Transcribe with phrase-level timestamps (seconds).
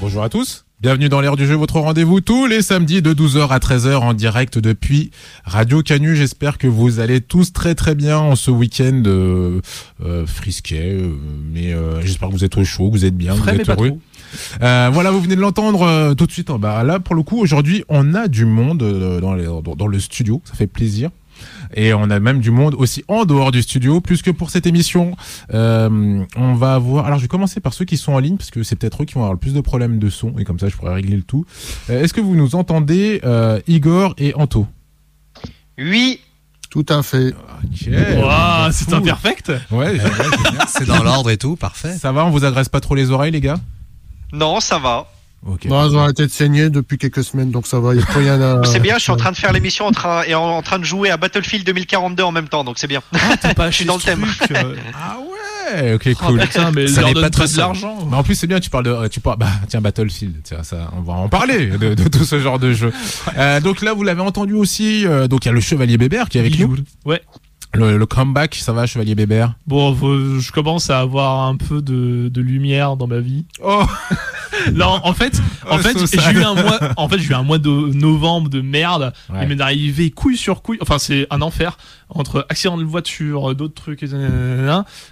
[0.00, 0.64] Bonjour à tous.
[0.80, 4.12] Bienvenue dans l'air du jeu, votre rendez-vous tous les samedis de 12h à 13h en
[4.12, 5.10] direct depuis
[5.44, 6.14] Radio Canu.
[6.14, 9.60] J'espère que vous allez tous très très bien en ce week-end euh,
[10.04, 11.12] euh, frisquet, euh,
[11.50, 13.68] mais euh, j'espère que vous êtes au chaud, que vous êtes bien, Frais, vous êtes
[13.70, 13.98] heureux.
[14.62, 16.48] Euh, voilà, vous venez de l'entendre euh, tout de suite.
[16.58, 18.78] Bah, là, pour le coup, aujourd'hui, on a du monde
[19.20, 20.42] dans, les- dans- dans le studio.
[20.44, 21.08] Ça fait plaisir.
[21.74, 24.66] Et on a même du monde aussi en dehors du studio, plus que pour cette
[24.66, 25.16] émission.
[25.54, 27.06] Euh, on va avoir.
[27.06, 29.06] Alors, je vais commencer par ceux qui sont en ligne, parce que c'est peut-être eux
[29.06, 31.16] qui vont avoir le plus de problèmes de son, et comme ça, je pourrais régler
[31.16, 31.44] le tout.
[31.90, 34.66] Euh, Est-ce que vous nous entendez, euh, Igor et Anto?
[35.78, 36.20] Oui,
[36.70, 37.28] Tout à fait.
[37.64, 37.88] Ok.
[38.22, 39.52] Waouh, c'est imperfect.
[39.70, 40.60] Ouais, ouais, c'est bien.
[40.68, 41.96] C'est dans l'ordre et tout, parfait.
[41.96, 43.58] Ça va, on vous agresse pas trop les oreilles, les gars?
[44.32, 45.06] Non, ça va.
[45.44, 45.66] Ok.
[45.68, 47.94] Bon, ils ont arrêté de saigner depuis quelques semaines, donc ça va.
[47.94, 50.34] Il n'y a c'est bien, je suis en train de faire l'émission en train, et
[50.34, 53.00] en, en train de jouer à Battlefield 2042 en même temps, donc c'est bien.
[53.56, 54.24] Pas Je suis dans le thème.
[54.94, 55.18] Ah
[55.74, 56.40] ouais, ok, Oh, cool.
[56.40, 57.98] putain, mais Ça leur donne pas très de l'argent.
[58.08, 60.62] Mais en plus, c'est bien, tu parles de, euh, tu parles, bah, tiens, Battlefield, tiens,
[60.62, 62.92] ça, on va en parler de, de tout ce genre de jeu.
[63.36, 66.28] Euh, donc là, vous l'avez entendu aussi, euh, donc il y a le Chevalier Bébert
[66.28, 66.76] qui est avec nous.
[67.04, 67.20] Ouais.
[67.74, 69.54] Le, le comeback, ça va, Chevalier Bébert?
[69.66, 73.44] Bon, faut- je commence à avoir un peu de, de lumière dans ma vie.
[73.62, 73.84] Oh,
[74.72, 76.20] Non, en fait, en Oh, fait, so sad.
[76.32, 79.12] j'ai eu un mois, en fait, j'ai eu un mois de novembre de merde.
[79.30, 79.40] Ouais.
[79.42, 80.78] Il m'est arrivé couille sur couille.
[80.80, 81.76] Enfin, c'est un enfer
[82.08, 84.02] entre accident de voiture, d'autres trucs,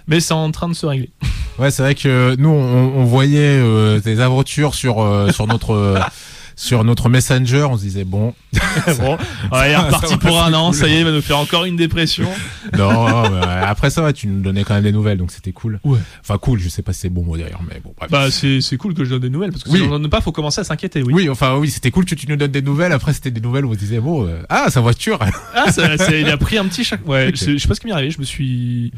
[0.07, 1.11] mais c'est en train de se régler.
[1.59, 5.71] ouais, c'est vrai que nous, on, on voyait euh, tes aventures sur euh, sur notre
[5.71, 5.99] euh,
[6.55, 8.33] sur notre Messenger, on se disait bon,
[8.99, 9.17] bon,
[9.51, 10.67] il est reparti pour un an.
[10.71, 10.75] cool.
[10.75, 12.29] Ça y est, il va nous faire encore une dépression.
[12.77, 15.79] non, mais, après ça, tu nous donnais quand même des nouvelles, donc c'était cool.
[15.83, 15.99] Ouais.
[16.21, 18.09] Enfin, cool, je sais pas si c'est bon mot d'ailleurs, mais bon, bref.
[18.09, 19.79] Bah, c'est cool que je donne des nouvelles parce que Oui.
[19.79, 21.03] si on en donne pas, faut commencer à s'inquiéter.
[21.03, 21.13] Oui.
[21.13, 22.91] oui, enfin oui, c'était cool que tu nous donnes des nouvelles.
[22.93, 25.19] Après, c'était des nouvelles où on se disait bon, euh, ah, sa voiture.
[25.53, 26.99] Ah, ça, ça- il a pris un petit choc.
[27.05, 28.11] Ouais, je, je sais pas ce qui m'est arrivé.
[28.11, 28.93] Je me suis,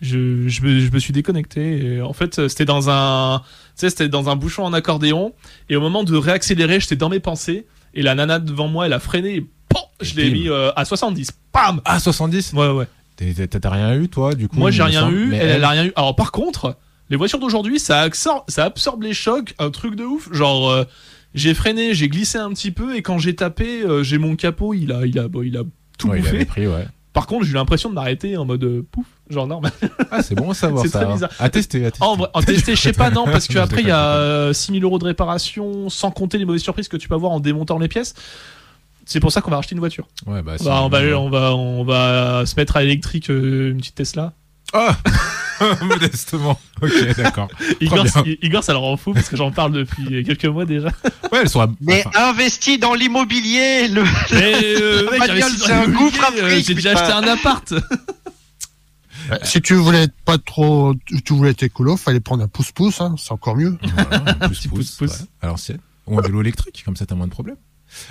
[0.00, 1.94] je, je, me, je me suis déconnecté.
[1.96, 3.42] Et en fait, c'était dans un,
[3.80, 5.32] sais, c'était dans un bouchon en accordéon.
[5.68, 7.66] Et au moment de réaccélérer, j'étais dans mes pensées.
[7.94, 9.34] Et la nana devant moi, elle a freiné.
[9.36, 11.30] Et POM je l'ai mis euh, à 70.
[11.52, 11.80] Pam.
[11.84, 12.86] Ah, 70 Ouais, ouais.
[13.16, 15.34] T'as rien eu, toi, du coup Moi, j'ai rien eu.
[15.34, 15.92] Elle, elle a rien eu.
[15.96, 16.76] Alors, par contre,
[17.10, 19.54] les voitures d'aujourd'hui, ça absorbe, ça absorbe les chocs.
[19.58, 20.32] Un truc de ouf.
[20.32, 20.70] Genre.
[20.70, 20.84] euh,
[21.32, 24.74] j'ai freiné, j'ai glissé un petit peu et quand j'ai tapé, euh, j'ai mon capot,
[24.74, 25.62] il a, il a, bon, il a
[25.96, 26.36] tout Ouais, il bouffé.
[26.36, 26.88] avait pris, ouais.
[27.12, 29.72] Par contre, j'ai eu l'impression de m'arrêter en mode euh, pouf, genre normal.
[30.10, 31.00] Ah, c'est bon à savoir C'est ça.
[31.00, 31.14] très hein.
[31.14, 31.30] bizarre.
[31.38, 32.04] À tester, à tester.
[32.04, 34.82] En, vrai, en testé, je sais pas, non, parce qu'après, il y a euh, 6000
[34.84, 37.88] euros de réparation, sans compter les mauvaises surprises que tu peux avoir en démontant les
[37.88, 38.14] pièces.
[39.06, 40.06] C'est pour ça qu'on va acheter une voiture.
[40.26, 43.78] Ouais, bah, va, on va, on va, on va se mettre à l'électrique euh, une
[43.78, 44.34] petite Tesla.
[44.72, 44.96] Ah
[45.82, 46.58] Modestement.
[46.80, 47.48] Ok, d'accord.
[47.80, 48.06] Igor,
[48.40, 50.88] Igor, ça le rend fou parce que j'en parle depuis quelques mois déjà.
[51.32, 51.68] Ouais, elles sont à...
[51.80, 54.02] Mais enfin, investi dans l'immobilier, le...
[54.32, 57.74] Mais euh, mec, c'est un gouffre euh, J'ai déjà acheté un appart.
[59.30, 63.00] Euh, Si tu voulais être pas trop, tu voulais être écolo, fallait prendre un pouce-pouce,
[63.00, 63.76] hein, c'est encore mieux.
[63.94, 65.20] voilà, un pouce, petit pouce, pouce-pouce.
[65.20, 65.78] ouais, à l'ancienne.
[66.06, 67.56] Ou un vélo électrique, comme ça t'as moins de problèmes.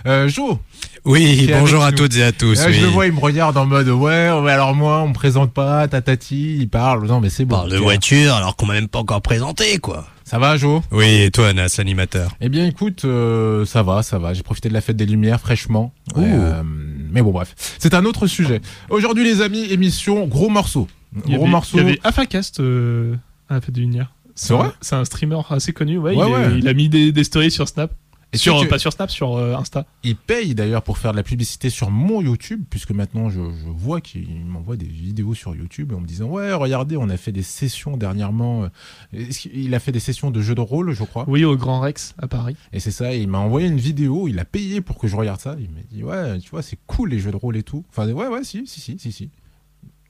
[0.06, 0.60] Euh, Jo,
[1.06, 1.98] Oui, bonjour à nous.
[1.98, 2.58] toutes et à tous.
[2.60, 2.74] là, oui.
[2.74, 5.54] je le vois, il me regarde en mode ouais, ouais, alors moi, on me présente
[5.54, 7.06] pas, tatati, il parle.
[7.08, 7.56] Non, mais c'est On bon.
[7.56, 10.06] parle de voiture alors qu'on m'a même pas encore présenté, quoi.
[10.26, 10.84] Ça va, Jo?
[10.92, 12.36] Oui, et toi, Nas, l'animateur?
[12.42, 14.34] Eh bien, écoute, euh, ça va, ça va.
[14.34, 15.92] J'ai profité de la fête des Lumières fraîchement.
[16.16, 16.22] Ouh.
[16.24, 18.62] Euh, mais bon, bref, c'est un autre sujet.
[18.90, 20.88] Aujourd'hui, les amis, émission gros morceau.
[21.14, 21.78] Il y Gros avait, morceau.
[21.78, 23.16] Il y avait Afacast euh,
[23.50, 24.14] à la fête de lumière.
[24.36, 25.98] C'est vrai C'est un streamer assez connu.
[25.98, 26.60] Ouais, Ouais, il, est- ouais.
[26.60, 27.92] il a mis des, des stories sur Snap.
[28.32, 29.88] Et sur, tu Pas sur Snap, sur euh, Insta.
[30.04, 33.68] Il paye d'ailleurs pour faire de la publicité sur mon YouTube, puisque maintenant je, je
[33.68, 37.32] vois qu'il m'envoie des vidéos sur YouTube en me disant ouais regardez on a fait
[37.32, 38.66] des sessions dernièrement.
[39.14, 41.26] euh, Il a fait des sessions de jeux de rôle je crois.
[41.28, 42.56] Oui, au Grand Rex à Paris.
[42.72, 45.16] Et c'est ça, et il m'a envoyé une vidéo, il a payé pour que je
[45.16, 45.56] regarde ça.
[45.60, 47.84] Il m'a dit ouais tu vois c'est cool les jeux de rôle et tout.
[47.90, 49.30] Enfin ouais ouais si si si si si.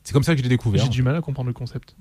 [0.10, 0.82] C'est comme ça que je l'ai découvert.
[0.82, 1.96] J'ai du mal à comprendre le concept.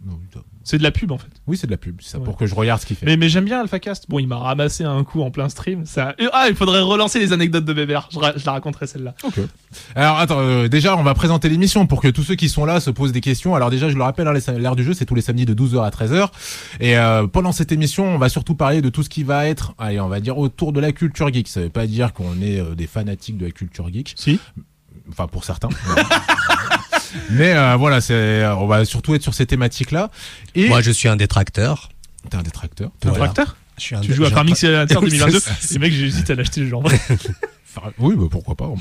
[0.64, 1.28] C'est de la pub en fait.
[1.46, 2.24] Oui c'est de la pub, c'est ça Ouais.
[2.24, 3.04] pour que je regarde ce qu'il fait.
[3.04, 4.06] Mais, mais j'aime bien AlphaCast.
[4.08, 5.84] Bon, il m'a ramassé un coup en plein stream.
[5.84, 6.14] Ça...
[6.32, 8.08] Ah, il faudrait relancer les anecdotes de Bébert.
[8.10, 9.14] Je, ra- je la raconterai celle-là.
[9.24, 9.40] Ok.
[9.94, 12.80] Alors attends, euh, déjà on va présenter l'émission pour que tous ceux qui sont là
[12.80, 13.54] se posent des questions.
[13.54, 15.84] Alors déjà je le rappelle, hein, l'heure du jeu c'est tous les samedis de 12h
[15.84, 16.28] à 13h.
[16.80, 19.74] Et euh, pendant cette émission on va surtout parler de tout ce qui va être,
[19.76, 21.46] allez on va dire autour de la culture geek.
[21.48, 24.40] Ça veut pas dire qu'on est euh, des fanatiques de la culture geek, Si.
[25.10, 25.68] enfin pour certains.
[27.30, 30.10] Mais euh, voilà, c'est, on va surtout être sur ces thématiques-là.
[30.54, 31.88] Et Moi, je suis un détracteur.
[32.30, 32.90] t'es un détracteur.
[33.00, 33.26] T'es un Voilà.
[33.32, 35.56] tracteur Je suis un Tu joues à Farming Simulator Oui, 2022 c'est ça.
[35.74, 36.82] Les mecs, j'hésite à l'acheter le genre.
[37.76, 38.72] Enfin, oui, bah, pourquoi pas.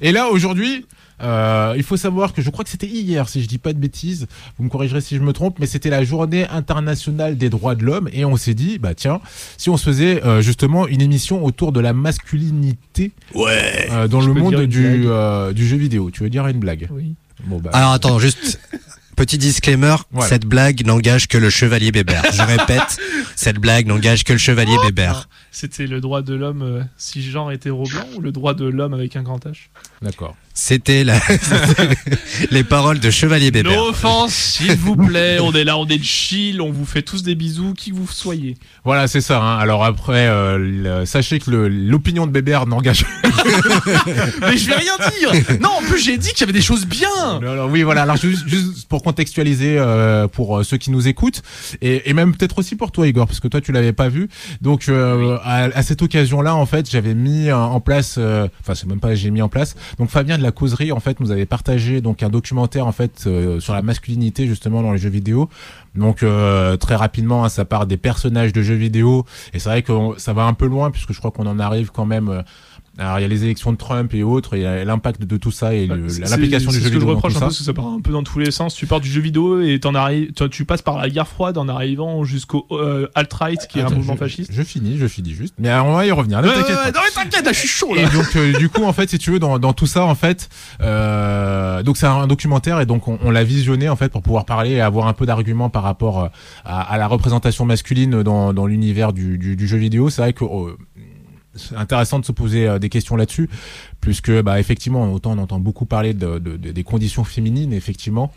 [0.00, 0.86] Et là, aujourd'hui,
[1.20, 3.78] euh, il faut savoir que je crois que c'était hier, si je dis pas de
[3.80, 7.74] bêtises, vous me corrigerez si je me trompe, mais c'était la journée internationale des droits
[7.74, 9.20] de l'homme et on s'est dit, bah tiens,
[9.56, 13.88] si on se faisait euh, justement une émission autour de la masculinité Ouais.
[13.90, 16.10] euh, dans Je le monde du, euh, du jeu vidéo.
[16.12, 16.86] Tu veux dire une blague?
[16.92, 17.16] Oui.
[17.44, 17.70] Bon bah.
[17.72, 18.60] Alors attends, juste
[19.18, 20.28] Petit disclaimer, Voilà.
[20.28, 22.22] cette blague n'engage que le chevalier Bébert.
[22.32, 22.98] Je répète,
[23.34, 25.28] cette blague n'engage que le chevalier Bébert.
[25.50, 29.16] C'était le droit de l'homme euh, cisgenre hétéro blanc ou le droit de l'homme avec
[29.16, 29.70] un grand H?
[30.02, 30.36] D'accord.
[30.60, 31.14] C'était la...
[32.50, 33.72] les paroles de chevalier Bébert.
[33.76, 35.38] No offense, s'il vous plaît.
[35.40, 38.08] On est là, on est chill, on vous fait tous des bisous, qui que vous
[38.10, 38.56] soyez.
[38.84, 39.40] Voilà, c'est ça.
[39.40, 39.58] hein.
[39.58, 43.04] Alors après, euh, le- sachez que le- l'opinion de Bébert n'engage.
[44.40, 45.58] Mais je vais rien dire.
[45.60, 47.38] Non, en plus j'ai dit qu'il y avait des choses bien.
[47.40, 48.02] Non, oui, voilà.
[48.02, 51.42] Alors juste, juste pour contextualiser euh, pour euh, ceux qui nous écoutent
[51.80, 54.28] et, et même peut-être aussi pour toi, Igor, parce que toi tu l'avais pas vu.
[54.60, 58.16] Donc euh, à, à cette occasion-là, en fait, j'avais mis euh, en place.
[58.18, 59.76] euh, Enfin, c'est même pas j'ai mis en place.
[59.98, 63.24] Donc Fabien de la causerie, en fait, nous avait partagé donc un documentaire en fait
[63.26, 65.48] euh, sur la masculinité justement dans les jeux vidéo.
[65.94, 69.82] Donc euh, très rapidement, hein, ça part des personnages de jeux vidéo et c'est vrai
[69.82, 72.44] que ça va un peu loin puisque je crois qu'on en arrive quand même.
[72.98, 75.22] Euh, alors il y a les élections de Trump et autres, il y a l'impact
[75.24, 77.38] de tout ça et C'est- l'implication du c'est jeu ce que je vidéo reproche un
[77.38, 78.74] peu, parce que ça part un peu dans tous les sens.
[78.74, 81.68] Tu pars du jeu vidéo et t'en arrives, tu passes par la guerre froide en
[81.68, 84.50] arrivant jusqu'au euh, alt-right qui est un mouvement je, fasciste.
[84.52, 85.54] Je finis, je finis juste.
[85.58, 86.42] Mais euh, on va y revenir.
[86.42, 88.08] Ne Ouais, t'inquiète non mais t'inquiète, là, je suis chaud Et là.
[88.10, 90.48] donc euh, du coup en fait si tu veux dans, dans tout ça en fait
[90.80, 94.44] euh, donc c'est un documentaire et donc on, on l'a visionné en fait pour pouvoir
[94.44, 96.28] parler et avoir un peu d'arguments par rapport euh,
[96.64, 100.32] à, à la représentation masculine dans, dans l'univers du, du, du jeu vidéo c'est vrai
[100.32, 100.76] que euh,
[101.54, 103.48] c'est intéressant de se poser euh, des questions là-dessus
[104.00, 108.32] puisque bah effectivement autant on entend beaucoup parler de, de- de- des conditions féminines effectivement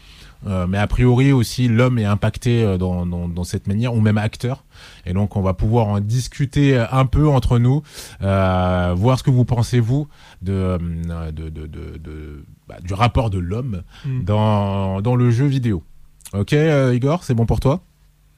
[0.48, 4.02] euh, mais a priori aussi l'homme est impacté euh, dans, dans, dans cette manière ou
[4.02, 4.64] même acteur
[5.06, 7.84] et donc on va pouvoir en discuter un peu entre nous
[8.24, 10.08] euh, voir ce que vous pensez vous
[10.42, 14.24] de, euh, de, de, de, de- bah, du rapport de l'homme Mm.
[14.24, 15.84] dans, dans le jeu vidéo.
[16.34, 17.82] Ok euh, Igor, c'est bon pour toi?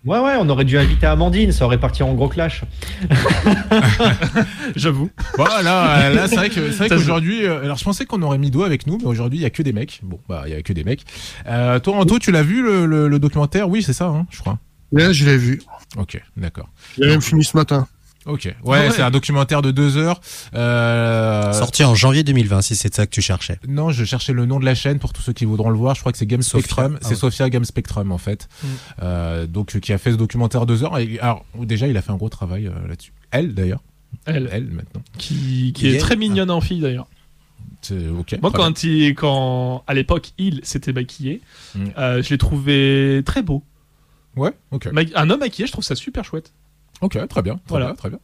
[0.06, 2.64] Ouais, ouais, on aurait dû inviter Amandine, ça aurait parti en gros clash.
[4.76, 5.10] J'avoue.
[5.36, 8.64] Voilà, là c'est vrai que c'est vrai qu'aujourd'hui, euh, alors je pensais qu'on aurait Mido
[8.64, 10.02] avec nous, mais aujourd'hui il y a que des mecs.
[10.04, 11.04] Bon bah il y a que des mecs.
[11.48, 13.70] Euh, toi Anto, tu l'as vu le, le, le documentaire?
[13.70, 14.60] Oui c'est ça, hein, je crois.
[14.92, 15.60] Là, je l'ai vu.
[15.98, 16.70] Ok, d'accord.
[17.00, 17.88] J'ai même fini ce matin.
[18.26, 18.92] Ok, ouais, Ah ouais.
[18.92, 20.22] c'est un documentaire de deux heures.
[20.56, 23.60] Euh, Sorti en janvier 2020, si c'est ça que tu cherchais.
[23.68, 25.96] Non, je cherchais le nom de la chaîne pour tous ceux qui voudront le voir.
[25.96, 26.60] Je crois que c'est Game Sophia.
[26.62, 26.96] Spectrum.
[26.96, 27.16] Ah c'est ouais.
[27.16, 28.48] Sophia Game Spectrum en fait.
[28.64, 28.68] Mm.
[29.02, 30.98] Euh, donc qui a fait ce documentaire deux heures.
[31.00, 33.12] Et, alors déjà, il a fait un gros travail euh, là-dessus.
[33.32, 33.82] Elle d'ailleurs.
[34.26, 35.02] Elle, Elle maintenant.
[35.18, 37.08] qui, est très mignonne en fille d'ailleurs.
[37.82, 38.38] C'est ok.
[38.42, 41.42] Moi, quand, il, quand à l'époque il s'était maquillé,
[41.76, 41.86] Mm.
[41.98, 43.64] euh, je l'ai trouvé très beau.
[44.36, 44.52] Ouais.
[44.72, 44.88] Ok.
[44.94, 46.54] Ma- Un homme maquillé, je trouve ça super chouette.
[47.04, 47.28] Ok.
[47.28, 47.54] Très bien.
[47.56, 47.86] Très Voilà.
[47.88, 47.96] bien.
[47.96, 48.20] Très bien.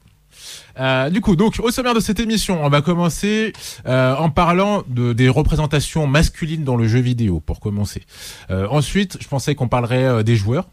[0.80, 3.52] Euh, du coup, donc au sommaire de cette émission, on va commencer
[3.86, 8.04] euh, en parlant de, des représentations masculines dans le jeu vidéo, pour commencer.
[8.50, 10.70] Euh, ensuite, je pensais qu'on parlerait euh, des joueurs.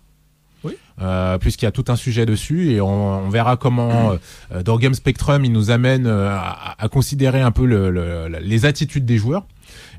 [0.65, 0.75] Oui.
[1.03, 4.13] Euh, puisqu'il y a tout un sujet dessus et on, on verra comment
[4.53, 8.65] euh, dans Game Spectrum il nous amène à, à considérer un peu le, le- les
[8.65, 9.45] attitudes des joueurs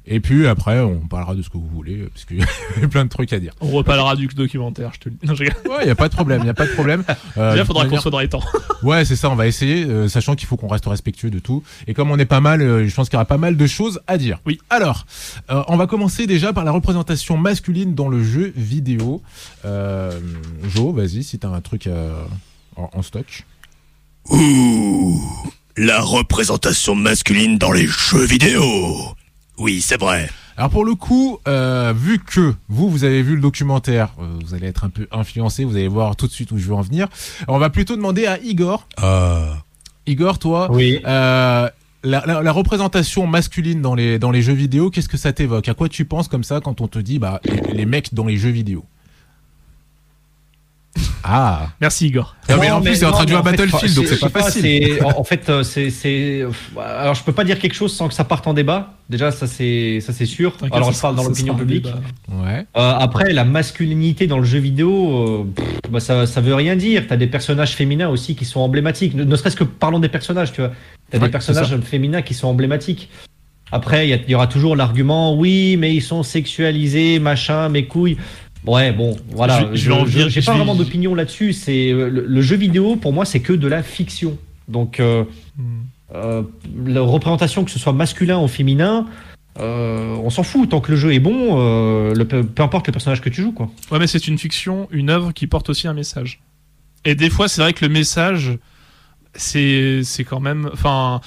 [0.07, 2.37] et puis après on parlera de ce que vous voulez parce qu'il
[2.81, 3.53] y a plein de trucs à dire.
[3.61, 5.27] On reparlera du documentaire, je te le dis.
[5.27, 5.57] Non, je rigole.
[5.71, 7.03] Ouais, il y a pas de problème, il y a pas de problème.
[7.37, 8.41] Euh, Déjà, faudra qu'on soit dans les temps.
[8.83, 11.63] Ouais, c'est ça, on va essayer, euh, sachant qu'il faut qu'on reste respectueux de tout.
[11.87, 13.67] Et comme on est pas mal, euh, je pense qu'il y aura pas mal de
[13.67, 14.39] choses à dire.
[14.45, 14.59] Oui.
[14.69, 15.05] Alors,
[15.51, 19.21] euh, on va commencer déjà par la représentation masculine dans le jeu vidéo.
[19.65, 20.19] Euh,
[20.75, 22.11] Jo, vas-y, si t'as un truc euh,
[22.75, 23.45] en, en stock.
[24.29, 25.21] Ouh,
[25.77, 28.63] la représentation masculine dans les jeux vidéo.
[29.57, 30.29] Oui, c'est vrai.
[30.55, 34.53] Alors pour le coup, euh, vu que vous, vous avez vu le documentaire, euh, vous
[34.53, 36.81] allez être un peu influencé, vous allez voir tout de suite où je veux en
[36.81, 37.07] venir.
[37.47, 38.87] On va plutôt demander à Igor.
[39.03, 39.51] Euh,
[40.07, 40.99] Igor, toi, Oui.
[41.05, 41.69] Euh,
[42.03, 45.67] la, la- la représentation masculine dans les, dans les jeux vidéo, qu'est-ce que ça t'évoque?
[45.67, 48.25] À quoi tu penses comme ça quand on te dit bah, les, les mecs dans
[48.25, 48.85] les jeux vidéo?
[51.23, 52.35] Ah Merci Igor.
[52.49, 53.95] Non, mais Non, en plus, mais c'est en non, train de jouer à mais Battlefield,
[53.95, 54.61] donc je c'est pas facile.
[54.63, 56.45] c'est- En, fait, euh, c'est, c'est.
[56.79, 58.93] Alors, je peux pas dire quelque chose sans que ça parte en débat.
[59.09, 60.53] Déjà, ça c'est, ça c'est sûr.
[60.57, 61.87] T'inquiète, Alors, ça je parle dans l'opinion publique.
[62.31, 62.65] Ouais.
[62.77, 66.75] Euh, après, la masculinité dans le jeu vidéo, euh, pff, bah, ça, ça veut rien
[66.75, 67.05] dire.
[67.07, 69.13] T'as des personnages féminins aussi qui sont emblématiques.
[69.13, 70.71] Ne, ne serait-ce que parlons des personnages, tu vois.
[71.11, 73.09] T'as Ouais, des personnages féminins qui sont emblématiques.
[73.69, 78.15] Après, il y, y aura toujours l'argument, oui, mais ils sont sexualisés, machin, mes couilles.
[78.65, 79.69] Ouais, bon, voilà.
[79.73, 79.75] Je-
[80.29, 81.53] je pas vraiment d'opinion là-dessus.
[81.53, 84.37] C'est euh, le, le jeu vidéo pour moi, c'est que de la fiction.
[84.67, 85.23] Donc, euh,
[86.13, 86.43] euh,
[86.85, 89.05] la représentation, que ce soit masculin ou féminin,
[89.59, 90.69] euh, on s'en fout.
[90.69, 93.41] Tant que le jeu est bon, euh, le, peu peu importe le personnage que tu
[93.41, 93.69] joues, quoi.
[93.91, 96.41] Ouais, mais c'est une fiction, une œuvre qui porte aussi un message.
[97.05, 98.57] Et des fois, c'est vrai que le message,
[99.33, 100.69] c'est c'est quand même.
[100.73, 101.21] Enfin,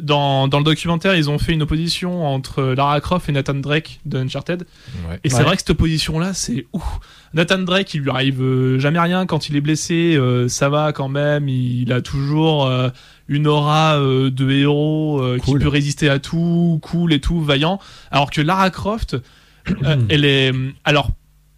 [0.00, 4.00] dans, dans le documentaire, ils ont fait une opposition entre Lara Croft et Nathan Drake
[4.04, 4.66] de Uncharted.
[5.08, 5.20] ouais.
[5.24, 5.42] Et c'est Ouais.
[5.44, 6.82] vrai que cette opposition-là, c'est ouf.
[7.32, 10.14] Nathan Drake, il lui arrive euh, jamais rien quand il est blessé.
[10.16, 11.48] euh, ça va quand même.
[11.48, 12.88] Il a toujours euh,
[13.28, 15.60] une aura euh, de héros euh, qui Cool.
[15.60, 17.80] peut résister à tout, cool et tout, vaillant.
[18.10, 19.16] Alors que Lara Croft,
[19.84, 20.52] euh, elle est.
[20.84, 21.10] Alors,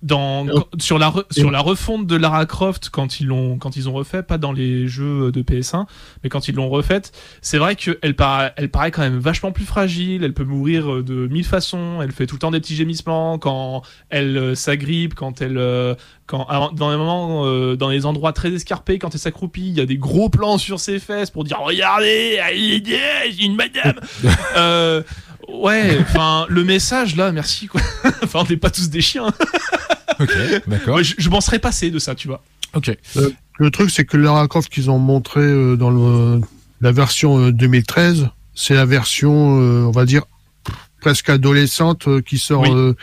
[0.07, 0.65] dans Oh.
[0.79, 3.93] sur la re- sur la refonte de Lara Croft quand ils l'ont quand ils ont
[3.93, 5.87] refait pas dans les jeux de PS1
[6.23, 9.65] mais quand ils l'ont refaite c'est vrai qu'elle paraît elle paraît quand même vachement plus
[9.65, 12.77] fragile elle peut mourir euh, de mille façons elle fait tout le temps des petits
[12.77, 15.95] gémissements quand elle euh, s'agrippe quand elle euh,
[16.27, 19.81] quand dans les moments euh, dans les endroits très escarpés quand elle s'accroupit il y
[19.81, 23.99] a des gros plans sur ses fesses pour dire regardez elle est- une madame
[24.57, 25.03] euh,
[25.49, 27.81] ouais enfin le message là merci quoi
[28.23, 29.33] enfin on n'est pas tous des chiens
[30.21, 30.31] Ok,
[30.67, 30.97] d'accord.
[30.97, 32.43] Ouais, je, je m'en serais passé de ça, tu vois.
[32.75, 32.97] Ok.
[33.59, 36.41] Le truc, c'est que Lara Croft qu'ils ont montré euh, dans le,
[36.81, 40.23] la version euh, 2013, c'est la version, euh, on va dire,
[41.01, 42.71] presque adolescente euh, qui sort, Oui.
[42.73, 42.95] euh,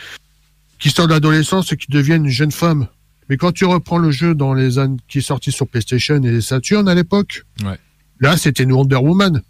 [0.78, 2.86] qui sort de l'adolescence et qui devient une jeune femme.
[3.28, 6.40] Mais quand tu reprends le jeu dans les années qui est sorti sur PlayStation et
[6.40, 7.78] Saturn à l'époque, Ouais.
[8.20, 9.40] là c'était une Wonder Woman.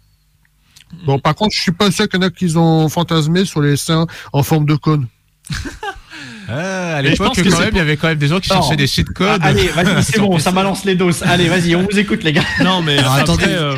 [1.05, 3.61] Bon, par contre, je suis pas sûr qu'il y en a qui ont fantasmé sur
[3.61, 5.07] les seins en forme de cône.
[6.47, 8.49] Ah, à l'époque, pense que quand même, il y avait quand même des gens qui
[8.51, 8.57] Non.
[8.61, 9.39] cherchaient des cheat codes.
[9.41, 11.23] Ah, allez, vas-y, c'est Sur bon, ça balance les doses.
[11.23, 12.43] Allez, vas-y, on vous écoute, les gars.
[12.63, 13.45] Non, mais Alors, attendez.
[13.47, 13.77] euh,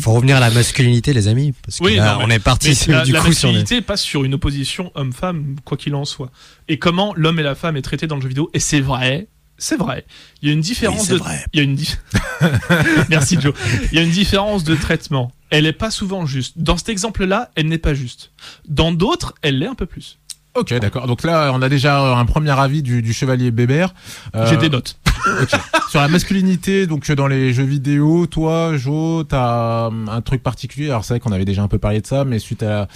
[0.00, 2.38] Faut revenir à la masculinité, les amis, parce que Oui, là, non, mais- on est
[2.38, 3.54] parti mais la, du la coup sur les...
[3.58, 6.30] masculinité passe sur une opposition homme-femme, quoi qu'il en soit.
[6.68, 8.50] Et comment l'homme et la femme est traité dans le jeu vidéo.
[8.54, 10.04] Et c'est vrai, c'est vrai.
[10.42, 11.18] Il y a une différence Oui, c'est de.
[11.18, 11.44] vrai.
[11.52, 11.98] Il y a une dif-
[13.08, 13.54] Merci Joe.
[13.92, 15.32] Il y a une différence de traitement.
[15.50, 16.58] Elle est pas souvent juste.
[16.58, 18.30] Dans cet exemple-là, elle n'est pas juste.
[18.68, 20.18] Dans d'autres, elle l'est un peu plus.
[20.56, 21.06] Ok, d'accord.
[21.06, 23.94] Donc là, on a déjà un premier avis du, du chevalier Bébert.
[24.34, 24.98] Euh, J'ai des notes.
[25.90, 30.88] Sur la masculinité, donc dans les jeux vidéo, toi, Jo, t'as hum, un truc particulier?
[30.90, 32.88] Alors c'est vrai qu'on avait déjà un peu parlé de ça, mais suite à,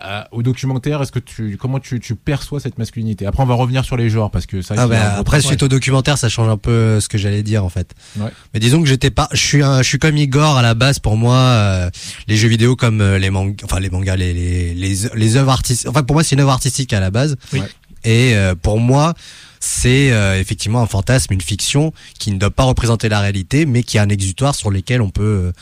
[0.00, 3.26] à- au documentaire, est-ce que tu, comment tu, tu perçois cette masculinité?
[3.26, 4.74] Après, on va revenir sur les genres parce que ça.
[4.76, 7.42] Ah c'est bah, après suite au documentaire ça change un peu euh, ce que j'allais
[7.42, 7.92] dire en fait.
[8.18, 8.30] Ouais.
[8.52, 10.98] Mais disons que j'étais pas je suis un, je suis comme Igor à la base
[10.98, 11.90] pour moi euh,
[12.28, 15.50] les jeux vidéo comme euh, les mangas enfin les mangas les les les, les œuvres
[15.52, 17.36] artistiques enfin pour moi c'est une œuvre artistique à la base.
[17.52, 17.60] Oui.
[18.04, 19.14] Et euh, pour moi
[19.60, 23.82] c'est euh, effectivement un fantasme une fiction qui ne doit pas représenter la réalité mais
[23.82, 25.52] qui a un exutoire sur lequel on peut euh,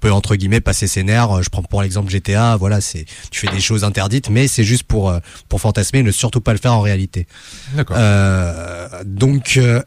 [0.00, 1.42] peut entre guillemets passer ses nerfs.
[1.42, 4.84] Je prends pour l'exemple GTA, voilà, c'est tu fais des choses interdites, mais c'est juste
[4.84, 7.26] pour euh, pour fantasmer, ne surtout pas le faire en réalité.
[7.74, 7.96] D'accord.
[7.98, 9.82] Euh, donc euh,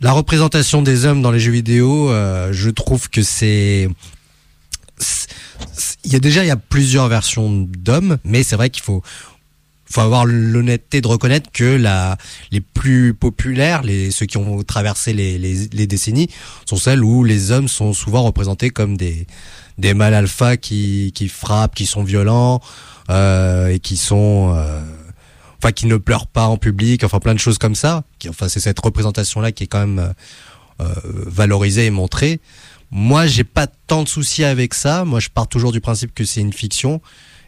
[0.00, 3.88] la représentation des hommes dans les jeux vidéo, euh, je trouve que c'est-
[6.04, 9.02] il y a déjà il y a plusieurs versions d'hommes, mais c'est vrai qu'il faut
[9.90, 12.16] faut avoir l'honnêteté de reconnaître que la
[12.50, 16.28] les plus populaires, les ceux qui ont traversé les, les, les décennies,
[16.66, 19.26] sont celles où les hommes sont souvent représentés comme des
[19.78, 22.60] des mâles alpha qui qui frappent, qui sont violents
[23.10, 24.82] euh, et qui sont euh,
[25.58, 28.04] enfin qui ne pleurent pas en public, enfin plein de choses comme ça.
[28.28, 30.14] Enfin c'est cette représentation là qui est quand même
[30.80, 32.40] euh, valorisée et montrée.
[32.90, 35.04] Moi, j'ai pas tant de soucis avec ça.
[35.04, 37.00] Moi, je pars toujours du principe que c'est une fiction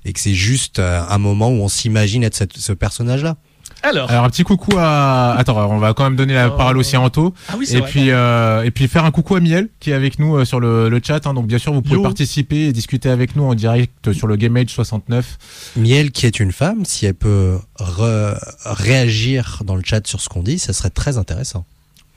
[0.09, 3.37] et que c'est juste euh, un moment où on s'imagine être cette- ce personnage-là.
[3.83, 4.09] Alors.
[4.11, 5.35] Alors un petit coucou à.
[5.37, 6.57] Attends, on va quand même donner la Oh.
[6.57, 7.35] parole aussi à Anto.
[7.49, 7.91] ah oui, c'est Et vrai.
[7.91, 10.61] puis, euh, et puis faire un coucou à Miel qui est avec nous euh, sur
[10.61, 11.27] le, le chat.
[11.27, 11.35] hein.
[11.35, 12.03] donc bien sûr, vous pouvez Yo.
[12.03, 15.37] participer et discuter avec nous en direct sur le Game Age 69.
[15.77, 20.29] Miel, qui est une femme, si elle peut re- réagir dans le chat sur ce
[20.29, 21.65] qu'on dit, ça serait très intéressant.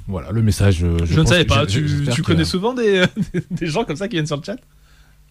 [0.08, 0.84] Voilà, le message.
[0.84, 1.66] euh, Je, ne savais pas.
[1.66, 3.04] Tu, que- connais souvent des,
[3.52, 4.56] des gens comme ça qui viennent sur le chat?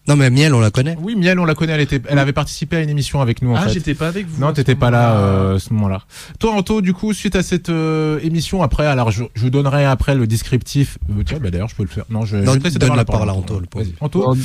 [0.07, 0.97] Non, mais Miel, on la connaît.
[0.99, 1.73] Oui, Miel, on la connaît.
[1.73, 4.25] Elle était, elle avait participé à une émission avec nous en Ah, j'étais pas avec
[4.27, 4.41] vous.
[4.41, 6.01] Non, t'étais pas là euh, à ce moment-là.
[6.39, 9.85] Toi, Anto, du coup, suite à cette euh, émission, après, alors je, je vous donnerai
[9.85, 10.97] après le descriptif.
[11.11, 12.05] Euh, tiens, bah, d'ailleurs, je peux le faire.
[12.09, 13.61] Non, je, Non, je donne d'abord la parole à Anto.
[13.99, 14.35] Anto.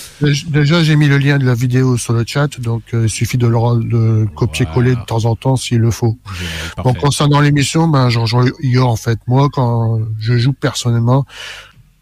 [0.49, 3.39] Déjà, j'ai mis le lien de la vidéo sur le chat, donc euh, il suffit
[3.39, 3.55] de le,
[3.89, 5.01] de copier-coller Voilà.
[5.03, 6.19] de temps en temps s'il le faut.
[6.35, 6.99] Génial, Bon, parfait.
[7.01, 9.19] concernant l'émission, ben, j'en rejoins Igor, en fait.
[9.27, 11.25] Moi, quand je joue personnellement,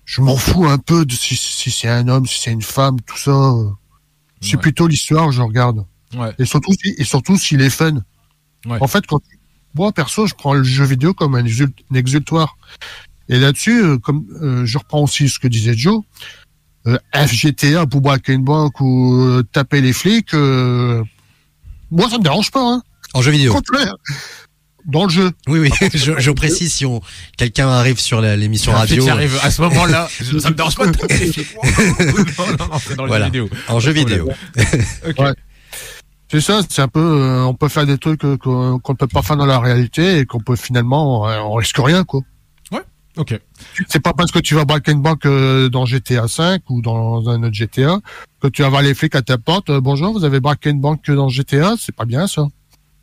[0.04, 3.00] je m'en fous un peu de si, si c'est un homme, si c'est une femme,
[3.02, 3.52] tout ça.
[4.40, 4.61] C'est Ouais.
[4.62, 5.85] plutôt l'histoire que je regarde.
[6.14, 6.35] Ouais.
[6.38, 8.02] Et surtout, et surtout s'il est fun.
[8.66, 8.78] Ouais.
[8.80, 9.23] En fait, quand,
[9.75, 12.56] moi, perso, je prends le jeu vidéo comme un, exul- un exultoire.
[13.28, 16.02] Et là-dessus, euh, comme euh, je reprends aussi ce que disait Joe,
[16.88, 22.50] euh, FGTA pour braquer une banque ou euh, taper les flics, moi, ça me dérange
[22.50, 22.62] pas.
[22.75, 22.82] Hein.
[23.14, 23.52] En jeu Au vidéo.
[23.54, 23.94] contraire.
[24.86, 25.30] Dans le jeu.
[25.48, 25.70] Oui, oui.
[25.94, 27.00] je, je précise si on,
[27.36, 29.02] quelqu'un arrive sur la- l'émission radio.
[29.04, 32.96] qui arrive à ce moment-là, je- ça me dérange pas de non, non, non, c'est
[32.96, 33.26] dans le Voilà.
[33.26, 33.48] jeu vidéo.
[33.68, 34.28] En jeu vidéo.
[35.08, 35.18] Ok.
[35.18, 35.34] Ouais.
[36.30, 38.96] C'est ça, c'est un peu, euh, on peut faire des trucs euh, qu'on qu'on ne
[38.96, 42.20] peut pas faire dans la réalité et qu'on peut finalement, euh, on risque rien, quoi.
[43.18, 43.38] Ok.
[43.90, 47.28] C'est pas parce que tu vas braquer une banque euh, dans GTA 5 ou dans
[47.28, 47.98] un autre GTA
[48.40, 49.68] que tu vas voir les flics à ta porte.
[49.68, 52.46] euh, bonjour, vous avez braqué une banque dans GTA, c'est pas bien ça.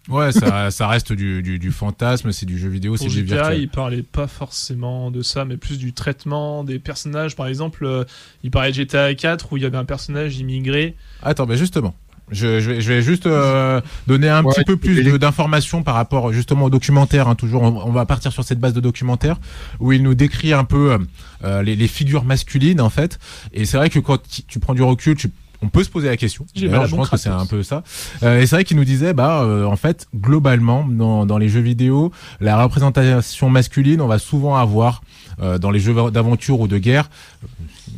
[0.10, 3.24] Ouais, ça, ça reste du, du, du fantasme, c'est du jeu vidéo, c'est du GTA,
[3.26, 3.60] virtuel.
[3.62, 7.36] il parlait pas forcément de ça, mais plus du traitement des personnages.
[7.36, 8.04] Par exemple, euh,
[8.44, 10.96] il parlait de GTA 4 où il y avait un personnage immigré.
[11.22, 11.96] Attends, bah justement.
[12.32, 15.96] Je, je vais, je vais juste euh, donner un Ouais, petit peu plus d'informations par
[15.96, 17.28] rapport justement au documentaire.
[17.28, 19.38] hein, toujours, on, on va partir sur cette base de documentaire
[19.80, 20.98] où il nous décrit un peu euh,
[21.44, 23.18] euh, les, les figures masculines en fait.
[23.52, 26.08] Et c'est vrai que quand tu- tu prends du recul, tu, on peut se poser
[26.08, 26.46] la question.
[26.56, 27.84] D'ailleurs, je pense que c'est un peu ça.
[28.24, 31.50] Euh, et c'est vrai qu'il nous disait, bah, euh, en fait, globalement, dans, dans les
[31.50, 35.02] jeux vidéo, la représentation masculine, on va souvent avoir
[35.42, 37.10] euh, dans les jeux d'aventure ou de guerre,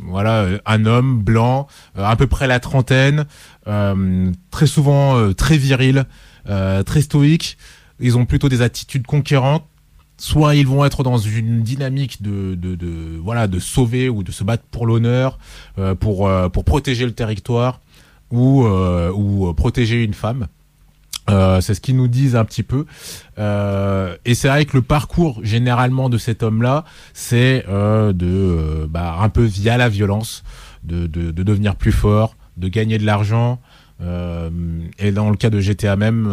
[0.04, 3.26] voilà, un homme blanc, euh, à peu près la trentaine,
[3.68, 6.06] euh, très souvent euh, très viril,
[6.50, 7.58] euh, très stoïque.
[8.00, 9.64] Ils ont plutôt des attitudes conquérantes.
[10.22, 14.32] Soit ils vont être dans une dynamique de, de, de voilà de sauver ou de
[14.32, 15.40] se battre pour l'honneur,
[15.80, 17.82] euh, pour euh, pour protéger le territoire
[18.30, 20.46] ou euh, ou euh, protéger une femme.
[21.32, 22.86] Euh, c'est ce qu'ils nous disent un petit peu.
[23.40, 26.86] Euh, et c'est vrai que le parcours généralement de cet homme-là,
[27.16, 30.44] c'est de bah, un peu via la violence,
[30.84, 33.60] de, de, de devenir plus fort, de gagner de l'argent.
[34.00, 36.30] Et dans le cas de GTA même,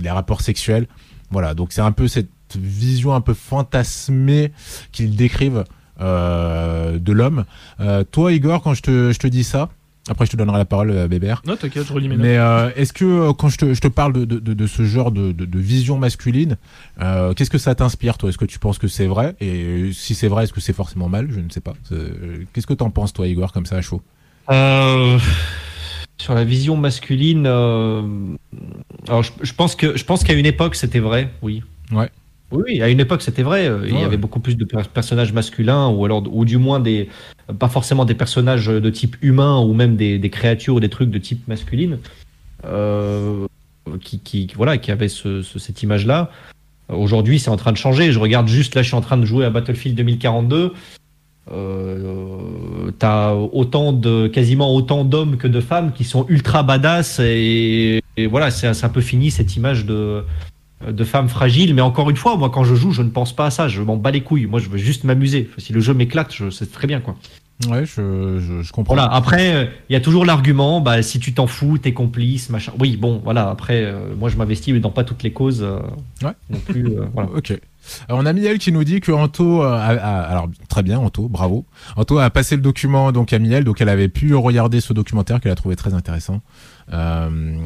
[0.00, 0.86] les rapports sexuels.
[1.30, 4.52] Voilà, donc c'est un peu cette vision un peu fantasmée
[4.92, 5.64] qu'ils décrivent
[6.00, 7.44] euh, de l'homme.
[7.80, 9.70] Euh, toi, Igor, quand je te, je te dis ça,
[10.08, 11.42] après je te donnerai la parole, euh, Bébert.
[11.46, 12.24] Non, t'inquiète, je relis mes notes.
[12.24, 14.66] Mais euh, est-ce que euh, quand je te, je te parle de, de, de, de
[14.66, 16.56] ce genre de, de, de vision masculine,
[17.00, 18.28] euh, qu'est-ce que ça t'inspire toi?
[18.28, 19.36] Est-ce que tu penses que c'est vrai?
[19.40, 21.28] Et si c'est vrai, est-ce que c'est forcément mal?
[21.30, 21.74] Je ne sais pas.
[22.52, 24.02] Qu'est-ce que t'en penses toi, Igor, comme ça à chaud?
[24.50, 25.20] Euh,
[26.18, 28.02] sur la vision masculine, euh,
[29.06, 31.62] alors je, je pense que je pense qu'à une époque c'était vrai, oui.
[31.92, 32.10] Ouais.
[32.52, 33.66] Oui, à une époque c'était vrai.
[33.66, 36.80] euh, Il y avait beaucoup plus de per- personnages masculins ou alors ou du moins
[36.80, 37.08] des
[37.58, 41.10] pas forcément des personnages de type humain ou même des, des créatures ou des trucs
[41.10, 41.98] de type masculine
[42.64, 43.46] euh,
[44.00, 46.30] qui, qui voilà qui avaient ce, ce- cette image là.
[46.88, 48.12] Aujourd'hui, c'est en train de changer.
[48.12, 50.72] Je regarde juste là, je suis en train de jouer à Battlefield 2042.
[51.50, 58.00] Euh, t'as autant de quasiment autant d'hommes que de femmes qui sont ultra badass et,
[58.16, 60.22] et voilà c'est un peu fini cette image de
[60.90, 63.46] de femme fragile mais encore une fois moi quand je joue je ne pense pas
[63.46, 65.94] à ça je m'en bats les couilles moi je veux juste m'amuser si le jeu
[65.94, 67.16] m'éclate je c'est très bien quoi
[67.68, 68.94] Ouais, je, je, je comprends.
[68.96, 72.50] voilà après euh, il y a toujours l'argument bah si tu t'en fous t'es complice
[72.50, 75.62] machin oui bon voilà après euh, moi je m'investis mais dans pas toutes les causes
[75.62, 75.78] euh,
[76.24, 76.32] Ouais.
[76.50, 77.56] non plus euh, voilà Ok.
[78.08, 81.00] Alors, on a Miel qui nous dit que Anto, euh, a- a- alors très bien
[81.00, 81.64] Anto, bravo.
[81.96, 85.40] Anto a passé le document donc à Miel, donc elle avait pu regarder ce documentaire
[85.40, 86.42] qu'elle a trouvé très intéressant.
[86.92, 87.56] Euh,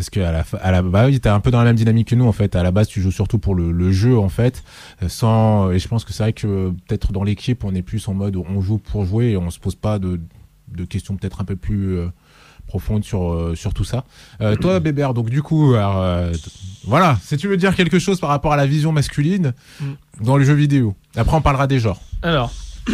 [0.00, 2.14] parce que à la, à la base, t'es un peu dans la même dynamique que
[2.14, 2.56] nous en fait.
[2.56, 4.64] À la base, tu joues surtout pour le, le jeu en fait,
[5.02, 5.70] euh, sans.
[5.72, 8.36] Et je pense que c'est vrai que peut-être dans l'équipe, on est plus en mode
[8.36, 10.18] on joue pour jouer et on se pose pas de,
[10.74, 12.06] de questions peut-être un peu plus euh,
[12.66, 14.04] profondes sur euh, sur tout ça.
[14.40, 16.32] Euh, toi, Bébert, donc du coup, alors, euh,
[16.86, 20.24] voilà, si tu veux dire quelque chose par rapport à la vision masculine Mm.
[20.24, 20.94] dans le jeu vidéo.
[21.14, 22.00] Après, on parlera des genres.
[22.22, 22.54] Alors,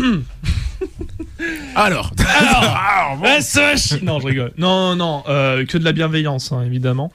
[1.74, 4.52] Alors, Alors, SH Non, je rigole.
[4.56, 7.12] Non, non, euh, que de la bienveillance, hein, évidemment.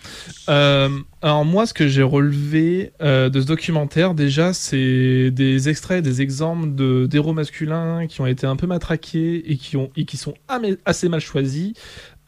[0.49, 0.89] Euh,
[1.21, 6.21] alors moi, ce que j'ai relevé euh, de ce documentaire, déjà, c'est des extraits, des
[6.21, 10.17] exemples de d'héros masculins qui ont été un peu matraqués et qui ont et qui
[10.17, 10.33] sont
[10.85, 11.73] assez mal choisis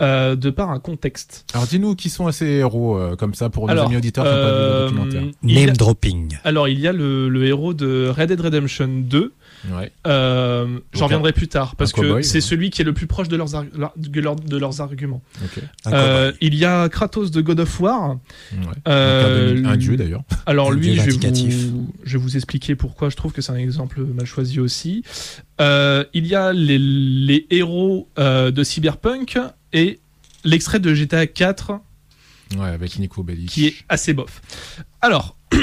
[0.01, 1.45] euh, de par un contexte.
[1.53, 4.31] alors dis-nous qui sont ces héros euh, comme ça pour nos Alors, amis auditeurs qui
[4.31, 5.23] n'ont pas vu le euh, documentaire.
[5.43, 6.37] il y a- Name dropping.
[6.43, 9.33] alors il y a le, le héros de Red Dead Redemption 2
[9.71, 9.91] Ouais.
[10.07, 12.41] Euh, J'en reviendrai plus tard parce que c'est ouais.
[12.41, 15.21] celui qui est le plus proche de leurs, de leurs, de leurs arguments.
[15.87, 18.17] Euh, il y a Kratos de God of War.
[18.51, 18.57] Ouais.
[18.87, 20.23] Euh, un, dieu d'ailleurs.
[20.45, 23.51] Alors Un lui, je vais, vous, je vais vous expliquer pourquoi je trouve que c'est
[23.51, 25.03] un exemple mal choisi aussi.
[25.61, 29.37] Euh, il y a les, les héros euh, de Cyberpunk
[29.71, 29.99] et
[30.43, 31.79] l'extrait de GTA 4
[32.57, 33.49] Ouais, avec Nico Bellic.
[33.49, 34.41] qui est assez bof.
[35.01, 35.37] Alors,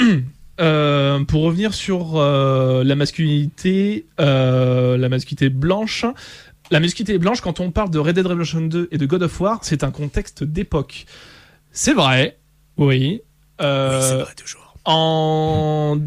[0.61, 6.05] euh, pour revenir sur euh, la masculinité, euh, la masculinité blanche.
[6.69, 9.41] La masculinité blanche, quand on parle de Red Dead Redemption 2 et de God of
[9.41, 11.05] War, c'est un contexte d'époque.
[11.71, 12.37] C'est vrai,
[12.77, 12.87] oui.
[12.87, 13.21] Oui,
[13.59, 14.75] c'est vrai, toujours.
[14.85, 15.99] en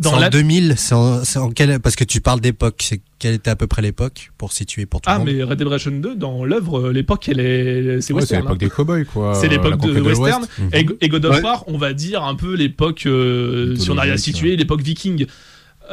[0.00, 3.02] Dans en la 2000, c'est en, c'est en quelle, parce que tu parles d'époque, c'est
[3.18, 5.58] quelle était à peu près l'époque pour situer pour tout le ah monde mais Red
[5.58, 8.66] Dead Redemption 2 dans l'œuvre euh, l'époque elle est c'est Ouais, c'est western l'époque hein.
[8.66, 9.34] des cowboys quoi.
[9.34, 10.46] C'est l'époque de western.
[10.58, 10.70] Mhm.
[10.72, 11.42] et, et God of Ouais.
[11.42, 15.26] War on va dire un peu l'époque euh, si on arrive à situer l'époque viking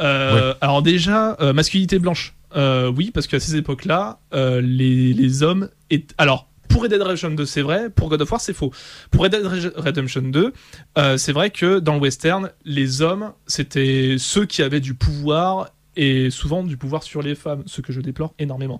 [0.00, 5.42] Euh, alors déjà euh, masculinité blanche Euh, oui parce qu'à ces époques là les, les
[5.42, 7.90] hommes est alors pour Red Dead Redemption 2, c'est vrai.
[7.90, 8.72] Pour God of War, c'est faux.
[9.10, 10.52] Pour Red Dead Redemption 2,
[10.98, 15.70] euh, c'est vrai que dans le western, les hommes, c'était ceux qui avaient du pouvoir
[15.96, 18.78] et souvent du pouvoir sur les femmes, ce que je déplore énormément.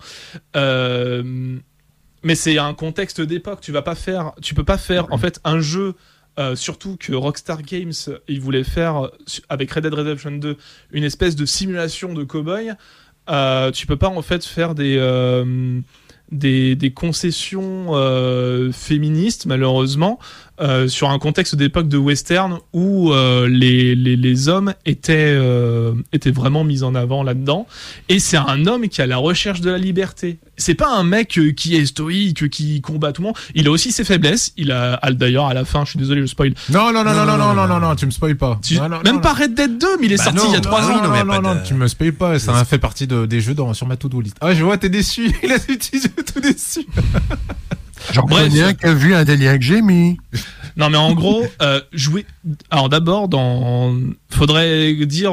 [0.57, 1.59] Euh,
[2.23, 3.61] mais c'est un contexte d'époque.
[3.61, 5.95] Tu vas pas faire, tu peux pas faire en fait un jeu.
[6.39, 7.93] euh, surtout que Rockstar Games,
[8.29, 9.11] ils voulaient faire
[9.49, 10.57] avec Red Dead Redemption 2
[10.93, 12.71] une espèce de simulation de cowboy.
[13.29, 14.97] Euh, tu peux pas en fait faire des
[16.31, 20.19] des, concessions euh, féministes, malheureusement,
[20.61, 25.93] euh, sur un contexte d'époque de western où euh, les, les, les hommes étaient, euh,
[26.13, 27.67] étaient vraiment mis en avant là-dedans.
[28.09, 30.39] Et c'est un homme qui a la recherche de la liberté.
[30.57, 33.37] C'est pas un mec euh, qui est stoïque, qui combat tout le monde.
[33.55, 34.53] Il a aussi ses faiblesses.
[34.57, 36.55] Il a, d'ailleurs à la fin, je suis désolé, je spoil.
[36.71, 38.59] Non, non, non, non, non, non, non, non, non, tu me spoil pas.
[38.63, 40.57] Tu- Non, non, même pas Red Dead 2, mais il est Bah sorti il y
[40.57, 41.03] a trois non, ans.
[41.03, 43.73] non, non, non, de- tu me spoil pas, ça fait partie de, des jeux dans,
[43.75, 44.37] sur ma to-do list.
[44.41, 46.87] Ah, je vois, t'es déçu, il a tout déçus.
[48.13, 48.49] J'en Bref.
[48.49, 50.19] connais un qui a vu un des liens que j'ai mis.
[50.77, 52.25] Non, mais en gros, euh, jouer.
[52.71, 53.97] Alors d'abord, dans,
[54.31, 55.33] faudrait dire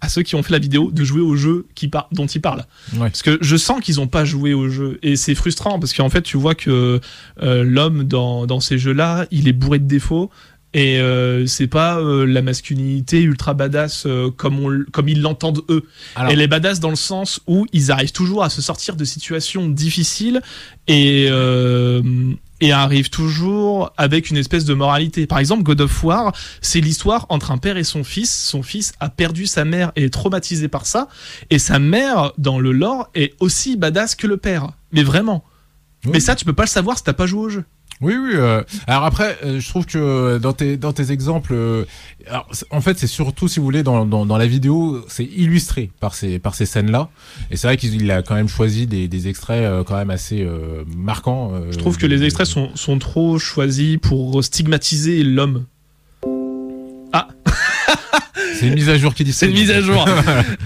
[0.00, 2.08] à ceux qui ont fait la vidéo de jouer au jeu qui par...
[2.12, 2.64] dont ils parlent.
[2.94, 3.08] Ouais.
[3.08, 6.10] Parce que je sens qu'ils ont pas joué au jeu et c'est frustrant parce qu'en
[6.10, 7.00] fait, tu vois que
[7.42, 10.30] euh, l'homme dans dans ces jeux-là, il est bourré de défauts.
[10.74, 15.20] Et euh, c'est pas euh, la masculinité ultra badass euh, comme on, l- comme ils
[15.20, 15.84] l'entendent eux.
[16.16, 19.04] Alors- Elle est badass dans le sens où ils arrivent toujours à se sortir de
[19.04, 20.40] situations difficiles
[20.88, 21.28] et
[22.60, 25.26] et arrivent toujours avec une espèce de moralité.
[25.26, 28.32] Par exemple, God of War, c'est l'histoire entre un père et son fils.
[28.32, 31.08] Son fils a perdu sa mère et est traumatisé par ça,
[31.50, 34.70] et sa mère dans le lore est aussi badass que le père.
[34.92, 35.44] Mais vraiment.
[36.04, 36.12] Oui.
[36.14, 37.64] Mais ça, tu peux pas le savoir si t'as pas joué au jeu.
[38.02, 38.32] Oui, oui.
[38.34, 41.84] euh, alors après, euh, je trouve que dans tes dans tes exemples, euh,
[42.28, 45.90] alors, en fait, c'est surtout si vous voulez dans dans, dans la vidéo, c'est illustré
[46.00, 47.08] par ces par ces scènes là.
[47.50, 50.10] Et c'est vrai qu'il il a quand même choisi des des extraits euh, quand même
[50.10, 51.52] assez euh, marquants.
[51.54, 55.64] euh, Je trouve que les extraits sont, sont trop choisis pour stigmatiser l'homme.
[58.58, 59.32] C'est une mise à jour qui dit.
[59.32, 60.04] C'est une mise à jour.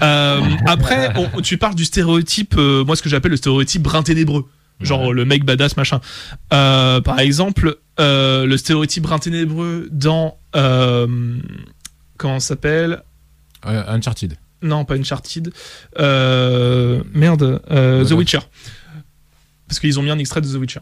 [0.03, 4.03] Euh, après, on- tu parles du stéréotype, euh, moi ce que j'appelle le stéréotype brun
[4.03, 4.45] ténébreux.
[4.79, 5.13] Genre Ouais.
[5.13, 5.99] le mec badass machin.
[6.53, 11.07] Euh, par exemple, euh, le stéréotype brun ténébreux dans euh,
[12.17, 13.01] comment ça s'appelle?
[13.65, 14.37] Euh, Uncharted.
[14.61, 15.51] Non, pas Uncharted.
[15.97, 18.11] Merde, The.
[18.11, 18.39] Witcher.
[19.67, 20.79] Parce qu'ils ont mis un extrait de The Witcher.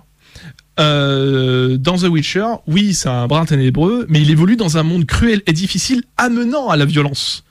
[0.80, 5.06] Euh, dans The Witcher, oui, c'est un brin ténébreux, mais il évolue dans un monde
[5.06, 7.44] cruel et difficile, amenant à la violence.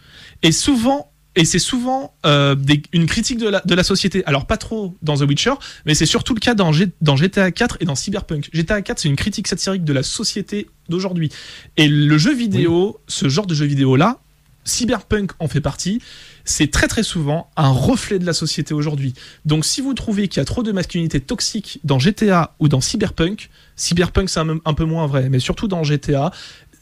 [0.42, 4.22] Et souvent, et c'est souvent euh, des- une critique de la, de la société.
[4.26, 5.54] Alors pas trop dans The Witcher,
[5.86, 8.48] mais c'est surtout le cas dans, G- dans GTA 4 et dans Cyberpunk.
[8.52, 11.30] GTA 4, c'est une critique satirique de la société d'aujourd'hui.
[11.76, 14.18] Et le jeu vidéo, ce genre de jeu vidéo là,
[14.64, 16.00] Cyberpunk en fait partie.
[16.46, 19.14] C'est très très souvent un reflet de la société aujourd'hui.
[19.44, 22.80] Donc si vous trouvez qu'il y a trop de masculinité toxique dans GTA ou dans
[22.80, 26.30] Cyberpunk, Cyberpunk c'est un, un peu moins vrai, mais surtout dans GTA,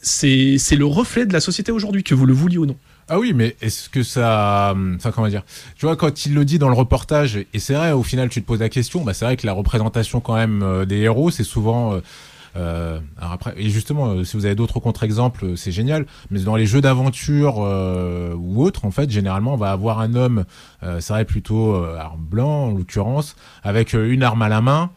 [0.01, 2.77] c'est c'est le reflet de la société aujourd'hui, que vous le vouliez ou non.
[3.09, 5.43] Ah oui, mais est-ce que ça, ça comment dire
[5.77, 8.41] Tu vois, quand il le dit dans le reportage, et c'est vrai, au final, tu
[8.41, 9.03] te poses la question.
[9.03, 11.93] Bah, c'est vrai que la représentation quand même euh, des héros, c'est souvent.
[11.95, 11.99] euh,
[12.55, 16.05] euh, alors après, et justement, euh, si vous avez d'autres contre-exemples, c'est génial.
[16.31, 20.45] Mais dans les jeux d'aventure ou autres, en fait, généralement, on va avoir un homme,
[20.83, 21.83] euh, c'est vrai plutôt
[22.17, 24.91] blanc en l'occurrence, avec une arme à la main.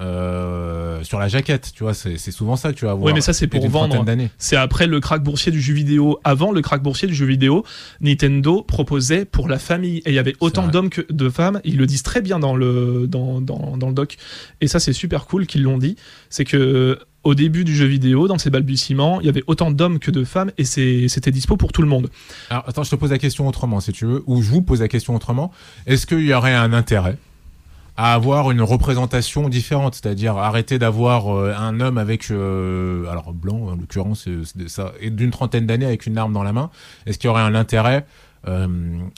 [0.00, 2.94] Euh, sur la jaquette, tu vois, c'est souvent ça que tu vas.
[2.94, 4.04] Oui, mais ça, c'est pour vendre.
[4.38, 6.18] C'est après le crack boursier du jeu vidéo.
[6.24, 7.64] Avant le crack boursier du jeu vidéo,
[8.00, 9.98] Nintendo proposait pour la famille.
[9.98, 11.60] Et il y avait autant d'hommes que de femmes.
[11.64, 14.16] Ils le disent très bien dans le, dans, dans, dans le doc.
[14.60, 15.96] Et ça, c'est super cool qu'ils l'ont dit.
[16.28, 19.98] C'est que au début du jeu vidéo, dans ses balbutiements, il y avait autant d'hommes
[19.98, 22.08] que de femmes et c'était dispo pour tout le monde.
[22.48, 24.80] Alors, attends, je te pose la question autrement, si tu veux, ou je vous pose
[24.80, 25.52] la question autrement.
[25.86, 27.18] Est-ce qu'il y aurait un intérêt
[28.02, 33.60] à avoir une représentation différente, c'est-à-dire arrêter d'avoir euh, un homme avec, euh, alors blanc
[33.68, 36.70] en l'occurrence, euh, ça, et d'une trentaine d'années avec une arme dans la main
[37.04, 38.06] Est-ce qu'il y aurait un intérêt
[38.48, 38.66] euh,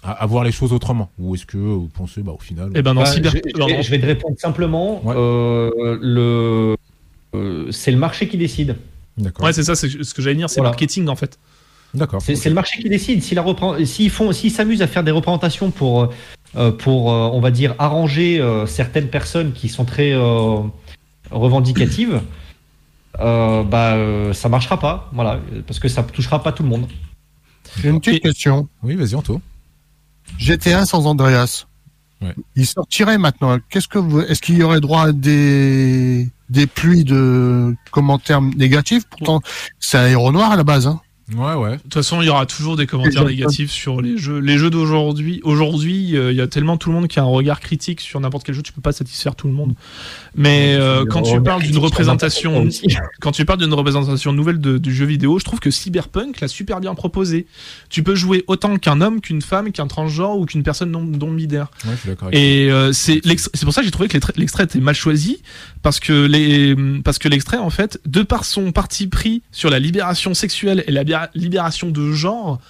[0.03, 2.83] à, à voir les choses autrement, ou est-ce que vous pensez, bah, au final, Et
[2.83, 3.31] ben dans Bah, Cyber...
[3.31, 3.37] je,
[3.77, 5.01] vais, je vais te répondre simplement.
[5.07, 5.15] Ouais.
[5.17, 6.77] euh, le,
[7.37, 8.77] euh, c'est le marché qui décide.
[9.17, 10.71] d'accord, Ouais, c'est ça, c'est ce que j'allais dire, c'est Voilà.
[10.71, 11.39] marketing en fait.
[11.95, 13.23] d'accord, C'est le marché qui décide.
[13.23, 13.77] S'ils reprend...
[13.85, 16.07] s'ils font, s'ils s'amusent à faire des représentations pour, euh,
[16.55, 20.59] pour, euh, on va dire, arranger euh, certaines personnes qui sont très euh,
[21.31, 22.21] revendicatives,
[23.21, 25.11] euh, bah, euh, ça marchera pas.
[25.13, 26.87] Voilà, parce que ça touchera pas tout le monde.
[27.81, 28.69] J'ai une petite Et- question.
[28.83, 29.41] Oui, vas-y, Anto.
[30.39, 31.67] GTA sans Andreas.
[32.21, 32.35] Ouais.
[32.55, 33.59] Il sortirait maintenant.
[33.69, 39.05] Qu'est-ce que vous, est-ce qu'il y aurait droit à des, des pluies de commentaires négatifs?
[39.11, 39.41] Pourtant,
[39.81, 41.01] c'est un héros noir à la base, hein.
[41.37, 41.77] Ouais, ouais.
[41.77, 44.39] De toute façon, il y aura toujours des commentaires négatifs sur les jeux.
[44.39, 47.27] Les jeux d'aujourd'hui, aujourd'hui, euh, il y a tellement tout le monde qui a un
[47.27, 49.75] regard critique sur n'importe quel jeu, tu peux pas satisfaire tout le monde.
[50.35, 52.69] Mais euh, quand tu parles d'une représentation,
[53.21, 56.49] quand tu parles d'une représentation nouvelle de- du jeu vidéo, je trouve que Cyberpunk l'a
[56.49, 57.47] super bien proposé.
[57.89, 61.31] Tu peux jouer autant qu'un homme, qu'une femme, qu'un transgenre ou qu'une personne non, non
[61.33, 61.71] binaire.
[61.85, 63.21] Ouais, je suis d'accord avec Et euh, c'est
[63.63, 65.43] pour ça que j'ai trouvé que l'extrait- était mal choisi
[65.83, 69.79] parce que les parce que l'extrait en fait de par son parti pris sur la
[69.79, 71.03] libération sexuelle et la
[71.35, 72.61] libération de genre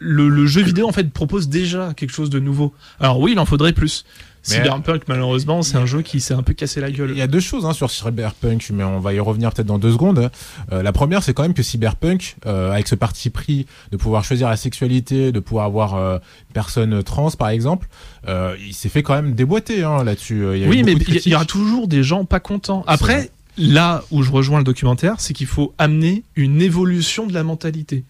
[0.00, 2.74] le, le jeu vidéo en fait propose déjà quelque chose de nouveau.
[3.00, 4.04] Alors oui, il en faudrait plus.
[4.42, 7.16] Cyberpunk, malheureusement, c'est un jeu qui s'est un peu cassé la Il gueule.
[7.16, 9.92] y a deux choses hein, sur Cyberpunk, mais on va y revenir peut-être dans deux
[9.92, 10.30] secondes.
[10.72, 14.24] Euh, la première, c'est quand même que Cyberpunk, euh, avec ce parti pris de pouvoir
[14.24, 16.14] choisir la sexualité, de pouvoir avoir euh,
[16.48, 17.88] une personne trans par exemple,
[18.26, 20.46] euh, il s'est fait quand même déboîter hein, là-dessus.
[20.56, 22.84] Il Oui, mais il y- il y aura toujours des gens pas contents.
[22.86, 27.42] Après, là où je rejoins le documentaire, c'est qu'il faut amener une évolution de la
[27.42, 28.04] mentalité.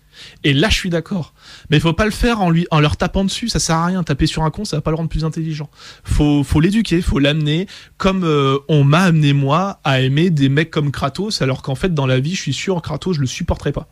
[0.44, 1.32] Et là, je suis d'accord.
[1.70, 3.48] Mais il faut pas le faire en lui, en leur tapant dessus.
[3.48, 4.02] Ça sert à rien.
[4.02, 5.70] Taper sur un con, ça va pas le rendre plus intelligent.
[6.04, 7.66] Faut, faut l'éduquer, faut l'amener.
[7.96, 11.94] Comme euh, on m'a amené moi à aimer des mecs comme Kratos, alors qu'en fait,
[11.94, 13.88] dans la vie, je suis sûr, Kratos, je le supporterai pas.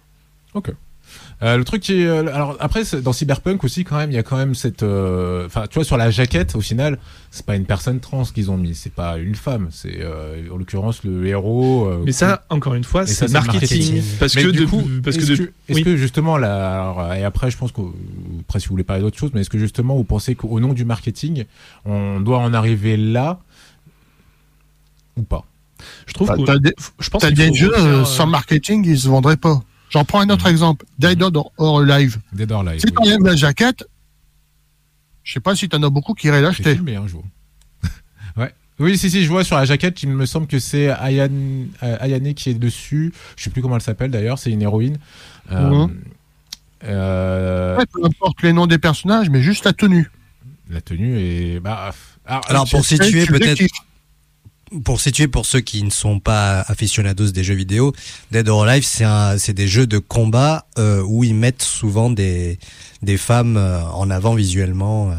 [1.42, 4.18] Euh, le truc qui est, euh, alors après dans Cyberpunk aussi quand même il y
[4.18, 6.98] a quand même cette euh, enfin tu vois sur la jaquette au final
[7.30, 10.56] c'est pas une personne trans qu'ils ont mis c'est pas une femme c'est euh, en
[10.56, 13.92] l'occurrence le héros euh, Mais ça, encore une fois, c'est marketing.
[13.96, 14.02] marketing.
[14.18, 15.84] Parce Mais que du de, coup, parce que est-ce de, que, est-ce oui.
[15.84, 17.82] que justement là, alors, et après je pense que
[18.40, 20.72] après si vous voulez parler d'autre chose, mais est-ce que justement vous pensez qu'au nom
[20.72, 21.44] du marketing,
[21.84, 23.40] on doit en arriver là
[25.18, 25.44] ou pas?
[26.06, 28.04] Je trouve Bah, que des- je pense T'as qu'il des faut jeux refaire, euh, euh,
[28.06, 29.60] sans marketing, ils se vendraient pas.
[29.90, 30.84] J'en prends un autre exemple.
[30.98, 32.18] Dead or, or Alive.
[32.32, 32.80] Dead or Alive.
[32.80, 32.92] Si oui.
[32.92, 33.84] t'enlèves la jaquette,
[35.22, 36.74] je sais pas si t'en as beaucoup qui iraient l'acheter.
[36.74, 37.24] filmé un jour.
[38.36, 38.52] ouais.
[38.78, 41.96] Oui, si, si, je vois sur la jaquette, il me semble que c'est Ayane, euh,
[42.00, 43.12] Ayane qui est dessus.
[43.36, 44.98] Je sais plus comment elle s'appelle d'ailleurs, c'est une héroïne.
[45.52, 45.94] Euh, Mhm.
[46.84, 50.10] euh, Ouais, peu importe les noms des personnages, mais juste la tenue.
[50.68, 51.60] la tenue est.
[51.60, 51.90] Bah,
[52.26, 53.62] alors, Alors pour situer tu peut-être.
[54.84, 57.92] Pour situer pour ceux qui ne sont pas aficionados des jeux vidéo,
[58.32, 62.58] Dead or Alive c'est des jeux de combat euh, où ils mettent souvent des
[63.02, 65.14] des femmes euh, en avant visuellement euh,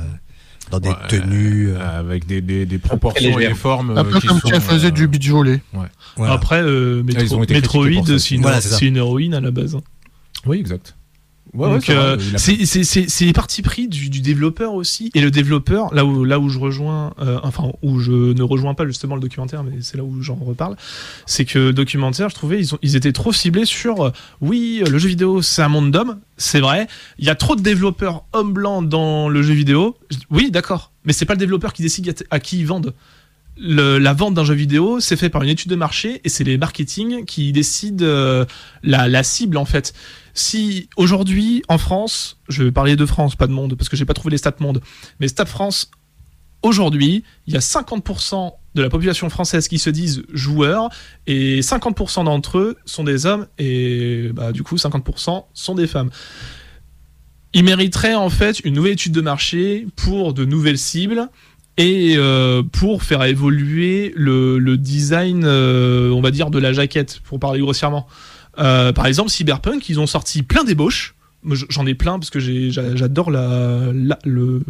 [0.71, 1.69] dans des Ouais, tenues.
[1.69, 3.97] euh, avec des, des, des proportions et des formes.
[3.97, 5.61] Un peu qui comme sont, si elle faisait euh, du beach volley.
[6.17, 6.33] voilà.
[6.33, 9.39] Après, euh, Ah, ils Metro- ont été critiqués Metroid, une, Voilà, c'est une héroïne à
[9.39, 9.77] la base.
[10.45, 10.96] Oui, exact.
[11.53, 15.11] Ouais, Donc, ouais, c'est euh, c'est les partis pris du, du développeur aussi.
[15.15, 18.73] Et le développeur, là où, là où je rejoins, euh, enfin, où je ne rejoins
[18.73, 20.75] pas justement le documentaire, mais c'est là où j'en reparle,
[21.25, 24.83] c'est que le documentaire, je trouvais, ils, ont, ils étaient trop ciblés sur, euh, oui,
[24.89, 26.87] le jeu vidéo, c'est un monde d'hommes, c'est vrai.
[27.19, 29.97] Il y a trop de développeurs hommes blancs dans le jeu vidéo.
[30.29, 30.91] Oui, d'accord.
[31.05, 32.93] Mais c'est pas le développeur qui décide à, à qui ils vendent.
[33.59, 36.57] La vente d'un jeu vidéo, c'est fait par une étude de marché et c'est les
[36.57, 38.45] marketing qui décident euh,
[38.83, 39.93] la, cible en fait.
[40.33, 44.05] Si aujourd'hui en France, je vais parler de France, pas de monde, parce que j'ai
[44.05, 44.81] pas trouvé les stats monde,
[45.19, 45.89] mais Stat France,
[46.61, 50.89] aujourd'hui, il y a 50% de la population française qui se disent joueurs
[51.25, 56.11] et 50% d'entre eux sont des hommes et bah, du coup 50% sont des femmes.
[57.53, 61.29] Il mériterait en fait une nouvelle étude de marché pour de nouvelles cibles
[61.77, 67.19] et euh, pour faire évoluer le, le design, euh, on va dire, de la jaquette,
[67.23, 68.07] pour parler grossièrement.
[68.59, 71.13] Euh, par exemple, Cyberpunk, ils ont sorti plein d'ébauches.
[71.69, 74.63] J'en ai plein parce que j'adore la, la- le,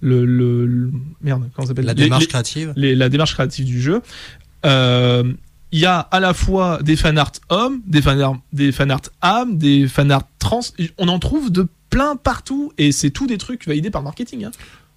[0.00, 1.84] le, merde comment s'appelle?
[1.84, 2.72] La démarche les- créative.
[2.76, 4.00] les- la démarche créative du jeu.
[4.64, 9.86] Il y a à la fois des fanarts hommes, des fanarts, des fanarts âmes, des
[9.86, 10.60] fanarts trans.
[10.96, 14.44] On en trouve de plein partout et c'est tout des trucs validés par le marketing.
[14.44, 14.50] hein.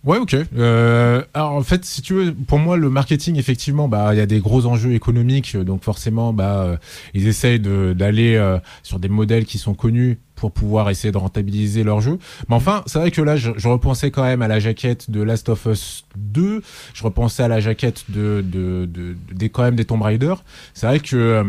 [0.04, 0.36] Ouais, ok.
[0.58, 4.22] Euh, alors en fait, si tu veux, pour moi, le marketing, effectivement, bah, il y
[4.22, 6.78] a des gros enjeux économiques, donc forcément, bah, euh,
[7.14, 11.20] ils essayent de- d'aller euh, sur des modèles qui sont connus pour pouvoir essayer de
[11.20, 12.18] rentabiliser leur jeu.
[12.50, 15.22] Mais enfin, c'est vrai que là, je, je repensais quand même à la jaquette de
[15.22, 16.64] Last of Us 2.
[16.96, 20.34] Je repensais à la jaquette de, de, de, de- des quand même des Tomb Raider.
[20.74, 21.44] C'est vrai que euh,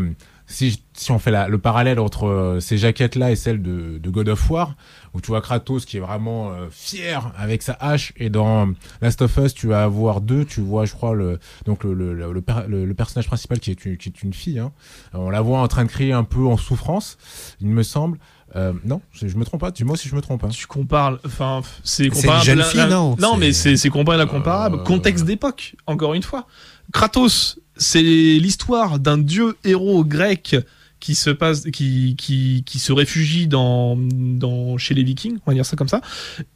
[0.47, 4.11] si, si on fait la, le parallèle entre euh, ces jaquettes-là et celles de, de
[4.11, 4.75] God of War,
[5.15, 8.69] où tu vois Kratos qui est vraiment euh, fier avec sa hache, et dans
[9.01, 12.15] Last of Us, tu vas avoir deux, tu vois, je crois, le, donc le, le,
[12.15, 14.73] le, le per- le- le personnage principal qui est une, qui est une fille, hein.
[15.13, 17.19] on la voit en train de crier un peu en souffrance,
[17.61, 18.19] il me semble.
[18.55, 20.45] Euh, non, je, me trompe pas, dis-moi si je me trompe.
[20.45, 20.51] Hein.
[20.51, 22.39] Tu compares, enfin, c'est C'est comparable.
[22.41, 24.77] une jeune la- fille, la- non mais c'est c'est comparable à comparable.
[24.77, 26.47] Euh, Contexte d'époque, encore une fois.
[26.93, 30.55] Kratos, c'est l'histoire d'un dieu héros grec
[31.03, 35.55] qui se passe, qui, qui, qui se réfugie dans, dans, chez les Vikings, on va
[35.55, 36.01] dire ça comme ça.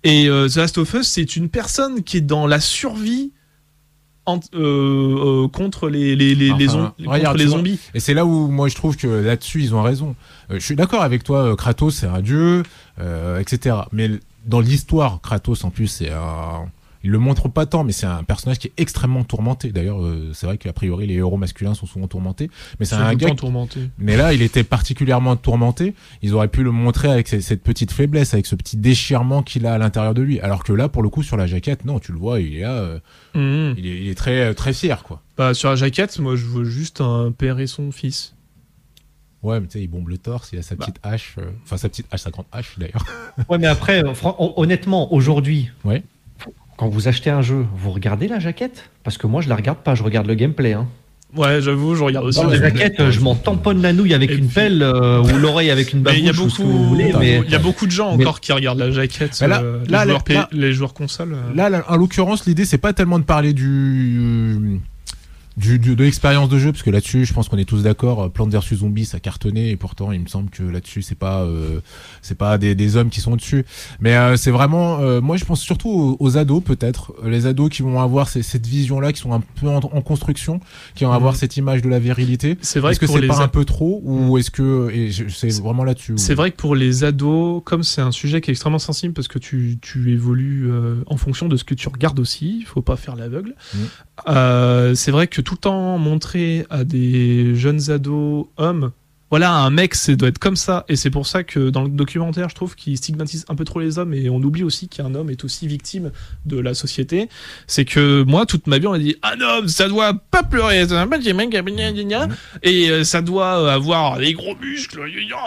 [0.04, 3.32] Et euh, The Last of Us, c'est une personne qui est dans la survie
[4.24, 7.78] en- euh, euh, contre les, les, les, les, Enfin, zom- contre regarde, les zombies.
[7.94, 10.14] Et c'est là où moi je trouve que là-dessus ils ont raison.
[10.50, 12.62] Euh, je suis d'accord avec toi, Kratos c'est un dieu,
[13.40, 13.76] etc.
[13.92, 14.11] Mais
[14.46, 16.66] dans l'histoire, Kratos en plus c'est un...
[17.07, 19.71] Il le montre pas tant, mais c'est un personnage qui est extrêmement tourmenté.
[19.71, 23.14] D'ailleurs, euh, c'est vrai qu'a priori les héros masculins sont souvent tourmentés, mais c'est un
[23.14, 23.31] gars.
[23.37, 23.79] tourmenté.
[23.97, 25.95] Mais là, il était particulièrement tourmenté.
[26.23, 29.66] Ils auraient pu le montrer avec ce- cette petite faiblesse, avec ce petit déchirement qu'il
[29.66, 30.40] a à l'intérieur de lui.
[30.40, 32.62] Alors que là, pour le coup, sur la jaquette, non, tu le vois, il est
[32.62, 32.99] là, euh,
[33.37, 33.77] Mhm.
[33.79, 35.23] il, est, il est très très fier, quoi.
[35.37, 38.35] Bah, sur la jaquette, moi, je vois juste un père et son fils.
[39.45, 40.87] Ouais, mais tu sais, il bombe le torse, il a sa Bah.
[40.87, 43.05] petite hache, euh, enfin sa petite hache, sa grande hache d'ailleurs.
[43.49, 44.03] Ouais, mais après,
[44.57, 46.03] honnêtement, aujourd'hui, Ouais.
[46.76, 48.90] Quand vous achetez un jeu, vous regardez la jaquette?
[49.04, 50.72] Parce que moi, je la regarde pas, je regarde le gameplay.
[50.74, 50.86] Hein.
[51.34, 52.40] Ouais, j'avoue, je regarde aussi.
[52.46, 55.36] La jaquette, euh, je m'en tamponne la nouille avec Et une puis- pelle euh, ou
[55.38, 57.12] l'oreille avec une Mais il y a babouche beaucoup, voulez.
[57.18, 59.38] Mais il y a beaucoup de gens mais- encore qui regardent la jaquette.
[59.40, 61.34] Là- euh, les, là, joueurs là- les joueurs consoles.
[61.34, 61.54] euh.
[61.54, 64.80] Là, là, en l'occurrence, l'idée, c'est pas tellement de parler du,
[65.57, 68.23] du, du- de l'expérience de jeu, parce que là-dessus, je pense qu'on est tous d'accord.
[68.25, 71.42] euh, Plante vs Zombies, ça cartonnait, et pourtant, il me semble que là-dessus, c'est pas,
[71.42, 71.81] euh,
[72.21, 73.64] c'est pas des, des hommes qui sont dessus.
[74.01, 77.71] Mais euh, c'est vraiment, euh, moi, je pense surtout aux, aux ados, peut-être, les ados
[77.71, 80.61] qui vont avoir ces- cette vision-là, qui sont un peu en, en construction,
[80.95, 81.38] qui vont avoir Mhm.
[81.38, 82.59] cette image de la virilité.
[82.61, 85.61] C'est vrai Est-ce que c'est pas a- un peu trop, ou est-ce que, et c'est
[85.62, 86.14] vraiment là-dessus.
[86.16, 89.29] C'est vrai que pour les ados, comme c'est un sujet qui est extrêmement sensible parce
[89.29, 90.69] que tu, tu évolues
[91.07, 93.55] en fonction de ce que tu regardes aussi, il faut pas faire l'aveugle.
[94.29, 98.90] Euh, c'est vrai que tout le temps montrer à des jeunes ados hommes,
[99.30, 100.85] voilà, un mec, c'est doit être comme ça.
[100.88, 103.80] Et c'est pour ça que dans le documentaire, je trouve qu'il stigmatise un peu trop
[103.80, 106.12] les hommes et on oublie aussi qu'un homme est aussi victime
[106.46, 107.28] de la société.
[107.66, 110.87] C'est que moi, toute ma vie, on a dit un homme, ça doit pas pleurer,
[110.87, 110.94] ça
[112.62, 115.00] et ça doit avoir des gros muscles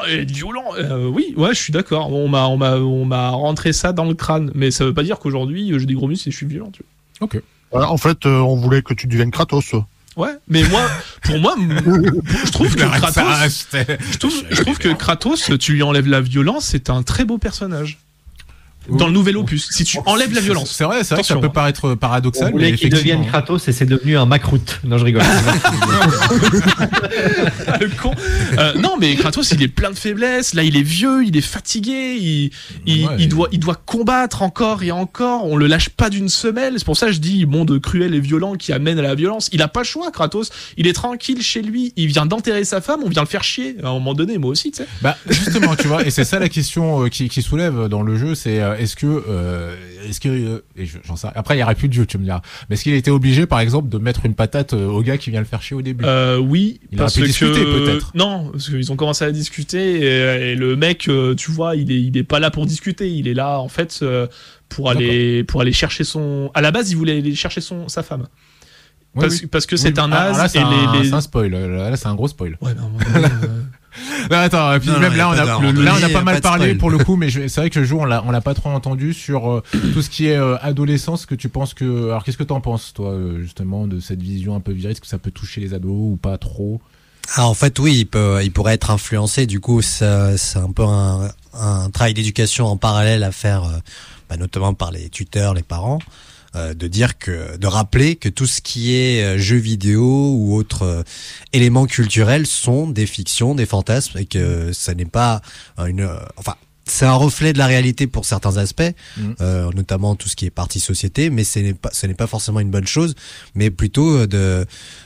[0.09, 0.75] et être violent.
[0.77, 2.11] Euh, oui, ouais, je suis d'accord.
[2.11, 5.03] On m'a, on m'a, on m'a rentré ça dans le crâne, mais ça veut pas
[5.03, 6.71] dire qu'aujourd'hui euh, j'ai des gros muscles et je suis violent.
[6.71, 6.83] Tu
[7.21, 9.73] Voilà, en fait, euh, on voulait que tu deviennes Kratos.
[10.17, 10.81] Ouais, mais moi,
[11.23, 11.79] pour moi, m-
[12.45, 15.83] je trouve que Arrête ça, Kratos, c'était- je trouve, je trouve que Kratos, tu lui
[15.83, 17.97] enlèves la violence, c'est un très beau personnage.
[18.97, 20.73] Dans le nouvel opus, si tu enlèves la violence.
[20.75, 22.49] C'est vrai, c'est vrai que ça peut paraître paradoxal.
[22.49, 23.25] on voulait mais qu'il devienne.
[23.25, 24.79] Kratos et c'est devenu un macroute.
[24.83, 25.23] Non, je rigole.
[27.79, 28.11] Le con.
[28.57, 30.53] Euh, non, mais Kratos, il est plein de faiblesses.
[30.53, 32.51] Là, il est vieux, il est fatigué, il,
[32.85, 35.45] il, Ouais, il et- doit, il doit combattre encore et encore.
[35.45, 36.73] On le lâche pas d'une semelle.
[36.77, 39.49] C'est pour ça que je dis monde cruel et violent qui amène à la violence.
[39.53, 40.49] Il a pas le choix, Kratos.
[40.77, 41.93] Il est tranquille chez lui.
[41.95, 43.01] Il vient d'enterrer sa femme.
[43.05, 43.75] On vient le faire chier.
[43.83, 44.87] À un moment donné, moi aussi, tu sais.
[45.01, 48.17] Bah justement, tu vois, et c'est ça la question euh, qui, qui soulève dans le
[48.17, 49.75] jeu, c'est euh, est-ce que, euh,
[50.07, 52.23] est-ce que, et je- j'en sais, après il y aura plus de jeu, tu me
[52.23, 55.01] diras, mais est-ce qu'il a été obligé, par exemple, de mettre une patate euh, au
[55.01, 56.03] gars qui vient le faire chier au début?
[56.05, 58.11] Euh, oui, Il aurait parce pu que discuter, peut-être.
[58.15, 61.91] non, parce qu'ils ont commencé à discuter et, et le mec, euh, tu vois, il
[61.91, 63.09] est, il est pas là pour discuter.
[63.09, 64.27] Il est là, en fait, euh,
[64.69, 66.51] pour aller, pour aller chercher son.
[66.53, 68.27] À la base, il voulait aller chercher son sa femme.
[69.15, 69.47] Oui, parce, oui.
[69.47, 70.63] parce que Oui, c'est mais- un alors as là, et
[70.97, 71.13] un, les.
[71.13, 71.49] un spoil.
[71.51, 72.57] Là, c'est un gros spoil.
[72.61, 73.47] Ouais, donné, euh,
[74.29, 76.19] Non, attends, et puis Non, même non, là, a on a, le- là, on pas
[76.19, 78.23] a mal pas parlé pour le coup, mais c'est vrai que le jeu, on l'a,
[78.25, 81.25] on l'a pas trop entendu sur euh, tout ce qui est euh, adolescence.
[81.25, 84.55] Que tu penses que, alors qu'est-ce que t'en penses, toi, euh, justement, de cette vision
[84.55, 86.81] un peu virile, est-ce que ça peut toucher les ados ou pas trop?
[87.35, 89.45] Ah, en fait, oui, il peut, il pourrait être influencé.
[89.45, 93.63] Du coup, ça- c'est un peu un, un travail d'éducation en parallèle à faire,
[94.29, 95.99] bah, notamment par les tuteurs, les parents,
[96.55, 100.55] euh, de dire que, de rappeler que tout ce qui est euh, jeux vidéo ou
[100.55, 101.03] autres euh,
[101.53, 105.41] éléments culturels sont des fictions, des fantasmes, et que ça n'est pas
[105.77, 106.55] une, enfin.
[106.91, 108.81] C'est un reflet de la réalité pour certains aspects,
[109.15, 109.35] Mhm.
[109.41, 112.25] euh, notamment tout ce qui est partie société, mais ce n'est pas, ce n'est pas
[112.25, 113.13] forcément une bonne chose,
[113.53, 114.65] mais plutôt de,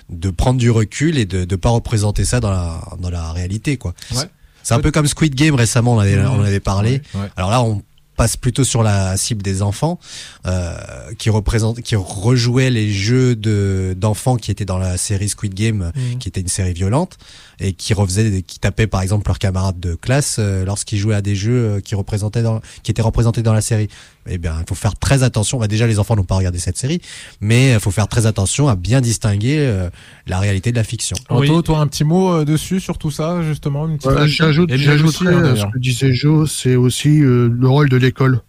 [0.09, 3.75] de prendre du recul et de ne pas représenter ça dans la, dans la réalité
[3.75, 3.93] quoi.
[4.15, 4.23] Ouais.
[4.63, 6.29] C'est un peu comme Squid Game récemment on avait, Mhm.
[6.29, 7.01] on avait parlé.
[7.15, 7.27] Ouais, ouais.
[7.35, 7.81] Alors là on
[8.15, 9.99] passe plutôt sur la cible des enfants
[10.45, 10.75] euh,
[11.17, 15.91] qui représente qui rejouaient les jeux de d'enfants qui étaient dans la série Squid Game
[15.95, 16.17] Mhm.
[16.19, 17.17] qui était une série violente
[17.63, 21.21] et qui refaisaient qui tapaient par exemple leurs camarades de classe euh, lorsqu'ils jouaient à
[21.21, 23.89] des jeux euh, qui représentaient dans qui étaient représentés dans la série.
[24.29, 25.59] Eh bien, il faut faire très attention.
[25.59, 27.01] Bah, déjà les enfants n'ont pas regardé cette série,
[27.41, 29.89] mais il faut faire très attention à bien distinguer euh,
[30.27, 31.17] la réalité de la fiction.
[31.29, 31.49] Oui.
[31.49, 34.73] Anto, toi, un petit mot euh, dessus sur tout ça, justement, une petite Ouais, J'ajoute,
[34.73, 38.41] j'ajouterais hein, à ce que disait Joe, c'est aussi euh, le rôle de l'école.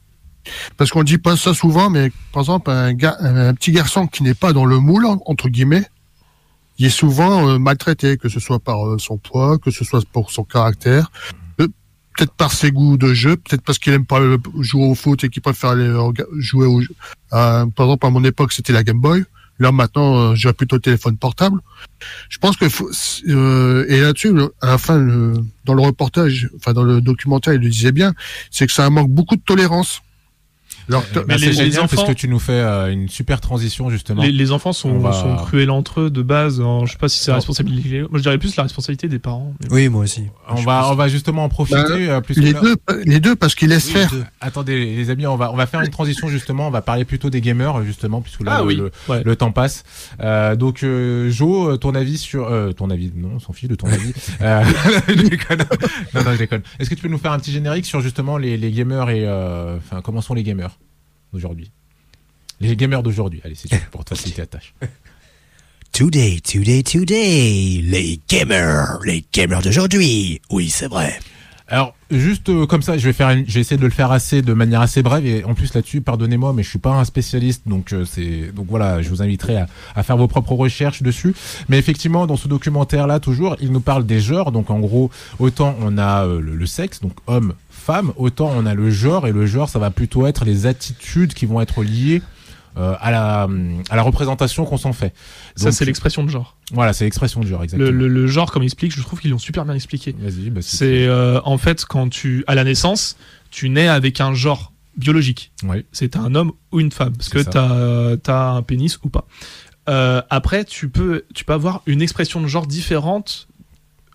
[0.76, 4.22] Parce qu'on dit pas ça souvent, mais par exemple, un, gars, un petit garçon qui
[4.22, 5.84] n'est pas dans le moule, entre guillemets,
[6.78, 10.04] il est souvent euh, maltraité, que ce soit par euh, son poids, que ce soit
[10.12, 11.10] pour son caractère,
[11.60, 11.68] euh,
[12.16, 14.20] peut-être par ses goûts de jeu, peut-être parce qu'il aime pas
[14.60, 16.94] jouer au foot et qu'il préfère aller euh, jouer au jeu.
[17.32, 19.24] Euh, par exemple, à mon époque, c'était la Game Boy.
[19.60, 21.60] Là, maintenant, euh, j'ai plutôt le téléphone portable.
[22.28, 22.90] Je pense que faut-
[23.24, 25.34] et là-dessus, à la fin, le-
[25.64, 28.14] dans le reportage, enfin dans le documentaire, il le disait bien,
[28.50, 30.00] c'est que ça manque beaucoup de tolérance.
[30.88, 33.08] Alors, Euh, bah, Mais c'est les- les parce enfants- que tu nous fais euh, une
[33.08, 34.22] super transition justement.
[34.22, 36.60] Les, les enfants sont, va- sont cruels entre eux de base.
[36.60, 36.80] hein.
[36.84, 37.38] Je sais pas si c'est la Non.
[37.38, 38.00] responsabilité.
[38.02, 39.54] Moi, je dirais plus la responsabilité des parents.
[39.60, 39.68] mais.
[39.72, 40.24] Oui, moi aussi.
[40.48, 41.76] On va, on va justement en profiter.
[41.82, 44.10] Bah, euh, puisque les deux, les deux parce qu'ils laissent Oui, faire.
[44.10, 44.24] deux.
[44.40, 46.68] Attendez, les amis, on va, on va faire une transition justement.
[46.68, 48.76] On va parler plutôt des gamers justement, puisque là Ah le, oui.
[48.76, 49.22] le, Ouais.
[49.24, 49.84] le temps passe.
[50.20, 53.68] Euh, donc, euh, Jo, euh, ton avis sur, euh, ton avis, non, on s'en fiche
[53.68, 54.12] de ton avis.
[54.42, 54.62] Euh,
[55.08, 55.64] je déconne.
[56.14, 56.62] non, non, je déconne.
[56.78, 59.22] Est-ce que tu peux nous faire un petit générique sur justement les, les gamers et,
[59.24, 60.76] euh, enfin, comment sont les gamers?
[61.34, 61.70] D'aujourd'hui
[62.60, 63.40] Les gamers d'aujourd'hui.
[63.44, 64.74] Allez, c'est pour te faciliter la tâche.
[65.92, 70.40] Today, today, today, les gamers, les gamers d'aujourd'hui.
[70.50, 71.20] Oui, c'est vrai.
[71.66, 74.12] Alors juste euh, comme ça, je vais faire, une- je vais essayer de le faire
[74.12, 77.04] assez de manière assez brève et en plus là-dessus, pardonnez-moi, mais je suis pas un
[77.04, 81.02] spécialiste, donc euh, c'est donc voilà, je vous inviterai à, à faire vos propres recherches
[81.02, 81.34] dessus.
[81.70, 84.52] Mais effectivement, dans ce documentaire-là, toujours, il nous parle des genres.
[84.52, 88.66] Donc en gros, autant on a euh, le, le sexe, donc homme, femme, autant on
[88.66, 91.82] a le genre et le genre, ça va plutôt être les attitudes qui vont être
[91.82, 92.20] liées
[92.76, 93.48] euh, à la
[93.90, 95.14] à la représentation qu'on s'en fait.
[95.56, 96.56] Ça, c'est l'expression de genre.
[96.72, 97.90] Voilà, c'est l'expression du genre exactement.
[97.90, 100.14] Le, le- le genre, comme il explique, je trouve qu'ils l'ont super bien expliqué.
[100.18, 103.16] Vas-y, bah, C'est euh, en fait quand tu, à la naissance,
[103.50, 105.52] tu nais avec un genre biologique.
[105.62, 105.84] tu-.
[105.92, 109.26] C'est un homme ou une femme, parce C'est que t'as as un pénis ou pas.
[109.88, 113.48] Euh, après, tu peux, tu peux avoir une expression de genre différente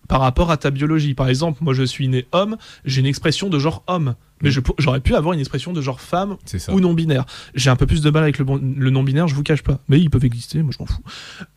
[0.10, 1.14] par rapport à ta biologie.
[1.14, 4.62] Par exemple, moi je suis né homme, j'ai une expression de genre homme, mais Mm.
[4.80, 6.36] j'aurais pu avoir une expression de genre femme
[6.72, 7.26] ou non binaire.
[7.56, 9.62] J'ai un peu plus de mal avec le, bon- le non binaire, je vous cache
[9.64, 9.80] pas.
[9.88, 11.04] Mais ils peuvent exister, moi je m'en fous.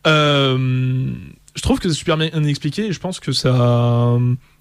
[0.07, 1.11] Euh,
[1.55, 4.17] je trouve que c'est super bien expliqué et je pense que ça,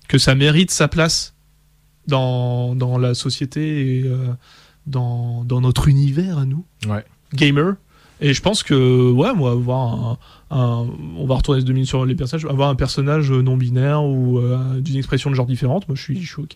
[0.08, 1.34] que ça mérite sa place
[2.06, 4.28] dans, dans la société et euh,
[4.86, 7.04] dans, dans notre univers à nous, Ouais.
[7.34, 7.74] gamer.
[8.20, 10.18] Et je pense que, ouais, moi, avoir un,
[10.52, 10.86] un-
[11.18, 14.80] on va retourner deux minutes sur les personnages, avoir un personnage non binaire ou euh,
[14.80, 16.54] d'une expression de genre différente, moi je suis, je suis ok.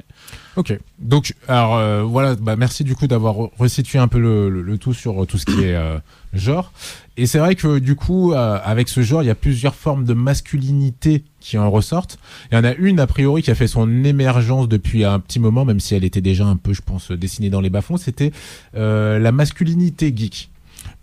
[0.57, 0.79] Ok.
[0.99, 4.93] Donc, alors euh, voilà, bah, merci du coup d'avoir re- resitué un peu le, tout
[4.95, 5.99] sur euh, tout ce qui est euh,
[6.35, 6.73] genre.
[7.19, 10.05] Et c'est vrai que du coup, euh, avec ce genre, il y a plusieurs formes
[10.05, 12.19] de masculinité qui en ressortent.
[12.53, 15.39] Il y en a une a priori qui a fait son émergence depuis un petit
[15.41, 17.97] moment, même si elle était déjà un peu, je pense, dessinée dans les bas-fonds.
[17.97, 18.33] C'était
[18.77, 20.51] euh, la masculinité geek.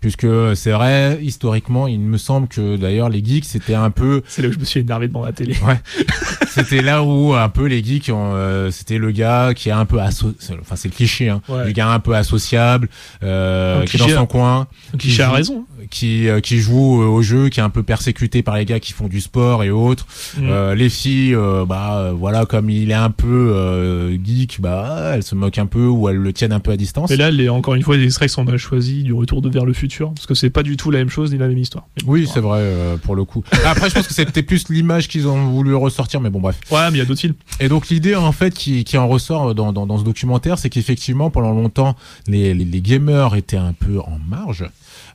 [0.04, 4.42] Puisque c'est vrai, historiquement, il me semble que d'ailleurs les geeks c'était un peu C'est
[4.42, 5.56] là où je me suis énervé devant la télé.
[6.46, 9.86] c'était là où un peu les geeks, ont, euh, c'était le gars qui est un
[9.86, 10.24] peu asso...
[10.60, 11.64] enfin c'est le cliché, hein, Ouais.
[11.64, 12.90] le gars un peu associable,
[13.22, 14.66] euh, Un qui est dans cliché, son coin,
[14.98, 15.64] Qui a raison.
[15.90, 18.80] Qui euh, qui joue euh, au jeu, qui est un peu persécuté par les gars
[18.80, 20.06] qui font du sport et autres.
[20.38, 20.48] Mm.
[20.48, 25.12] Euh, les filles, euh, bah euh, voilà, comme il est un peu euh, geek, bah
[25.14, 27.10] elles se moquent un peu ou elles le tiennent un peu à distance.
[27.10, 29.64] Et là, les, encore une fois, les extraits sont mal choisis du retour de vers
[29.64, 31.86] le futur, parce que c'est pas du tout la même chose ni la même histoire.
[32.06, 33.42] Oui, c'est vrai euh, pour le coup.
[33.64, 36.58] Après, je pense que c'était plus l'image qu'ils ont voulu ressortir, mais bon, bref.
[36.70, 37.34] Ouais, mais il y a d'autres films.
[37.60, 40.70] Et donc l'idée en fait qui, qui en ressort dans, dans, dans ce documentaire, c'est
[40.70, 44.64] qu'effectivement pendant longtemps les, les, les gamers étaient un peu en marge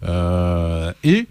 [0.03, 1.27] et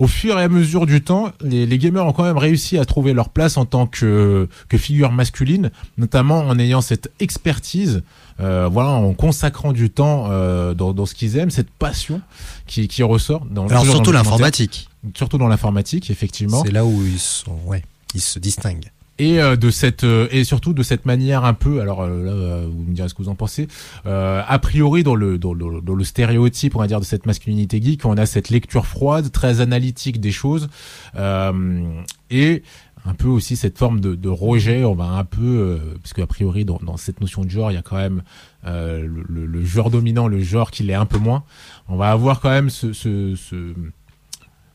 [0.00, 2.86] au fur et à mesure du temps, les, les gamers ont quand même réussi à
[2.86, 8.02] trouver leur place en tant que, que figure masculine, notamment en ayant cette expertise,
[8.40, 12.22] euh, voilà, en consacrant du temps euh, dans, dans ce qu'ils aiment, cette passion
[12.66, 13.44] qui, qui ressort.
[13.44, 14.88] Dans, Alors surtout l'informatique.
[15.14, 16.62] surtout dans l'informatique, effectivement.
[16.64, 17.84] C'est là où ils sont, ouais,
[18.14, 18.90] ils se distinguent.
[19.20, 22.66] Et euh, de cette euh, et surtout de cette manière un peu alors euh, là
[22.66, 23.68] vous me direz ce que vous en pensez
[24.06, 27.26] euh, a priori dans le, dans le dans le stéréotype on va dire de cette
[27.26, 30.68] masculinité geek on a cette lecture froide très analytique des choses
[31.16, 31.82] euh,
[32.30, 32.62] et
[33.06, 36.26] un peu aussi cette forme de, de rejet on va un peu euh, parce qu'a
[36.26, 38.22] priori dans, dans cette notion de genre il y a quand même
[38.66, 41.44] euh, le, le- le genre dominant le genre qui l'est un peu moins.
[41.88, 43.72] On va avoir quand même ce, ce, ce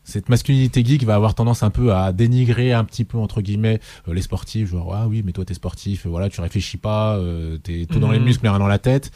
[0.06, 3.80] cette masculinité geek va avoir tendance un peu à dénigrer un petit peu entre guillemets
[4.08, 7.18] euh, les sportifs genre ah oui mais toi t'es sportif euh, voilà tu réfléchis pas
[7.18, 8.26] euh, t'es tout dans les Mhm.
[8.26, 9.12] muscles mais rien dans la tête.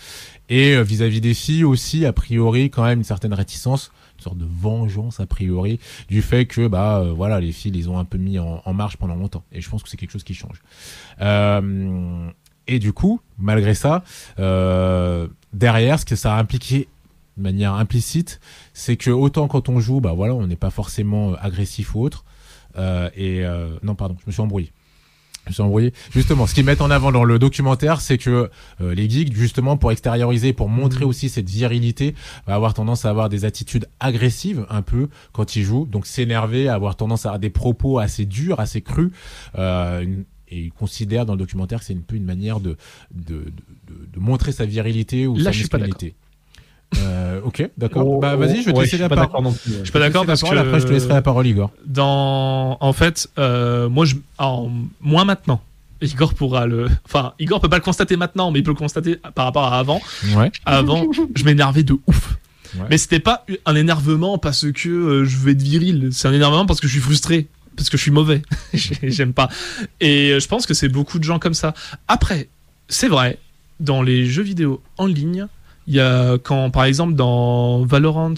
[0.49, 4.37] Et euh, vis-à-vis des filles aussi a priori quand même une certaine réticence une sorte
[4.37, 5.79] de vengeance a priori
[6.09, 8.73] du fait que bah euh, voilà les filles les ont un peu mis en, en
[8.73, 9.43] marche pendant longtemps.
[9.53, 10.61] Et je pense que c'est quelque chose qui change.
[11.21, 12.29] Euh,
[12.67, 14.03] et du coup malgré ça
[14.39, 16.87] euh, derrière ce que ça a impliqué
[17.39, 18.39] de manière implicite
[18.73, 22.01] c'est que autant quand on joue bah voilà on n'est pas forcément euh, agressif ou
[22.03, 22.25] autre
[22.77, 24.71] euh, et euh, non pardon je me suis embrouillé
[25.45, 25.93] je me suis embrouillé.
[26.11, 29.77] Justement, ce qu'ils mettent en avant dans le documentaire, c'est que euh, les geeks, justement,
[29.77, 31.09] pour extérioriser, pour montrer Mhm.
[31.09, 32.13] aussi cette virilité,
[32.45, 36.67] va avoir tendance à avoir des attitudes agressives un peu quand ils jouent, donc s'énerver,
[36.69, 39.11] avoir tendance à avoir des propos assez durs, assez crus.
[39.57, 42.75] Euh, une- et ils considèrent dans le documentaire que c'est un peu une manière de,
[43.11, 43.51] de,
[43.87, 46.15] de, montrer sa virilité ou Là, sa je suis pas masculinité.
[46.97, 48.07] Euh, ok, d'accord.
[48.07, 49.25] Oh, bah vas-y, je vais te ouais, laisser la parole.
[49.25, 49.71] d'accord non plus.
[49.73, 51.71] Je suis pas d'accord parce que Après, je te laisserai la parole, Igor.
[51.85, 54.69] dans en fait euh, moi je en,
[55.01, 55.61] moins maintenant
[56.01, 59.17] Igor pourra le enfin Igor peut pas le constater maintenant mais il peut le constater
[59.35, 60.01] par rapport à avant
[60.35, 60.51] Ouais.
[60.65, 62.37] avant je m'énervais de ouf
[62.77, 62.85] Ouais.
[62.91, 66.67] mais c'était pas un énervement parce que euh, je veux être viril c'est un énervement
[66.67, 69.49] parce que je suis frustré parce que je suis mauvais J'ai- j'aime pas
[69.99, 71.73] et euh, je pense que c'est beaucoup de gens comme ça
[72.07, 72.47] après
[72.87, 73.39] c'est vrai
[73.79, 75.47] dans les jeux vidéo en ligne
[75.89, 78.35] il y a quand par exemple dans Valorant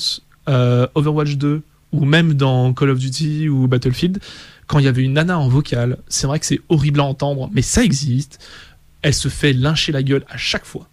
[0.49, 4.19] euh, Overwatch 2 ou même dans Call of Duty ou Battlefield,
[4.67, 7.49] quand il y avait une nana en vocal, c'est vrai que c'est horrible à entendre,
[7.51, 8.39] mais ça existe.
[9.01, 10.87] Elle se fait lyncher la gueule à chaque fois.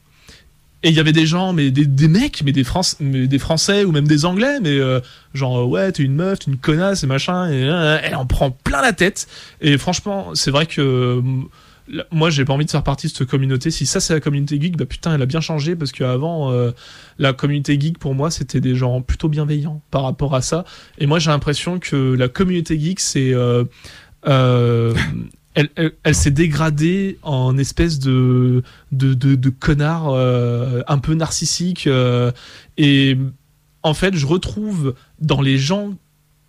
[0.82, 3.84] Et il y avait des gens, mais des, mecs, mais des, France, mais des Français
[3.84, 5.00] ou même des Anglais, mais euh,
[5.34, 7.60] genre euh, ouais, t'es une meuf, t'es une connasse et machin, et
[8.02, 9.28] elle en prend plein la tête.
[9.60, 11.22] Et franchement, c'est vrai que
[11.88, 13.70] là, moi j'ai pas envie de faire partie de cette communauté.
[13.70, 16.70] Si ça c'est la communauté geek, bah putain, elle a bien changé parce qu'avant, euh,
[17.18, 20.64] la communauté geek pour moi c'était des gens plutôt bienveillants par rapport à ça.
[20.98, 23.32] Et moi j'ai l'impression que la communauté geek c'est.
[23.34, 23.64] euh,
[24.26, 24.94] euh,
[25.54, 25.70] elle,
[26.04, 28.62] elle, s'est dégradée en espèce de
[28.92, 31.88] de, de, de connard euh, un peu narcissique
[32.76, 33.18] et
[33.82, 35.94] en fait je retrouve dans les gens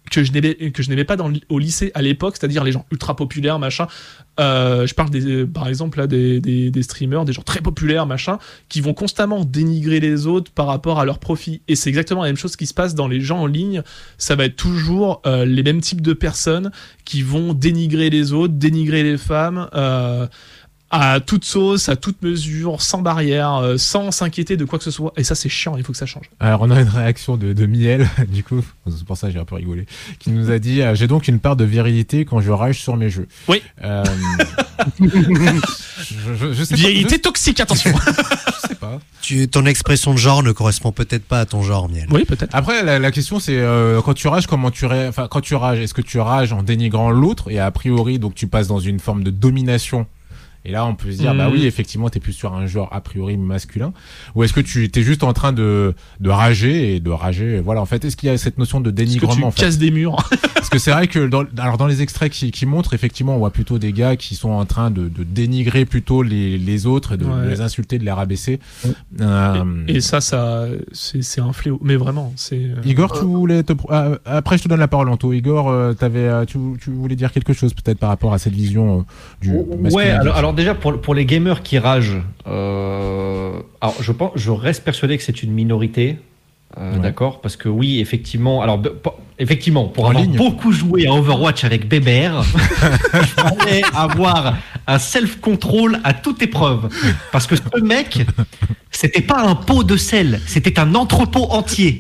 [0.10, 1.16] que je n'aimais pas
[1.50, 3.88] au lycée à l'époque, c'est-à-dire les gens ultra populaires, machin.
[4.40, 8.06] Euh, je parle des, par exemple là des, des, des streamers, des gens très populaires,
[8.06, 8.40] machin,
[8.70, 11.62] qui vont constamment dénigrer les autres par rapport à leur profit.
[11.68, 13.84] Et c'est exactement la même chose qui se passe dans les gens en ligne.
[14.18, 16.72] Ça va être toujours euh, les mêmes types de personnes
[17.06, 19.68] qui vont dénigrer les autres, dénigrer les femmes.
[19.74, 20.28] Euh,
[20.92, 24.92] à toute sauce, à toute mesure, sans barrière, euh, sans s'inquiéter de quoi que ce
[24.92, 25.14] soit.
[25.18, 26.30] Et ça, c'est chiant, il faut que ça change.
[26.40, 29.40] Alors on a une réaction de, de Miel, du coup, c'est pour ça que j'ai
[29.40, 29.86] un peu rigolé,
[30.20, 32.96] qui nous a dit euh, j'ai donc une part de virilité quand je rage sur
[32.98, 33.28] mes jeux.
[33.48, 33.62] Oui.
[33.84, 34.04] Euh,
[35.00, 37.92] je, je, je sais pas, Vérité toxique, attention.
[38.64, 39.00] je sais pas.
[39.22, 42.08] Tu, ton expression de genre ne correspond peut-être pas à ton genre, Miel.
[42.12, 42.54] oui, peut-être.
[42.56, 45.80] Après la, la question c'est euh, quand tu rages comment tu enfin quand tu rages
[45.80, 47.52] est-ce que tu rages en dénigrant l'autre?
[47.52, 50.08] Et a priori donc tu passes dans une forme de domination
[50.66, 51.38] et là on peut se dire Mhm.
[51.38, 53.94] bah oui effectivement t'es plus sur un genre a priori masculin
[54.36, 57.82] ou est-ce que tu es juste en train de de rager et de rager voilà
[57.82, 59.62] en fait est-ce qu'il y a cette notion de Est-ce que dénigrement tu en fait
[59.62, 60.18] casses des murs
[60.54, 63.40] Parce que c'est vrai que dans, alors dans les extraits qui, qui montrent, effectivement, on
[63.40, 67.14] voit plutôt des gars qui sont en train de, de dénigrer plutôt les, les autres
[67.14, 67.46] et de, Ouais.
[67.46, 68.60] de les insulter, de les rabaisser.
[69.22, 71.80] Euh, Et ça, ça, c'est c'est un fléau.
[71.84, 72.58] Mais vraiment, c'est.
[72.58, 73.74] euh, Igor, tu voulais te...
[73.90, 75.34] ah, après, je te donne la parole, Anto.
[75.34, 78.54] Igor, euh, t'avais, euh, tu, tu voulais dire quelque chose peut-être par rapport à cette
[78.54, 79.04] vision euh,
[79.42, 84.12] du Ouais, masculin alors, alors déjà pour, pour les gamers qui ragent, euh, alors je
[84.12, 86.18] pense, je reste persuadé que c'est une minorité,
[86.78, 87.00] euh, Ouais.
[87.00, 88.82] d'accord, parce que oui, effectivement, alors
[89.38, 90.38] effectivement, pour En avoir ligne.
[90.38, 92.42] beaucoup joué à Overwatch avec Bébert,
[93.14, 94.56] il fallait avoir
[94.88, 96.90] un self-control à toute épreuve,
[97.32, 98.26] parce que ce mec,
[98.90, 102.00] c'était pas un pot de sel, c'était un entrepôt entier,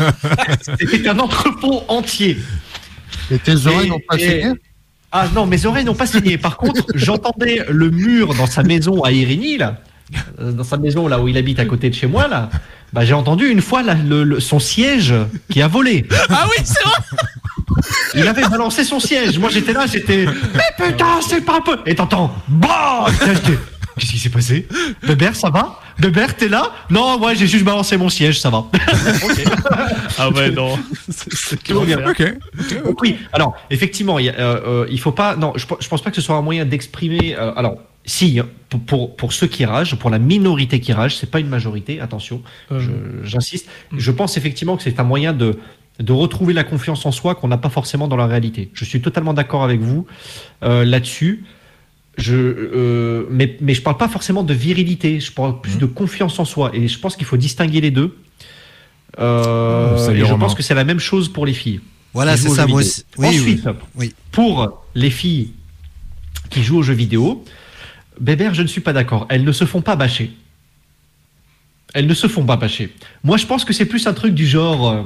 [0.78, 2.38] c'était un entrepôt entier.
[3.30, 4.52] Et tes oreilles n'ont pas saigné?
[5.12, 6.36] Ah non, mes oreilles n'ont pas saigné.
[6.38, 9.76] Par contre, j'entendais le mur dans sa maison à Irigny, là,
[10.40, 12.50] euh, dans sa maison là où il habite à côté de chez moi, là.
[12.92, 15.14] Bah, j'ai entendu une fois là, le- le- son siège
[15.50, 16.06] qui a volé.
[16.30, 16.94] Ah oui, c'est vrai.
[18.14, 19.38] Il avait balancé son siège.
[19.38, 20.26] Moi, j'étais là, j'étais.
[20.26, 21.78] Mais putain, c'est pas un peu.
[21.86, 22.34] Et t'entends.
[22.48, 23.58] Bah Putain, j'étais,
[23.98, 24.66] Qu'est-ce qui s'est passé?
[25.06, 25.80] Bébert, ça va?
[25.98, 26.70] Bébert, t'es là?
[26.90, 28.58] Non, ouais, j'ai juste balancé mon siège, ça va.
[29.24, 29.44] Ok.
[30.18, 30.78] Ah ouais, non.
[31.08, 31.74] C'est- Tout.
[32.84, 35.36] Donc oui, alors effectivement, il, y a, euh, euh, il faut pas.
[35.36, 37.36] Non, je, je pense pas que ce soit un moyen d'exprimer.
[37.36, 41.16] euh, alors, si, hein, pour, pour, pour ceux qui ragent, pour la minorité qui rage,
[41.16, 42.00] c'est pas une majorité.
[42.00, 42.42] Attention,
[42.72, 43.68] Euh, je- j'insiste.
[43.92, 43.98] Mm.
[43.98, 45.58] Je pense effectivement que c'est un moyen de
[46.00, 48.70] de retrouver la confiance en soi qu'on n'a pas forcément dans la réalité.
[48.72, 50.06] Je suis totalement d'accord avec vous
[50.62, 51.44] euh, là-dessus.
[52.18, 55.78] Je, euh, mais, mais je parle pas forcément de virilité, je parle plus Mhm.
[55.78, 56.70] de confiance en soi.
[56.74, 58.16] Et je pense qu'il faut distinguer les deux.
[59.18, 60.38] Euh, Oh, salut et je Romain.
[60.46, 61.80] pense que c'est la même chose pour les filles.
[62.12, 63.04] Voilà, c'est ça, moi aussi.
[63.16, 63.38] Oui, oui.
[63.38, 64.14] Ensuite, Oui.
[64.32, 65.52] pour les filles
[66.50, 67.44] qui jouent aux jeux vidéo,
[68.20, 69.26] Bébert, je ne suis pas d'accord.
[69.30, 70.32] Elles ne se font pas bâcher.
[71.94, 72.92] Elles ne se font pas bâcher.
[73.22, 74.88] Moi, je pense que c'est plus un truc du genre.
[74.90, 75.02] euh,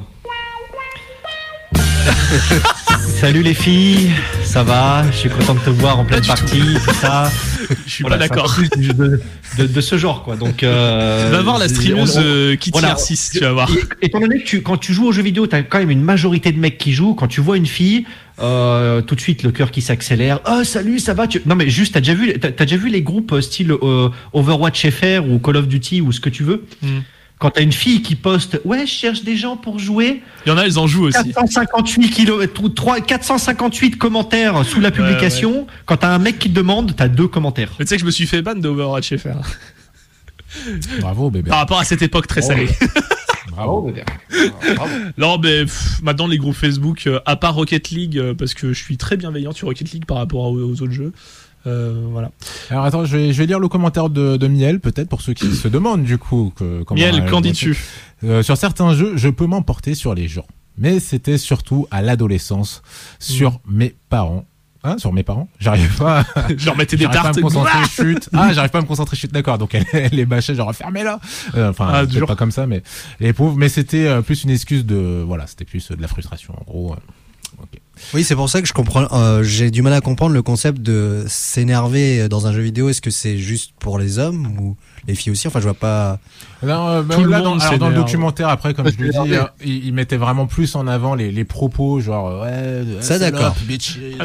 [3.07, 4.11] Salut les filles,
[4.44, 5.05] ça va?
[5.11, 7.30] Je suis content de te voir en pleine partie, tout ça?
[7.86, 8.57] Je suis Voilà, pas d'accord.
[8.76, 9.20] de,
[9.59, 10.36] de- de ce genre, quoi.
[10.36, 12.88] Donc, euh, Va voir la streameuse on- on- euh, Kitty voilà.
[12.88, 13.70] Narcisse, tu vas voir.
[14.03, 15.90] et- Étant donné que tu, quand tu joues aux jeux vidéo, tu as quand même
[15.90, 17.14] une majorité de mecs qui jouent.
[17.14, 18.05] Quand tu vois une fille,
[18.40, 20.40] euh, tout de suite le cœur qui s'accélère.
[20.50, 21.40] Oh salut, ça va tu...
[21.46, 24.09] Non mais juste, t'as déjà vu, t'as, t'as déjà vu les groupes euh, style euh,
[24.32, 26.64] Overwatch FR ou Call of Duty ou ce que tu veux?
[26.82, 27.00] Hmm.
[27.43, 30.22] Quand t'as une fille qui poste, ouais, je cherche des gens pour jouer.
[30.47, 31.32] Il y en a, elles en jouent aussi.
[31.32, 35.66] 458 kilomètres, 3, 458 commentaires sous la publication.
[35.84, 37.70] Quand t'as un mec qui te demande, t'as deux commentaires.
[37.80, 39.40] Mais tu sais que je me suis fait ban de Overwatch FR.
[41.01, 41.49] Bravo, bébé.
[41.51, 42.68] Par rapport à cette époque très salée.
[43.51, 43.93] Bravo.
[45.18, 48.72] Non, mais pff, maintenant les groupes Facebook, euh, à part Rocket League, euh, parce que
[48.72, 51.12] je suis très bienveillant sur Rocket League par rapport aux, aux autres jeux.
[51.66, 52.30] Euh, voilà.
[52.70, 55.32] Alors attends, je vais, je vais lire le commentaire de, de Miel, peut-être pour ceux
[55.34, 56.52] qui se demandent du coup.
[56.56, 57.78] Que, comment Miel, qu'en dis-tu
[58.24, 60.46] Euh, sur certains jeux, je peux m'emporter sur les gens.
[60.78, 62.82] Mais c'était surtout à l'adolescence,
[63.18, 64.46] sur mes parents.
[64.84, 66.48] Hein, sur mes parents J'arrive pas à...
[66.56, 67.36] Je leur mettais des J'arrive pas à tartes.
[67.36, 68.28] me concentrer chute.
[68.32, 69.32] Ah, j'arrive pas à me concentrer chute.
[69.32, 69.56] D'accord.
[69.58, 71.20] Donc elle, elle les bâchait genre fermez-la.
[71.54, 72.26] Euh, enfin, Ah, dur.
[72.26, 72.82] pas comme ça, mais
[73.20, 73.56] les pauvres.
[73.56, 76.64] Mais c'était euh, plus une excuse de voilà, c'était plus euh, de la frustration en
[76.64, 76.96] gros.
[78.14, 79.07] Oui, c'est pour ça que je comprends.
[79.12, 82.88] euh, J'ai du mal à comprendre le concept de s'énerver dans un jeu vidéo.
[82.88, 84.76] Est-ce que c'est juste pour les hommes ou
[85.07, 85.47] les filles aussi?
[85.47, 86.18] Enfin, je vois pas.
[86.62, 88.99] Non, euh, bah, Tout le là, dans, monde alors, dans le documentaire, après, comme je
[88.99, 92.82] le dis, euh, il, il mettait vraiment plus en avant les, les propos, genre, ouais,
[93.01, 93.55] Ça, d'accord.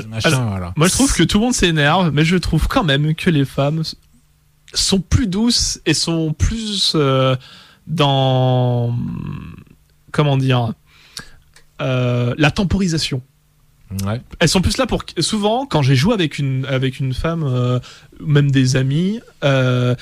[0.09, 0.73] machin, voilà.
[0.75, 3.45] Moi, je trouve que tout le monde s'énerve, mais je trouve quand même que les
[3.45, 3.83] femmes
[4.73, 7.35] sont plus douces et sont plus euh,
[7.85, 8.95] dans
[10.11, 10.73] comment dire
[11.81, 13.21] euh, la temporisation.
[14.05, 14.21] Ouais.
[14.39, 17.79] Elles sont plus là pour souvent quand j'ai joué avec une avec une femme, euh,
[18.19, 19.19] même des amis.
[19.43, 19.95] euh,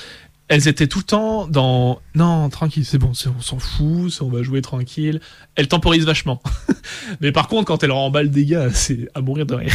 [0.47, 4.43] elles étaient tout le temps dans non tranquille c'est bon on s'en fout on va
[4.43, 5.19] jouer tranquille
[5.55, 6.39] elles temporisent vachement
[7.19, 9.73] mais par contre quand elles remballent des gars c'est à mourir de rire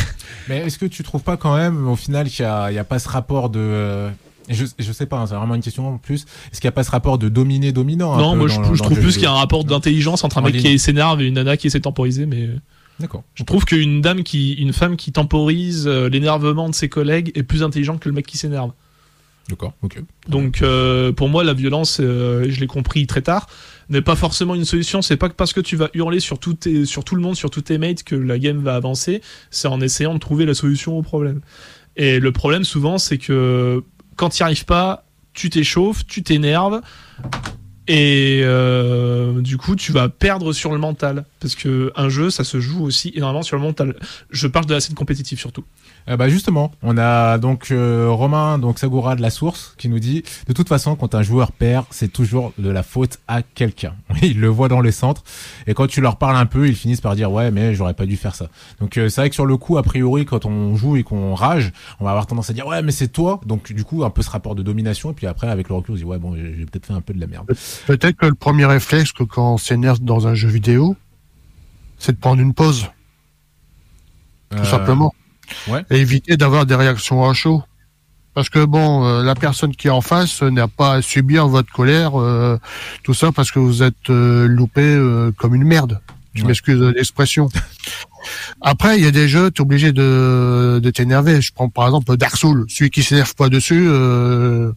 [0.49, 2.79] Mais est-ce que tu trouves pas quand même, au final, qu'il y a, il y
[2.79, 4.11] a pas ce rapport de, euh,
[4.49, 6.25] je, je sais pas, hein, c'est vraiment une question en plus.
[6.53, 8.71] Est-ce qu'il y a pas ce rapport de dominé-dominant Non, moi dans- je, dans je
[8.73, 10.63] le trouve plus qu'il y a un rapport d'intelligence entre un mec ligne.
[10.63, 12.49] qui s'énerve et une nana qui essaie de temporiser, mais
[13.01, 13.25] D'accord.
[13.35, 17.43] je trouve qu'une dame qui, une femme qui temporise euh, l'énervement de ses collègues est
[17.43, 18.73] plus intelligente que le mec qui s'énerve.
[19.49, 19.73] D'accord.
[19.83, 20.01] Ok.
[20.29, 23.49] Donc euh, pour moi, la violence, euh, je l'ai compris très tard,
[23.89, 25.03] n'est pas forcément une solution.
[25.03, 27.35] C'est pas que parce que tu vas hurler sur tout, tes, sur tout le monde,
[27.35, 29.23] sur tous tes mates que la game va avancer.
[29.51, 31.41] C'est en essayant de trouver la solution au problème.
[31.97, 33.83] Et le problème souvent, c'est que
[34.17, 36.81] quand tu n'y arrives pas, tu t'échauffes, tu t'énerves.
[37.89, 41.25] Et euh, du coup, tu vas perdre sur le mental.
[41.41, 43.97] Parce que un jeu, ça se joue aussi énormément sur le mental.
[44.31, 45.65] Je parle de la scène compétitive surtout.
[46.09, 49.99] Euh, bah justement, on a donc euh, Romain, donc Sagura de la source, qui nous
[50.01, 53.95] dit de toute façon, quand un joueur perd, c'est toujours de la faute à quelqu'un.
[54.23, 55.23] Il le voit dans les centres,
[55.67, 58.07] et quand tu leur parles un peu, ils finissent par dire ouais, mais j'aurais pas
[58.07, 58.49] dû faire ça.
[58.81, 61.35] Donc euh, c'est vrai que sur le coup, a priori, quand on joue et qu'on
[61.35, 63.41] rage, on va avoir tendance à dire ouais, mais c'est toi.
[63.47, 65.93] Donc du coup, un peu ce rapport de domination, et puis après, avec le recul,
[65.93, 67.47] on se dit ouais, bon, j'ai peut-être fait un peu de la merde.
[67.87, 70.97] Peut-être que le premier réflexe que quand on s'énerve dans un jeu vidéo,
[71.99, 72.87] c'est de prendre une pause,
[74.51, 75.13] tout Euh, simplement.
[75.69, 75.85] Ouais.
[75.91, 77.63] Et éviter d'avoir des réactions à chaud.
[78.35, 81.73] Parce que bon, euh, la personne qui est en face n'a pas à subir votre
[81.73, 82.59] colère, euh,
[83.03, 86.01] tout ça parce que vous êtes euh, loupé euh, comme une merde.
[86.33, 86.49] Je Ouais.
[86.49, 87.49] m'excuse de l'expression.
[88.61, 91.41] Après, il y a des jeux, t'es obligé de, de t'énerver.
[91.41, 94.71] Je prends par exemple Dark Souls, celui qui s'énerve pas dessus, euh,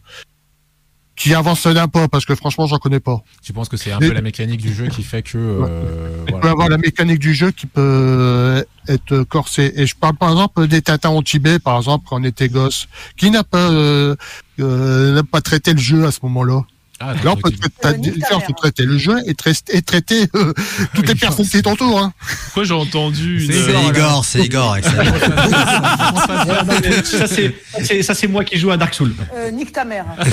[1.16, 3.22] qui avance d'un pas, parce que franchement, j'en connais pas.
[3.42, 6.34] Tu penses que c'est un peu la mécanique du jeu qui fait que euh, Il
[6.34, 9.72] peut avoir la mécanique du jeu qui peut euh, être corsée.
[9.76, 12.88] Et je parle par exemple des Tintins au Tibet, par exemple, quand on était gosse,
[13.16, 14.16] qui n'a pas euh,
[14.60, 16.62] euh, n'a pas traité le jeu à ce moment-là.
[17.00, 17.50] Ah, Là, on peut
[17.84, 17.92] Euh,
[18.28, 20.52] faire traiter le jeu et, tra- et traiter euh,
[20.94, 21.98] toutes les personnes qui t'entourent.
[22.00, 22.12] Hein.
[22.46, 23.44] Pourquoi j'ai entendu.
[23.46, 24.76] C'est C'est Igor, c'est Igor.
[27.04, 29.12] ça, c'est, c'est- ça, c'est moi qui joue à Dark Souls.
[29.34, 30.04] Euh, nique ta mère.
[30.16, 30.24] ban.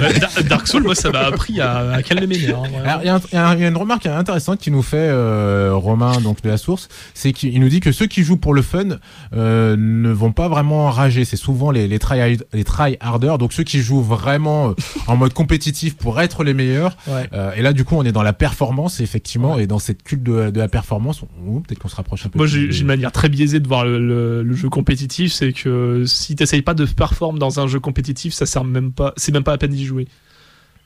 [0.00, 2.56] Euh, Dar- Dark Souls, moi, ça m'a appris à, à calmer mes nerfs.
[2.86, 6.48] hein, Il y, a y une remarque intéressante qui nous fait euh, Romain donc de
[6.48, 8.98] la source, c'est qu'il nous dit que ceux qui jouent pour le fun
[9.34, 11.24] euh, ne vont pas vraiment rager.
[11.24, 14.74] C'est souvent les les try les try harders, donc ceux qui jouent vraiment euh,
[15.06, 16.96] en mode compétitif pour être les meilleurs.
[17.08, 17.28] Ouais.
[17.32, 20.22] Euh, et là, du coup, on est dans la performance effectivement, et dans cette culte
[20.22, 22.38] de, de la performance, peut-être qu'on se rapproche un peu.
[22.38, 26.04] Moi, j'ai une manière très biaisée de voir le, le- le jeu compétitif, c'est que
[26.06, 29.44] si t'essayes pas de performer dans un jeu compétitif, ça sert même pas, c'est même
[29.44, 30.06] pas à peine d'y jouer.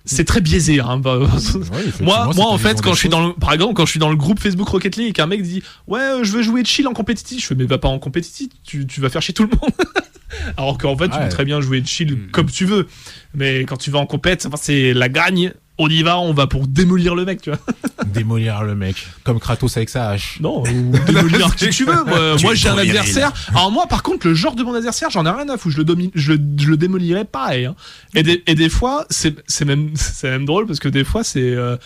[0.06, 0.98] C'est très biaisé, hein.
[0.98, 1.26] bah, Ouais,
[2.00, 4.10] moi, moi, en fait, quand je suis dans le, par exemple, quand je suis dans
[4.10, 6.86] le groupe Facebook Rocket League et qu'un mec dit, ouais, euh, je veux jouer chill
[6.86, 9.44] en compétitif, je fais, mais va pas en compétitif, tu, tu vas faire chier tout
[9.44, 9.72] le monde.
[10.56, 12.30] Alors qu'en fait, tu peux très bien jouer chill Mm.
[12.32, 12.86] comme tu veux.
[13.34, 15.52] Mais quand tu vas en compète, enfin, c'est la gagne.
[15.76, 17.58] On y va, on va pour démolir le mec, tu vois.
[18.06, 18.94] démolir le mec,
[19.24, 20.38] comme Kratos avec sa hache.
[20.40, 22.04] Non, ou démolir qui tu veux.
[22.42, 23.32] Moi, j'ai un adversaire.
[23.50, 25.72] Alors moi, par contre, le genre de mon adversaire, j'en ai rien à foutre.
[25.74, 27.64] Je le domine, je le, je le démolirais pareil.
[27.66, 27.74] hein.
[28.14, 31.40] Et, des, et des fois, c'est même, c'est même drôle parce que des fois, c'est
[31.42, 31.76] euh,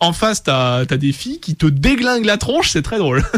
[0.00, 2.70] en face, t'as as des filles qui te déglinguent la tronche.
[2.70, 3.22] C'est très drôle.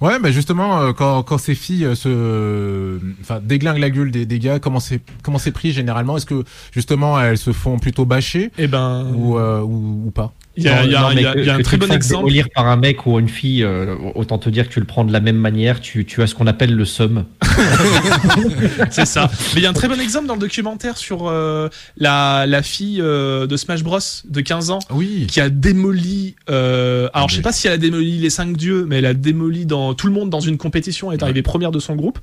[0.00, 4.26] Ouais, mais justement, euh, quand, quand ces filles euh, se, enfin, déglinguent la gueule des,
[4.26, 6.18] des gars, comment c'est, comment c'est pris généralement?
[6.18, 8.50] Est-ce que justement elles se font plutôt bâcher?
[8.58, 10.34] Et ben, ou, euh, ou, ou pas?
[10.56, 11.76] Il y a, il y a- Non, y a- que- il y a un très
[11.76, 12.24] bon exemple.
[12.24, 15.04] démolir par un mec ou une fille, euh, autant te dire que tu le prends
[15.04, 17.24] de la même manière, tu, tu as ce qu'on appelle le somme.
[18.90, 19.30] C'est ça.
[19.54, 22.62] Mais il y a un très bon exemple dans le documentaire sur euh, la, la
[22.62, 23.98] fille euh, de Smash Bros
[24.28, 24.78] de 15 ans.
[24.90, 25.26] Oui.
[25.28, 26.36] qui a démoli.
[26.50, 27.42] Euh, alors, je sais Oui.
[27.44, 30.12] pas si elle a démoli les cinq dieux, mais elle a démoli dans tout le
[30.12, 31.10] monde dans une compétition.
[31.12, 32.18] Elle est arrivée première de son groupe.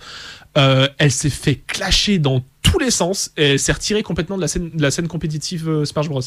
[0.58, 4.42] Euh, elle s'est fait clasher dans tous les sens et elle s'est retirée complètement de
[4.42, 6.22] la scène, de la scène compétitive euh, Smash Bros.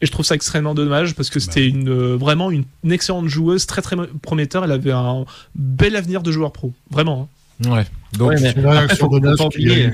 [0.00, 3.28] Et je trouve ça extrêmement dommage parce que c'était une euh, vraiment une, une excellente
[3.28, 4.64] joueuse, très très prometteur.
[4.64, 7.28] Elle avait un bel avenir de joueur pro, vraiment.
[7.64, 7.70] hein.
[7.70, 7.86] Ouais.
[8.18, 9.90] Donc, Ouais, mais C'est une réaction faut- de faut oublier.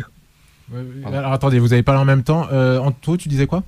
[0.73, 2.47] Ouais, alors attendez, vous avez parlé en même temps.
[2.53, 3.63] Euh, Anto, tu disais quoi?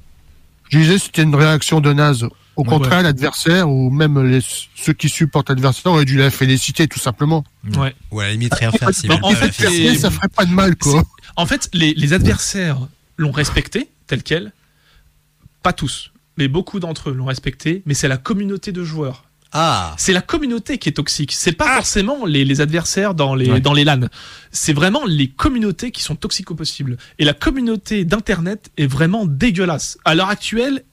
[0.71, 2.27] Je disais, c'était une réaction de naze
[2.61, 4.41] Au contraire, l'adversaire ou même les,
[4.75, 7.45] ceux qui supportent l'adversaire auraient dû la féliciter tout simplement.
[7.77, 7.95] Ouais.
[8.11, 8.95] Ou à la limite rien faire.
[8.95, 11.03] si Bah, en fait, Et ça ferait pas de mal, quoi.
[11.37, 12.79] En fait, les, les adversaires
[13.17, 14.53] l'ont respecté tel quel.
[15.63, 17.83] Pas tous, mais beaucoup d'entre eux l'ont respecté.
[17.87, 19.25] Mais c'est la communauté de joueurs.
[19.53, 21.33] Ah, C'est la communauté qui est toxique.
[21.33, 23.61] C'est pas forcément les, les adversaires dans les, Ouais.
[23.61, 24.03] dans les LAN.
[24.53, 26.97] C'est vraiment les communautés qui sont toxiques au possible.
[27.19, 29.99] Et la communauté d'Internet est vraiment dégueulasse.
[30.05, 30.85] À l'heure actuelle,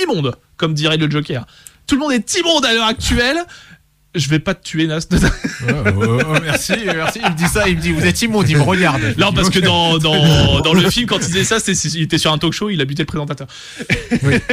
[0.00, 1.46] immonde, comme dirait le Joker.
[1.86, 3.38] Tout le monde est immonde à l'heure actuelle.
[4.16, 5.00] Je vais pas te tuer, Nas.
[5.10, 7.18] Ouais, ouais, ouais, merci, merci.
[7.24, 9.02] Il me dit ça, il me dit vous êtes immonde, il me regarde.
[9.18, 12.18] Non, parce que dans, dans, dans le film, quand il disait ça, c'était- il était
[12.18, 13.48] sur un talk show, il a buté le présentateur.
[14.22, 14.34] Oui.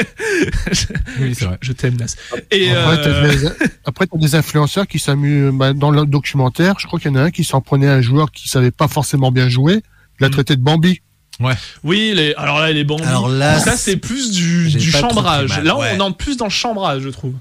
[1.20, 1.58] Oui, c'est vrai.
[1.62, 2.16] Je t'aime, Nas.
[2.49, 3.47] Et Après, euh, t'as des,
[3.86, 7.18] après, t'as des influenceurs qui s'amusent, bah, dans le documentaire, je crois qu'il y en
[7.18, 9.84] a un qui s'en prenait à un joueur qui savait pas forcément bien jouer,
[10.20, 10.32] il l'a Mm.
[10.32, 11.02] traité de Bambi.
[11.84, 13.04] Oui, les, alors là, les bandits.
[13.04, 15.50] Alors là, ça, c'est plus du, chambrage.
[15.50, 15.96] mal, Là, ouais.
[15.98, 17.34] on entre plus dans le chambrage, je trouve.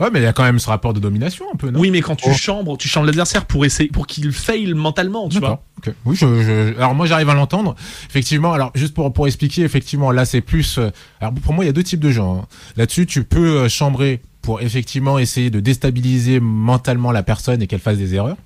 [0.00, 1.78] Ouais, mais il y a quand même ce rapport de domination un peu, non?
[1.78, 2.34] Oui, mais quand tu Oh.
[2.34, 5.62] chambres, tu chambres l'adversaire pour essayer, pour qu'il fail mentalement, tu vois.
[6.06, 7.76] Oui, je, je- alors moi j'arrive à l'entendre.
[8.08, 10.78] Effectivement, alors juste pour pour expliquer, effectivement, là c'est plus.
[10.78, 10.90] euh,
[11.20, 12.38] Alors pour moi, il y a deux types de gens.
[12.40, 12.46] hein.
[12.76, 17.78] Là-dessus, tu peux euh, chambrer pour effectivement essayer de déstabiliser mentalement la personne et qu'elle
[17.80, 18.38] fasse des erreurs.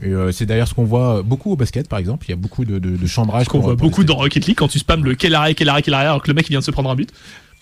[0.00, 2.26] Et euh, c'est d'ailleurs ce qu'on voit beaucoup au basket, par exemple.
[2.26, 3.44] Il y a beaucoup de, de, de chambrage.
[3.46, 5.68] Ce qu'on voit pour beaucoup dans Rocket League quand tu spams le quel arrêt, quel
[5.68, 7.10] arrêt, quel arrêt, alors que le mec il vient de se prendre un but.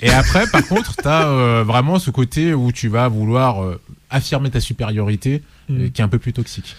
[0.01, 3.81] Et après, par contre, t'as euh, vraiment ce côté où tu vas vouloir euh,
[4.11, 5.81] affirmer ta supériorité, Mm.
[5.81, 6.77] euh, qui est un peu plus toxique.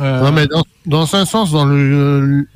[0.00, 2.46] Euh, Ouais, mais dans, dans un sens, dans le,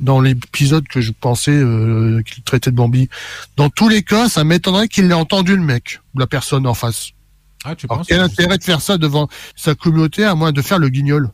[0.00, 3.08] dans l'épisode que je pensais euh, qu'il traitait de Bambi,
[3.56, 6.74] dans tous les cas, ça m'étonnerait qu'il ait entendu le mec, ou la personne en
[6.74, 7.10] face.
[7.64, 10.62] ah, tu Alors penses quel intérêt de faire ça devant sa communauté à moins de
[10.62, 11.30] faire le guignol?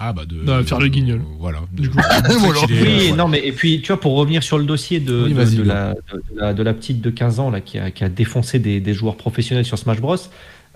[0.00, 1.22] Ah bah de, Non, faire le guignol.
[1.38, 1.60] voilà.
[1.72, 1.98] Du coup.
[2.40, 2.60] Voilà.
[2.68, 5.30] est- euh, non, mais et puis tu vois, pour revenir sur le dossier de, Oui,
[5.30, 5.68] de, vas-y, de Hugo.
[5.68, 6.00] la, de,
[6.36, 8.92] la, de la petite de 15 ans là, qui, a, qui a défoncé des, des
[8.94, 10.16] joueurs professionnels sur Smash Bros,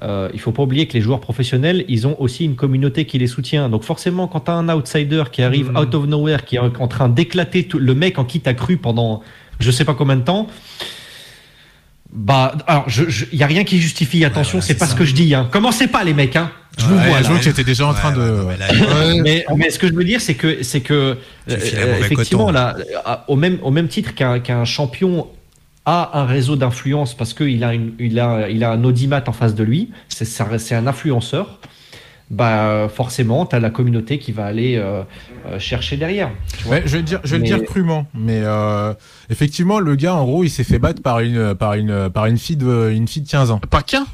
[0.02, 3.18] euh, il faut pas oublier que les joueurs professionnels, ils ont aussi une communauté qui
[3.18, 3.68] les soutient.
[3.68, 5.76] Donc forcément, quand tu as un outsider qui arrive Mhm.
[5.78, 8.76] out of nowhere, qui est en train d'éclater tout- le mec en qui t'as cru
[8.76, 9.22] pendant
[9.58, 10.46] je sais pas combien de temps,
[12.12, 14.24] bah, alors, je, je, y a rien qui justifie.
[14.24, 14.92] Attention, voilà, c'est c'est pas ça.
[14.92, 15.34] ce que je dis.
[15.34, 15.48] Hein.
[15.50, 16.36] Commencez pas, les mecs.
[16.36, 16.50] Hein.
[16.78, 18.30] Je vous Ouais, vois je vois que tu étais déjà en train Ouais, de.
[18.32, 19.20] ouais, ouais, là, Ouais.
[19.20, 21.16] Mais, mais ce que je veux dire, c'est que, c'est que euh,
[22.00, 22.76] effectivement, là,
[23.28, 25.26] au même, au même titre qu'un qu'un champion
[25.86, 29.32] a un réseau d'influence parce qu'il a, une, il a, il a un audimat en
[29.32, 31.58] face de lui, c'est un influenceur.
[32.30, 35.02] Bah forcément, tu as la communauté qui va aller euh,
[35.46, 36.30] euh, chercher derrière.
[36.58, 36.74] tu vois.
[36.76, 38.92] Ouais, je vais le dire, je vais Mais- le dire crûment, mais euh,
[39.30, 42.36] effectivement, le gars, en gros, il s'est fait battre par une, par une, par une
[42.36, 43.58] fille de, une fille de 15 ans.
[43.70, 44.06] Pas qu'un.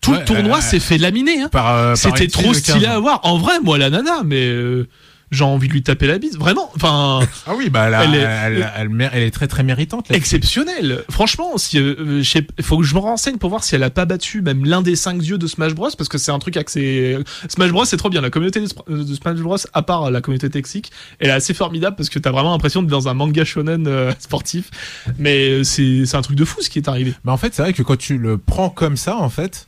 [0.00, 1.42] Tout Ouais, le tournoi s'est fait laminer.
[1.42, 1.50] Hein.
[1.54, 3.20] Euh, C'était trop fille de 15 stylé à voir.
[3.24, 4.88] En vrai, moi, la nana, mais euh,
[5.32, 6.38] j'ai envie de lui taper la bise.
[6.38, 6.70] Vraiment.
[6.76, 7.20] Enfin.
[7.46, 10.08] Ah oui, bah là, Elle est- elle, elle, mé- elle est très très méritante.
[10.08, 10.16] Là.
[10.16, 11.02] exceptionnel.
[11.10, 14.42] Franchement, si il faut que je me renseigne pour voir si elle a pas battu
[14.42, 17.18] même l'un des cinq dieux de Smash Bros parce que c'est un truc axé
[17.48, 18.20] Smash Bros, c'est trop bien.
[18.20, 18.68] La communauté de
[19.02, 22.30] de Smash Bros, à part la communauté toxique, elle est assez formidable parce que t'as
[22.30, 24.70] vraiment l'impression d'être dans un manga shonen euh, sportif.
[25.18, 27.14] Mais euh, c'est c'est un truc de fou ce qui est arrivé.
[27.24, 29.66] Mais en fait, c'est vrai que quand tu le prends comme ça, en fait,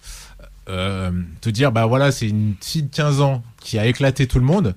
[0.68, 1.10] euh,
[1.40, 4.44] te dire, bah voilà, c'est une fille de 15 ans qui a éclaté tout le
[4.44, 4.74] monde.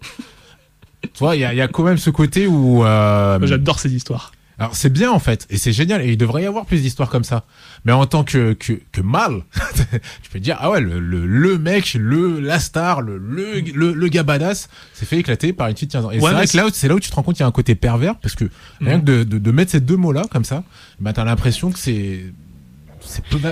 [1.02, 2.84] Tu vois, il y a, il y a quand même ce côté où.
[2.86, 4.32] euh, J'adore ces histoires.
[4.60, 7.10] Alors c'est bien en fait, et c'est génial, et il devrait y avoir plus d'histoires
[7.10, 7.44] comme ça.
[7.86, 9.44] Mais en tant que que, que mâle,
[10.24, 13.60] tu peux te dire ah ouais le, le, le mec, le la star, le le
[13.76, 16.10] le, le gars badass, s'est fait éclater par une de 15 ans.
[16.10, 17.36] Et Ouais, c'est mais vrai que là où- c'est là où tu te rends compte
[17.36, 18.46] qu'il y a un côté pervers parce que
[18.82, 19.02] rien Mhm.
[19.02, 20.64] que de, de de mettre ces deux mots là comme ça,
[21.00, 22.24] bah t'as l'impression que c'est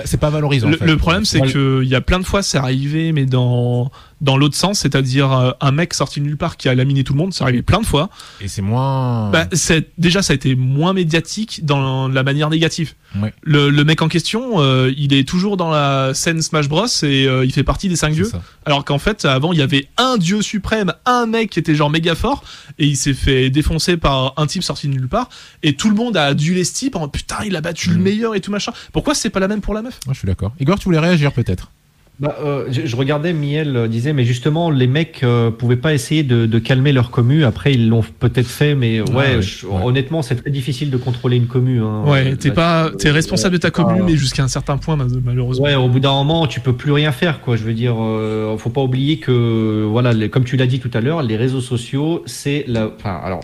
[0.04, 0.68] c'est pas, valorisant.
[0.68, 0.86] Le, en fait.
[0.86, 1.52] le problème, c'est Voilà.
[1.52, 3.90] que il y a plein de fois, c'est arrivé, mais dans
[4.20, 7.12] dans l'autre sens, c'est-à-dire euh, un mec sorti de nulle part qui a laminé tout
[7.12, 8.08] le monde, c'est arrivé plein de fois.
[8.40, 9.30] et c'est moins.
[9.30, 12.94] Bah, c'est déjà ça a été moins médiatique dans la manière négative.
[13.20, 13.32] Ouais.
[13.42, 17.26] Le, le mec en question, euh, il est toujours dans la scène Smash Bros et
[17.26, 18.24] euh, il fait partie des cinq dieux.
[18.24, 18.42] ça.
[18.64, 21.90] Alors qu'en fait, avant, il y avait un dieu suprême, un mec qui était genre
[21.90, 22.42] méga fort
[22.78, 25.28] et il s'est fait défoncer par un type sorti de nulle part
[25.62, 28.02] et tout le monde a adulé ce type en putain, il a battu le Mhm.
[28.02, 28.72] meilleur et tout machin.
[28.92, 29.98] Pourquoi c'est pas la même pour la meuf?
[30.06, 30.52] Moi, je suis d'accord.
[30.60, 31.70] Igor, tu voulais réagir peut-être?
[32.18, 35.92] Bah, euh, je, je regardais, Miel euh, disait, mais justement, les mecs euh, pouvaient pas
[35.92, 37.44] essayer de, de calmer leur commu.
[37.44, 39.82] Après, ils l'ont peut-être fait, mais ouais, ouais, je- ouais.
[39.84, 41.82] honnêtement, c'est très difficile de contrôler une commu.
[41.82, 42.04] Hein.
[42.06, 44.78] Ouais, Euh, t'es là, pas, t'es responsable de ta commune, ah, mais jusqu'à un certain
[44.78, 45.66] point, mal- malheureusement.
[45.66, 47.56] Ouais, au bout d'un moment, tu peux plus rien faire, quoi.
[47.56, 50.90] Je veux dire, euh, faut pas oublier que, voilà, les- comme tu l'as dit tout
[50.94, 53.40] à l'heure, les réseaux sociaux, c'est la, enfin, alors,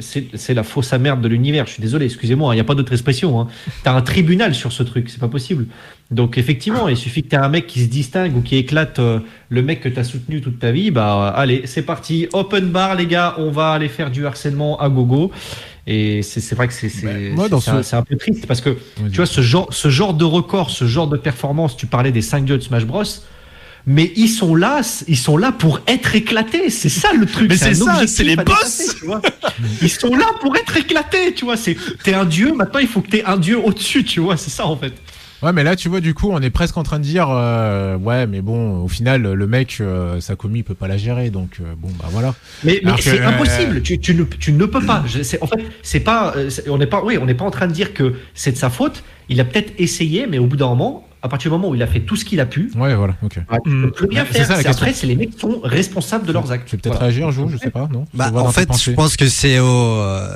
[0.00, 1.66] c'est c'est la fausse merde de l'univers.
[1.68, 3.40] Je suis désolé, excusez-moi, il n'y a pas d'autre expression.
[3.40, 3.46] Hein.
[3.84, 5.66] T'as un tribunal sur ce truc, c'est pas possible.
[6.10, 9.20] Donc effectivement, il suffit que t'aies un mec qui se distingue ou qui éclate euh,
[9.48, 13.06] le mec que t'as soutenu toute ta vie, bah allez, c'est parti, open bar les
[13.06, 15.30] gars, on va aller faire du harcèlement à gogo.
[15.86, 18.76] Et c'est vrai que c'est c'est Bah, c'est ce- un, peu triste parce que
[19.10, 21.76] tu vois ce genre ce genre de record, ce genre de performance.
[21.76, 23.02] Tu parlais des 5 dieux de Smash Bros.
[23.86, 26.68] Mais ils sont là, ils sont là pour être éclatés.
[26.68, 27.48] C'est ça le truc.
[27.48, 28.94] Mais c'est ça, c'est les boss.
[28.98, 29.06] tu.
[29.80, 31.56] Ils sont là pour être éclatés, tu vois.
[31.56, 32.52] C'est t'es un dieu.
[32.54, 34.36] Maintenant, il faut que t'aies un dieu au-dessus, tu vois.
[34.36, 34.92] C'est ça en fait.
[35.42, 37.96] Ouais, mais là, tu vois, du coup, on est presque en train de dire, euh,
[37.96, 41.30] ouais, mais bon, au final, le mec, euh, sa commis, il peut pas la gérer,
[41.30, 42.34] donc euh, bon, bah voilà.
[42.62, 43.80] Mais, c'est euh, impossible.
[43.82, 45.02] Tu, tu, ne, tu ne peux pas.
[45.06, 46.34] Je- en fait, c'est pas.
[46.36, 47.02] euh, On n'est pas.
[47.02, 49.02] Oui, on n'est pas en train de dire que c'est de sa faute.
[49.30, 51.82] Il a peut-être essayé, mais au bout d'un moment, à partir du moment où il
[51.82, 53.34] a fait tout ce qu'il a pu, Ouais, voilà, ok.
[53.34, 54.46] rien Ouais, c'est faire.
[54.46, 54.68] ça, la C'est-.
[54.68, 56.66] Après, c'est les mecs qui sont responsables de leurs actes.
[56.68, 57.06] Tu veux peut-être Voilà.
[57.12, 58.06] réagir, Jo, je sais pas, non?
[58.14, 60.32] Bah, Je en fait, je pense que c'est au, euh,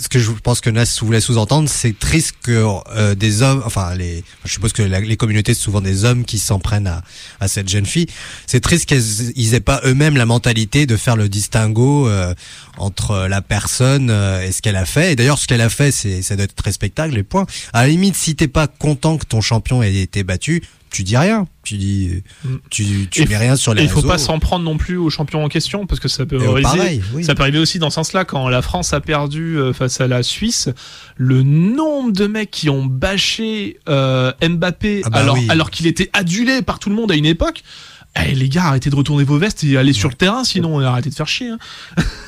[0.00, 2.64] ce que je pense que Nas voulait sous-entendre, c'est triste que
[2.96, 6.24] euh, des hommes, enfin les, je suppose que la- les communautés c'est souvent des hommes
[6.24, 7.02] qui s'en prennent à,
[7.40, 8.06] à cette jeune fille.
[8.46, 12.34] C'est triste qu'ils ils aient pas eux-mêmes la mentalité de faire le distinguo euh,
[12.76, 15.12] entre la personne euh, et ce qu'elle a fait.
[15.12, 17.16] Et d'ailleurs, ce qu'elle a fait, c'est ça doit être respectable.
[17.18, 17.46] Et point.
[17.72, 21.16] À la limite, si t'es pas content que ton champion ait été battu, tu dis
[21.16, 21.46] rien.
[21.64, 22.48] Tu dis, Mm.
[22.70, 24.08] tu, tu Et mets rien sur les il faut réseaux.
[24.08, 27.02] pas s'en prendre non plus au champion en question parce que ça peut arriver- pareil,
[27.14, 27.24] oui.
[27.24, 30.06] Ça peut arriver aussi dans ce sens-là quand la France a perdu euh, face à
[30.06, 30.68] la Suisse,
[31.16, 35.46] le nombre de mecs qui ont bâché euh, Mbappé Ah bah alors oui.
[35.50, 37.64] alors qu'il était adulé par tout le monde à une époque.
[38.26, 41.10] Eh, les gars, arrêtez de retourner vos vestes et allez sur le terrain, sinon arrêtez
[41.10, 41.50] de faire chier.
[41.50, 41.58] hein.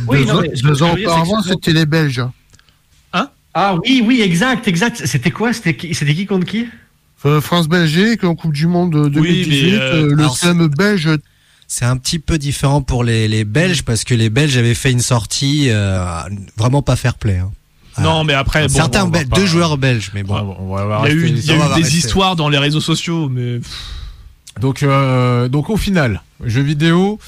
[0.06, 2.22] Oui, deux non, deux ans auparavant, c'était les Belges.
[3.52, 5.02] Ah oui, oui, exact, exact.
[5.06, 5.52] C'était quoi?
[5.52, 6.60] C'était qui, c'était qui contre qui?
[6.60, 6.66] Euh,
[7.40, 11.08] France-Belgique en Coupe du Monde euh, Oui, 2018, mais, euh, euh, le CM belge
[11.68, 14.90] C'est un petit peu différent pour les, les Belges parce que les Belges avaient fait
[14.90, 16.02] une sortie euh,
[16.56, 17.38] vraiment pas fair play.
[17.38, 17.50] hein.
[17.96, 18.02] Ah.
[18.02, 20.34] Non, mais après, bon, Certains pas- deux joueurs belges, mais bon.
[20.36, 22.36] Ouais, bon, on va- on va il y a eu, y a des rester- histoires
[22.36, 23.60] dans les réseaux sociaux, mais
[24.60, 27.18] Donc, euh, donc au final, jeux vidéo,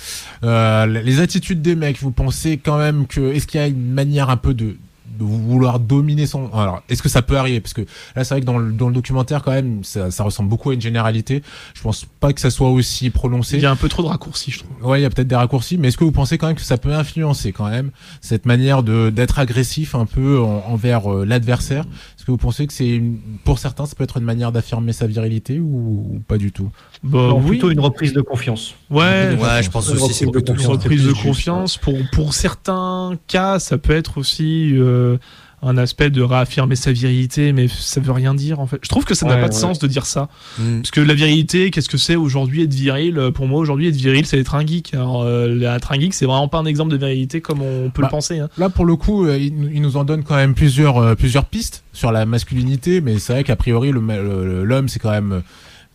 [0.44, 3.92] euh, les attitudes des mecs, vous pensez quand même que est-ce qu'il y a une
[3.92, 4.76] manière un peu de,
[5.18, 7.60] de vouloir dominer son alors est-ce que ça peut arriver?
[7.60, 7.82] Parce que
[8.16, 10.70] là c'est vrai que dans le, dans le documentaire quand même ça, ça ressemble beaucoup
[10.70, 11.42] à une généralité.
[11.74, 13.56] Je pense pas que ça soit aussi prononcé.
[13.56, 14.88] Il y a un peu trop de raccourcis, je trouve.
[14.90, 16.62] Ouais, il y a peut-être des raccourcis, mais est-ce que vous pensez quand même que
[16.62, 17.90] ça peut influencer quand même
[18.20, 21.84] cette manière de d'être agressif un peu en- envers euh, l'adversaire?
[22.22, 24.92] Est-ce que vous pensez que c'est une- pour certains ça peut être une manière d'affirmer
[24.92, 26.70] sa virilité ou, ou pas du tout?
[27.02, 27.48] Bah, Non, oui.
[27.48, 28.76] Plutôt une reprise de confiance.
[28.90, 30.30] Ouais, Ouais, je pense Une aussi c'est une
[30.66, 31.78] reprise de confiance.
[31.78, 35.18] Pour, pour certains cas, ça peut être aussi euh,
[35.64, 38.78] un aspect de réaffirmer sa virilité, mais ça veut rien dire en fait.
[38.82, 40.28] Je trouve que ça n'a Ouais, pas de sens de dire ça.
[40.58, 40.80] Mm.
[40.80, 43.16] Parce que la virilité, qu'est-ce que c'est aujourd'hui être viril?
[43.16, 44.92] Euh, Pour moi, aujourd'hui, être viril, c'est être un geek.
[44.94, 48.02] Alors, euh, être un geek, c'est vraiment pas un exemple de virilité comme on peut
[48.02, 48.40] Bah, le penser.
[48.40, 48.48] hein.
[48.58, 51.14] Là, pour le coup, euh, il, nous- il nous en donne quand même plusieurs, euh,
[51.14, 55.42] plusieurs pistes sur la masculinité, mais c'est vrai qu'a priori, l'homme, c'est quand même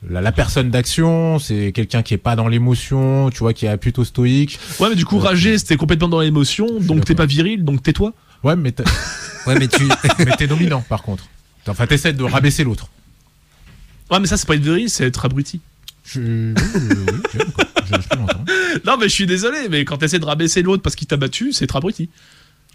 [0.10, 3.78] la, la personne d'action, c'est quelqu'un qui est pas dans l'émotion, tu vois, qui est
[3.78, 4.60] plutôt stoïque.
[4.80, 8.14] Ouais, mais du coup, rager, c'était complètement dans l'émotion, donc t'es pas viril, donc tais-toi.
[8.44, 8.84] Ouais, mais t'as-
[9.48, 9.84] Ouais, mais tu,
[10.20, 11.26] mais t'es dominant, par contre.
[11.68, 12.88] Enfin, t'essaies de rabaisser l'autre.
[14.12, 15.60] Ouais, mais ça, c'est pas être viril, c'est être abruti.
[16.06, 16.82] Je, oui, oui,
[17.12, 17.66] oui, j'aime, quoi.
[17.86, 18.46] je, je peux l'entendre.
[18.86, 21.52] Non, mais je suis désolé, mais quand t'essaies de rabaisser l'autre parce qu'il t'a battu,
[21.52, 22.10] c'est être abruti.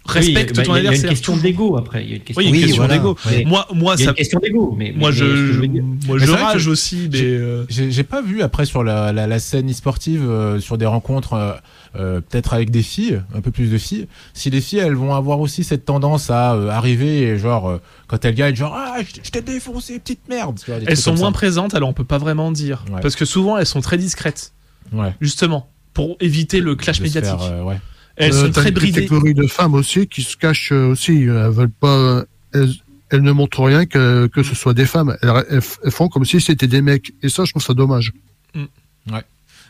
[0.05, 1.09] Respecte Oui, bah, ton il y a- Il y a une adversaire.
[1.11, 2.03] question d'ego après.
[2.03, 2.93] Il y a une question Oui, il y a une Oui, question voilà.
[2.97, 3.49] d'ego.
[3.49, 4.75] Moi, moi, ça, une question d'ego.
[4.77, 8.21] Mais, moi, mais- je, mais je moi, je rage aussi, mais j'ai- euh, J'ai pas
[8.21, 11.53] vu après sur la, la, la scène e-sportive, euh, sur des rencontres, euh,
[11.95, 15.13] euh, peut-être avec des filles, un peu plus de filles, si les filles elles vont
[15.15, 17.77] avoir aussi cette tendance à euh, arriver et genre euh,
[18.07, 20.59] quand elles gagnent, genre ah je t'ai défoncé petite merde.
[20.67, 21.33] Vois, elles sont moins ça.
[21.33, 22.83] présentes, alors on peut pas vraiment dire.
[22.91, 22.99] Ouais.
[23.01, 24.51] Parce que souvent, elles sont très discrètes,
[24.91, 25.13] Ouais.
[25.21, 27.39] justement, pour éviter le clash de médiatique.
[27.39, 27.79] faire, ouais.
[28.15, 29.01] Elles Euh, sont très bridées.
[29.01, 31.23] catégorie de femmes aussi qui se cachent euh, aussi.
[31.23, 32.23] Elles veulent pas.
[32.53, 32.71] Elles,
[33.09, 35.15] elles ne montrent rien que, que ce soit des femmes.
[35.21, 37.13] Elles, elles f- elles font comme si c'était des mecs.
[37.23, 38.11] Et ça, je trouve ça dommage.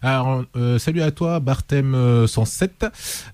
[0.04, 2.86] Alors euh, salut à toi Bartem euh, 107.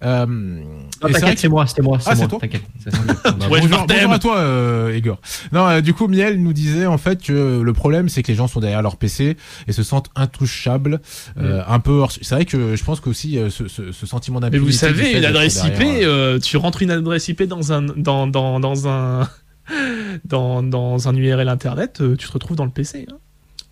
[0.04, 0.64] Euh, Non,
[1.02, 2.62] c'est t'inquiète, que- c'est moi, c'était moi, c'est Ah, c'est toi T'inquiète.
[2.84, 2.92] c'est-
[3.50, 5.20] Ouais, bonjour, bonjour à toi, euh, Igor.
[5.52, 8.36] Non, euh, du coup, Miel nous disait en fait que le problème, c'est que les
[8.36, 9.36] gens sont derrière leur PC
[9.68, 11.02] et se sentent intouchables,
[11.40, 11.94] euh, un peu.
[12.02, 14.66] hors- C'est vrai que je pense qu'aussi euh, ce, ce, ce sentiment Mais d'impunité.
[14.66, 18.28] vous du savez, une adresse IP, derrière, tu rentres une adresse IP dans un dans
[18.28, 19.28] dans dans un
[20.26, 23.08] dans, dans un URL internet, euh, tu te retrouves dans le PC.
[23.12, 23.16] hein.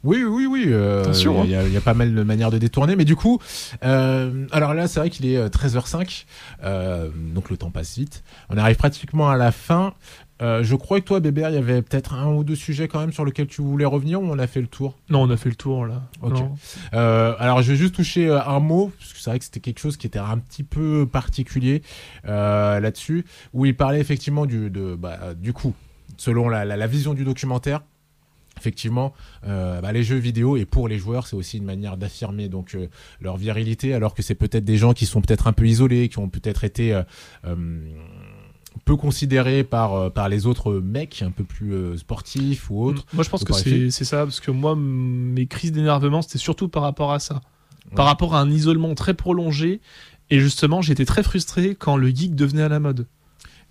[0.08, 0.64] Oui, oui, oui.
[0.68, 3.04] euh, Attention, Il y, a- il y a pas mal de manières de détourner, mais
[3.06, 3.40] du coup,
[3.84, 6.26] euh, alors là, c'est vrai qu'il est euh, 13h05,
[6.64, 8.24] euh, donc le temps passe vite.
[8.50, 9.94] On arrive pratiquement à la fin.
[10.42, 13.00] Euh, je crois que toi, Bébert, il y avait peut-être un ou deux sujets quand
[13.00, 14.96] même sur lesquels tu voulais revenir ou on a fait le tour?
[15.10, 16.04] Non, on a fait le tour là.
[16.22, 16.38] Ok.
[16.94, 19.60] Euh, alors, je vais juste toucher euh, un mot, parce que c'est vrai que c'était
[19.60, 21.82] quelque chose qui était un petit peu particulier
[22.28, 25.74] euh, là-dessus, où il parlait effectivement du, de, bah, du coup,
[26.18, 27.82] selon la, la, la vision du documentaire,
[28.58, 29.14] effectivement,
[29.46, 32.76] euh, bah, les jeux vidéo et pour les joueurs, c'est aussi une manière d'affirmer donc
[32.76, 32.88] euh,
[33.22, 36.20] leur virilité, alors que c'est peut-être des gens qui sont peut-être un peu isolés, qui
[36.20, 37.80] ont peut-être été euh,
[38.86, 43.06] peu considéré par par les autres mecs un peu plus sportifs ou autres.
[43.14, 46.84] Moi, je pense que c'est ça, parce que moi, mes crises d'énervement, c'était surtout par
[46.84, 47.42] rapport à ça.
[47.96, 49.82] Par rapport à un isolement très prolongé.
[50.30, 53.08] Et justement, j'étais très frustré quand le geek devenait à la mode.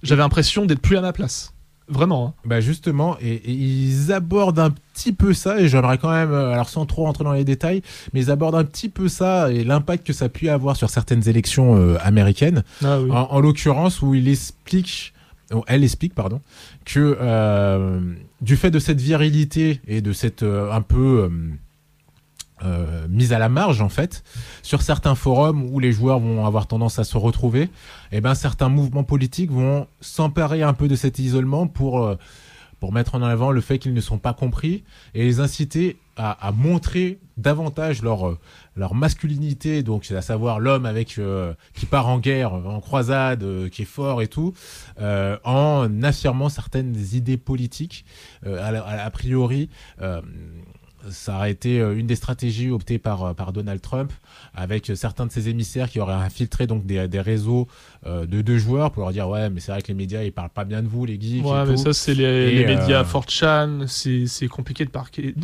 [0.03, 1.53] J'avais l'impression d'être plus à ma place.
[1.89, 2.27] Vraiment.
[2.29, 2.35] hein.
[2.45, 6.53] Bah justement, et, et ils abordent un petit peu ça, et j'aimerais quand même, euh,
[6.53, 7.83] alors sans trop rentrer dans les détails,
[8.13, 10.91] mais ils abordent un petit peu ça et l'impact que ça a pu avoir sur
[10.91, 12.65] certaines élections euh, américaines.
[12.85, 13.11] Ah oui.
[13.11, 15.15] En, en l'occurrence, où il explique,
[15.55, 16.41] ou elle explique, pardon,
[16.85, 18.01] que euh,
[18.41, 21.31] du fait de cette virilité et de cette euh, un peu
[22.65, 24.23] euh, mise à la marge en fait,
[24.63, 27.69] sur certains forums où les joueurs vont avoir tendance à se retrouver,
[28.13, 32.17] et ben certains mouvements politiques vont s'emparer un peu de cet isolement pour euh,
[32.81, 34.85] pour mettre en avant le fait qu'ils ne sont pas compris
[35.15, 38.39] et les inciter à, à montrer davantage leur euh,
[38.77, 43.43] leur masculinité, donc c'est à savoir l'homme avec euh, qui part en guerre, en croisade,
[43.71, 44.53] qui est fort et tout,
[45.01, 48.05] en affirmant certaines idées politiques.
[48.47, 49.71] Euh, a, a- priori,
[51.11, 54.13] ça a été euh, une des stratégies optées par, euh, par Donald Trump,
[54.55, 57.67] avec euh, certains de ses émissaires qui auraient infiltré donc des, des réseaux
[58.07, 60.51] de deux joueurs pour leur dire ouais mais c'est vrai que les médias ils parlent
[60.51, 61.83] pas bien de vous les geeks Ouais, et mais tout.
[61.83, 63.87] ça, c'est les, médias euh, 4chan.
[63.89, 64.91] C'est compliqué de,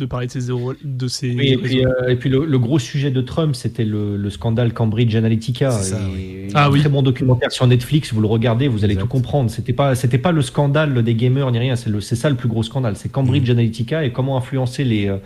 [0.05, 2.79] parler de ces, zéro- de ces Oui, et puis, euh, et puis le, le gros
[2.79, 5.71] sujet de Trump, c'était le, le scandale Cambridge Analytica.
[5.71, 6.79] C'est ça, Et- Ah un oui.
[6.79, 8.13] très bon documentaire sur Netflix.
[8.13, 9.03] Vous le regardez, vous allez Exact.
[9.07, 9.49] tout comprendre.
[9.51, 11.75] C'était pas, c'était pas le scandale des gamers ni rien.
[11.75, 12.95] C'est ça le plus gros scandale.
[12.95, 15.17] C'est Cambridge Analytica et comment influencer les, euh,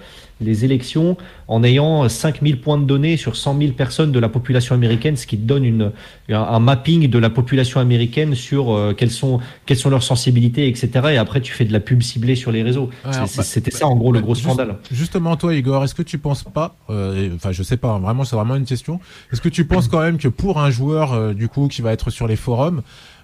[0.41, 1.17] les élections
[1.47, 5.25] en ayant 5000 points de données sur 100 000 personnes de la population américaine, ce
[5.25, 5.91] qui donne une,
[6.29, 10.67] un, un mapping de la population américaine sur euh, quelles sont, quelles sont leurs sensibilités,
[10.67, 10.89] etc.
[11.13, 12.89] Et après, tu fais de la pub ciblée sur les réseaux.
[13.05, 14.75] Ouais, bah, C'était ça, en gros, le bah, gros juste- scandale.
[14.91, 18.23] Justement, toi, Igor, est-ce que tu penses pas, euh, enfin, je sais pas, hein, vraiment,
[18.23, 18.99] c'est vraiment une question.
[19.31, 21.91] Est-ce que tu penses quand même que pour un joueur, euh, du coup, qui va
[21.93, 22.81] être sur les forums,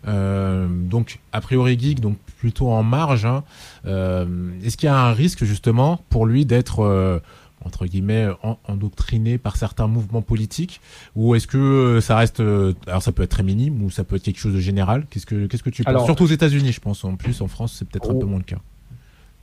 [0.07, 3.43] euh, donc a priori geek, donc plutôt en marge, hein,
[3.85, 4.25] euh,
[4.63, 7.19] est-ce qu'il y a un risque justement pour lui d'être euh,
[7.65, 10.81] entre guillemets en- endoctriné par certains mouvements politiques?
[11.15, 12.41] Ou est-ce que ça reste
[12.87, 15.05] alors ça peut être très minime ou ça peut être quelque chose de général?
[15.09, 16.05] Qu'est-ce que qu'est-ce que tu penses?
[16.05, 18.19] Surtout aux États-Unis je pense en plus en France c'est peut-être un Oh.
[18.19, 18.59] peu moins le cas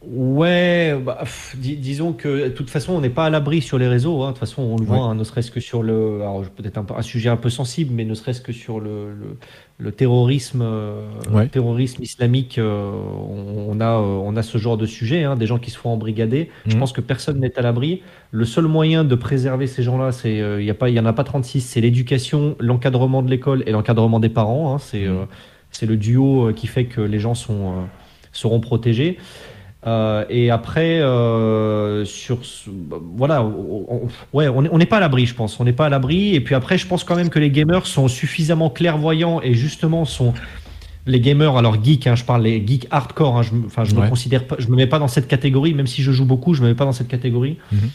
[0.02, 3.76] Ouais, bah, pff, dis- disons que de toute façon, on n'est pas à l'abri sur
[3.76, 4.22] les réseaux.
[4.22, 4.28] hein.
[4.28, 5.02] De toute façon, on le voit, Ouais.
[5.02, 6.22] hein, ne serait-ce que sur le.
[6.22, 9.36] Alors, peut-être un, sujet un peu sensible, mais ne serait-ce que sur le, le,
[9.80, 11.48] le terrorisme, euh, Ouais.
[11.48, 12.90] terrorisme islamique, euh,
[13.70, 15.90] on, a, euh, on a ce genre de sujet, hein, des gens qui se font
[15.90, 16.50] embrigader.
[16.66, 16.80] Je Mhm.
[16.80, 18.02] pense que personne n'est à l'abri.
[18.30, 21.00] Le seul moyen de préserver ces gens-là, c'est euh, il y a pas, il y
[21.00, 24.74] en a pas 36, c'est l'éducation, l'encadrement de l'école et l'encadrement des parents.
[24.74, 24.78] hein.
[24.78, 25.16] c'est Mhm.
[25.16, 25.24] euh,
[25.72, 27.80] c'est le duo euh, qui fait que les gens sont, euh,
[28.32, 29.18] seront protégés.
[29.86, 32.40] Euh, et après, euh, sur
[33.16, 35.58] voilà, on, on- ouais, on n'est pas à l'abri, je pense.
[35.58, 36.34] On n'est pas à l'abri.
[36.34, 40.04] Et puis après, je pense quand même que les gamers sont suffisamment clairvoyants et justement
[40.04, 40.34] sont
[41.06, 43.38] les gamers, alors geeks, hein, je parle les geeks hardcore.
[43.38, 44.08] hein, je, me- enfin, je me Ouais.
[44.10, 46.62] considère pas, je me mets pas dans cette catégorie, même si je joue beaucoup, je
[46.62, 47.56] me mets pas dans cette catégorie.
[47.72, 47.88] Mhm.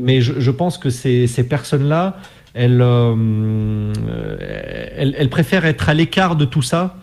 [0.00, 2.16] Mais je, je pense que ces, ces personnes-là,
[2.54, 3.92] elles, euh,
[4.96, 6.96] elles, elles préfèrent être à l'écart de tout ça.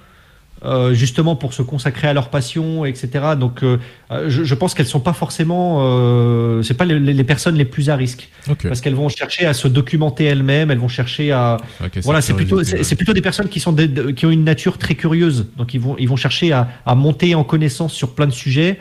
[0.65, 3.07] Euh, justement pour se consacrer à leur passion, etc.
[3.39, 3.77] Donc, euh,
[4.11, 7.65] euh, je, je pense qu'elles sont pas forcément, euh, c'est pas les, les personnes les
[7.65, 8.29] plus à risque,
[8.69, 11.57] parce qu'elles vont chercher à se documenter elles-mêmes, elles vont chercher à,
[12.03, 14.95] voilà, c'est plutôt, c'est plutôt des personnes qui sont des- qui ont une nature très
[14.95, 15.47] curieuse.
[15.57, 18.79] Donc ils vont, ils vont chercher à, à monter en connaissance sur plein de sujets,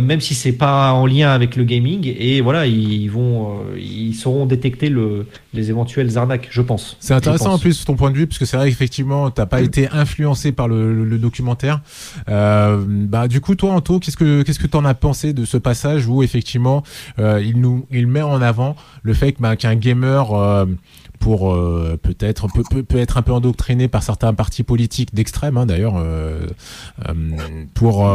[0.00, 2.12] même si c'est pas en lien avec le gaming.
[2.18, 6.96] Et voilà, ils vont, euh, ils sauront détecter le, les éventuelles arnaques, je pense.
[7.00, 9.60] C'est intéressant en plus ton point de vue parce que c'est vrai qu'effectivement t'as pas
[9.62, 11.80] été influencé par le, le- le documentaire.
[12.28, 15.56] Euh, bah du coup toi Anto qu'est-ce que qu'est-ce que t'en as pensé de ce
[15.56, 16.82] passage où effectivement
[17.18, 20.66] euh, il nous il met en avant le fait que bah, qu'un gamer euh,
[21.24, 25.56] pour euh, peut-être peut, peut, peut être un peu endoctriné par certains partis politiques d'extrême
[25.56, 26.46] hein, d'ailleurs euh,
[27.08, 28.06] euh, pour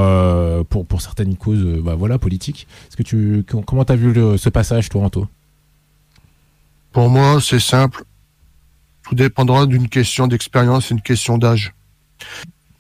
[0.67, 2.67] pour pour certaines causes bah, voilà politiques.
[2.87, 5.27] Est-ce que tu comment t'as vu le, ce passage toi Anto?
[6.91, 8.03] Pour moi, c'est simple.
[9.01, 11.73] Tout dépendra d'une question d'expérience et une question d'âge.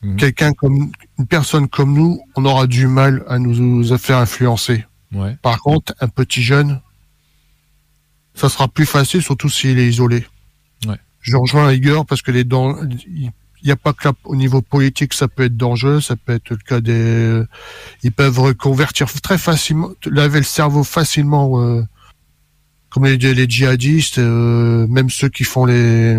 [0.03, 0.17] Mhm.
[0.17, 4.85] Quelqu'un comme une personne comme nous, on aura du mal à nous faire influencer.
[5.11, 5.35] Ouais.
[5.41, 6.81] Par contre, un petit jeune,
[8.39, 10.25] ça sera plus facile, surtout s'il est isolé.
[10.85, 10.95] Ouais.
[11.21, 12.75] Je rejoins Igor parce que les dents,
[13.07, 13.31] il
[13.65, 16.49] n'y a pas que là, au niveau politique, ça peut être dangereux, ça peut être
[16.51, 17.43] le cas des,
[18.03, 21.83] ils peuvent reconvertir très facilement, laver le cerveau facilement, euh,
[22.89, 26.17] comme les, les djihadistes, euh, même ceux qui font les,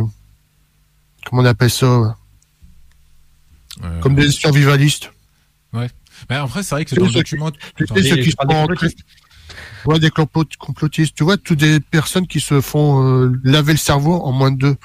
[1.25, 2.17] comment on appelle ça,
[3.83, 5.11] Euh, comme des survivalistes.
[5.73, 8.37] Mais après, c'est vrai que C'est dans le document, Attends, Et ceux qui se
[9.87, 11.15] Ouais, des complot- complotistes.
[11.15, 14.59] Tu vois, toutes des personnes qui se font euh, laver le cerveau en moins de
[14.59, 14.77] deux.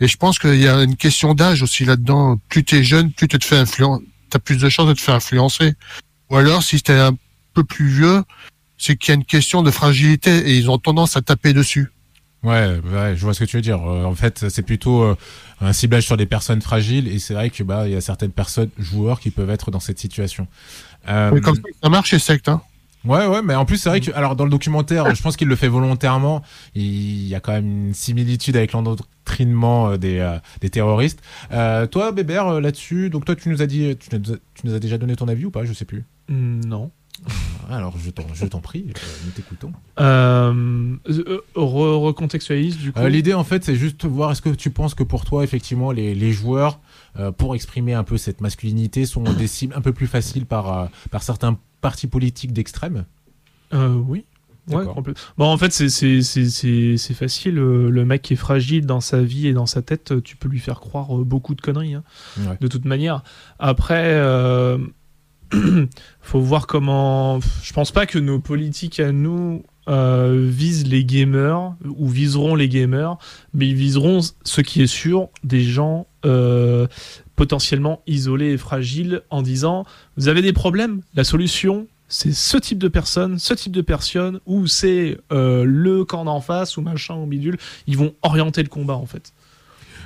[0.00, 2.38] Et je pense qu'il y a une question d'âge aussi là-dedans.
[2.48, 4.04] Plus t'es jeune, plus tu te fais influencer.
[4.30, 5.74] t'as plus de chances de te faire influencer.
[6.30, 7.16] Ou alors, si t'es un
[7.54, 8.22] peu plus vieux,
[8.76, 11.90] c'est qu'il y a une question de fragilité et ils ont tendance à taper dessus.
[12.44, 13.82] Ouais, ouais, je vois ce que tu veux dire.
[13.84, 15.16] Euh, en fait, c'est plutôt euh,
[15.60, 18.30] un ciblage sur des personnes fragiles et c'est vrai que bah il y a certaines
[18.30, 20.46] personnes joueurs qui peuvent être dans cette situation.
[21.08, 22.62] Euh, Mais comme ça, ça marche chez Sect, hein.
[23.04, 25.48] Ouais, ouais, mais en plus c'est vrai que alors dans le documentaire, je pense qu'il
[25.48, 26.42] le fait volontairement.
[26.74, 31.20] Il y a quand même une similitude avec l'endoctrinement euh, des euh, des terroristes.
[31.52, 34.74] Euh, toi, Bébert, là-dessus, donc toi tu nous as dit, tu nous as, tu nous
[34.74, 35.64] as déjà donné ton avis ou pas?
[35.64, 36.04] Je sais plus.
[36.28, 36.90] Hmm, Non.
[37.68, 39.72] Alors je t'en je t'en prie, euh, nous t'écoutons.
[39.98, 43.00] Euh, re- recontextualise du coup.
[43.00, 45.90] Euh, L'idée en fait c'est juste voir est-ce que tu penses que pour toi effectivement
[45.90, 46.78] les, les joueurs
[47.36, 51.24] pour exprimer un peu cette masculinité sont des cibles un peu plus faciles par, par
[51.24, 53.04] certains partis politiques d'extrême
[53.74, 54.24] Euh, oui.
[54.70, 54.84] Ouais.
[55.38, 57.58] Bon, en fait, c'est- facile.
[57.58, 60.36] euh, Le mec qui est fragile dans sa vie et dans sa tête, euh, tu
[60.36, 62.02] peux lui faire croire beaucoup de conneries, hein,
[62.38, 62.58] Ouais.
[62.60, 63.22] de toute manière.
[63.58, 64.76] Après, euh,
[66.20, 67.40] faut voir comment.
[67.62, 72.68] Je pense pas que nos politiques à nous euh, visent les gamers ou viseront les
[72.68, 73.16] gamers,
[73.54, 76.86] mais ils viseront, ce qui est sûr, des gens euh,
[77.38, 79.86] potentiellement isolés et fragiles en disant
[80.16, 84.40] vous avez des problèmes, la solution c'est ce type de personne, ce type de personne,
[84.46, 88.70] ou c'est euh, le camp d'en face ou machin ou bidule, ils vont orienter le
[88.70, 89.32] combat en fait.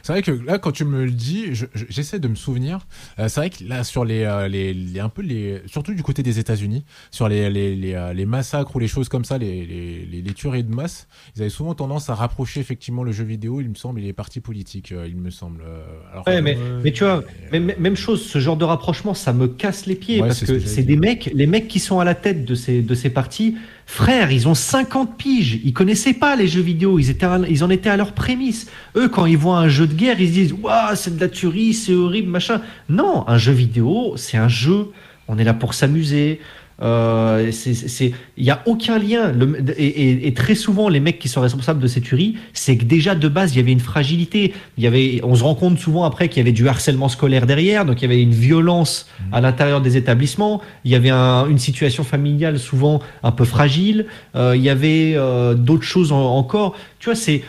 [0.03, 2.81] C'est vrai que là, quand tu me le dis, je- je- j'essaie de me souvenir.
[3.19, 6.03] Euh, c'est vrai que là, sur les, euh, les, les- un peu les, surtout du
[6.03, 9.39] côté des États-Unis, sur les, les, les, euh, les massacres ou les choses comme ça,
[9.39, 13.13] les, les, les, les tueries de masse, ils avaient souvent tendance à rapprocher effectivement le
[13.13, 15.63] jeu vidéo, il me semble, et les partis politiques, euh, il me semble.
[15.67, 15.83] Euh,
[16.13, 17.23] Alors, Ouais, mais, mais tu vois,
[17.53, 20.59] même, même chose, ce genre de rapprochement, ça me casse les pieds Ouais, parce que
[20.61, 23.57] c'est des mecs, les mecs qui sont à la tête de ces, de ces partis,
[23.87, 27.71] frères, ils ont 50 piges, ils connaissaient pas les jeux vidéo, ils, étaient ils en
[27.71, 28.71] étaient à leur prémisse.
[28.97, 31.29] Eux, quand ils voient un jeu de guerre, ils se disent, waouh, c'est de la
[31.29, 32.61] tuerie, c'est horrible, machin.
[32.89, 34.89] Non, un jeu vidéo, c'est un jeu,
[35.29, 36.41] on est là pour s'amuser.
[36.83, 39.31] Euh, c'est- il y a aucun lien.
[39.33, 42.77] Le- et, et- et très souvent, les mecs qui sont responsables de ces tueries, c'est
[42.77, 44.53] que déjà de base, il y avait une fragilité.
[44.79, 47.47] Il y avait, on se rend compte souvent après qu'il y avait du harcèlement scolaire
[47.47, 50.61] derrière, donc il y avait une violence à l'intérieur des établissements.
[50.85, 54.07] Il y avait un- une situation familiale souvent un peu fragile.
[54.35, 56.75] Euh, il y avait euh, d'autres choses en- encore.
[56.99, 57.43] Tu vois, c'est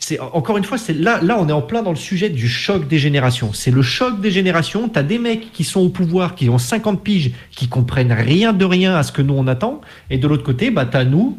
[0.00, 2.48] c'est encore une fois, c'est là, là, on est en plein dans le sujet du
[2.48, 3.52] choc des générations.
[3.52, 4.88] C'est le choc des générations.
[4.88, 8.64] T'as des mecs qui sont au pouvoir, qui ont 50 piges, qui comprennent rien de
[8.64, 11.38] rien à ce que nous on attend, et de l'autre côté, bah t'as nous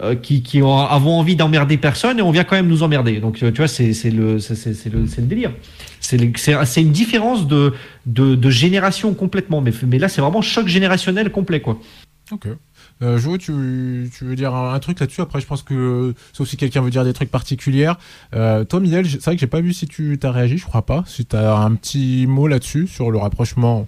[0.00, 3.18] euh, qui, qui ont, avons envie d'emmerder personne et on vient quand même nous emmerder.
[3.20, 5.52] Donc euh, tu vois, c'est le, c'est le, le délire.
[6.00, 6.18] C'est
[6.82, 7.72] une différence de,
[8.04, 9.60] de, de génération complètement.
[9.60, 11.78] Mais, mais là, c'est vraiment choc générationnel complet, quoi.
[12.30, 12.48] Ok.
[13.02, 15.20] Euh, Jo, tu, tu veux dire un, truc là-dessus?
[15.20, 17.92] Après, je pense que, sauf si quelqu'un veut dire des trucs particuliers.
[18.34, 20.64] Euh, toi, Miel, j- c'est vrai que j'ai pas vu si tu t'as réagi, je
[20.64, 21.04] crois pas.
[21.06, 23.86] Si t'as un petit mot là-dessus sur le rapprochement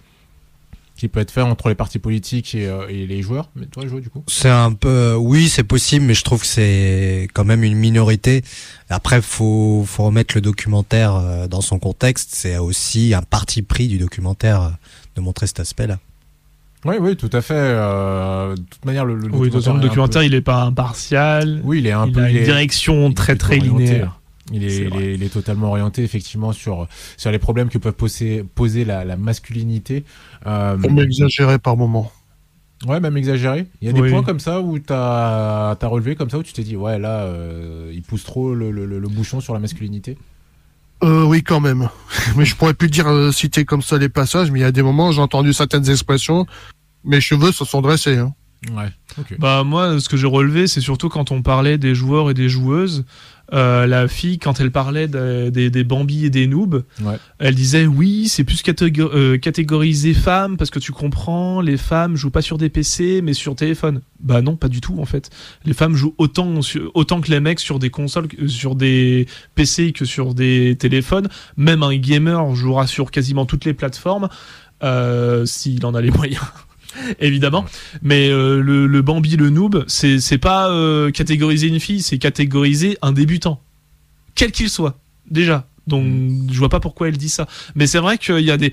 [0.95, 3.51] qui peut être fait entre les partis politiques et, euh, les joueurs.
[3.55, 6.47] Mais toi, Jo, du coup C'est un peu, oui, c'est possible, mais je trouve que
[6.47, 8.43] c'est quand même une minorité.
[8.91, 12.31] Après, faut, faut remettre le documentaire euh, dans son contexte.
[12.33, 14.77] C'est aussi un parti pris du documentaire
[15.15, 15.99] de montrer cet aspect-là.
[16.85, 17.55] Oui, oui, tout à fait.
[17.57, 20.27] Euh, de toute manière, le, le Oui, de toute façon, le est un documentaire, peu-
[20.27, 21.61] il est pas impartial.
[21.65, 22.23] Oui, il est un il peu.
[22.23, 24.21] a il une est- direction est très très linéaire.
[24.53, 25.05] Il est, C'est il, vrai.
[25.05, 26.87] est, il est totalement orienté effectivement sur
[27.19, 30.05] sur les problèmes que peuvent poser poser la, la masculinité.
[30.47, 32.11] Euh, Pour m'exagérer par moment.
[32.87, 33.67] Ouais, même exagéré.
[33.83, 36.53] Il y a des points comme ça où t'as as relevé comme ça où tu
[36.53, 39.59] t'es dit ouais là euh, il pousse trop le, le, le- le bouchon sur la
[39.61, 40.17] masculinité.
[41.03, 41.89] Euh, oui, quand même.
[42.37, 44.73] Mais je pourrais plus dire euh, citer comme ça les passages, mais il y a
[44.73, 46.47] des moments, j'ai entendu certaines expressions,
[47.05, 48.19] mes cheveux se sont dressés.
[48.19, 48.35] Hein.
[48.73, 48.91] Ouais.
[49.39, 52.49] Bah moi, ce que j'ai relevé, c'est surtout quand on parlait des joueurs et des
[52.49, 53.05] joueuses.
[53.55, 57.17] Euh, la fille, quand elle parlait de- des, des Bambi et des noobs, Ouais.
[57.39, 62.15] elle disait oui, c'est plus catégo- euh, catégorisé femmes parce que tu comprends, les femmes
[62.15, 64.03] jouent pas sur des PC mais sur téléphone.
[64.21, 65.31] Bah non, pas du tout en fait.
[65.65, 66.61] Les femmes jouent autant
[66.95, 71.29] autant que les mecs sur des consoles, sur des PC que sur des téléphones.
[71.57, 74.29] Même un gamer jouera sur quasiment toutes les plateformes
[74.83, 76.45] euh, s'il en a les moyens.
[77.21, 77.65] Évidemment,
[78.03, 82.19] mais euh, le, le Bambi, le noob, c'est c'est pas euh, catégoriser une fille, c'est
[82.19, 83.61] catégoriser un débutant,
[84.35, 84.99] quel qu'il soit,
[85.31, 85.67] déjà.
[85.87, 86.05] Donc
[86.51, 87.47] je vois pas pourquoi elle dit ça.
[87.75, 88.73] Mais c'est vrai qu'il y a des,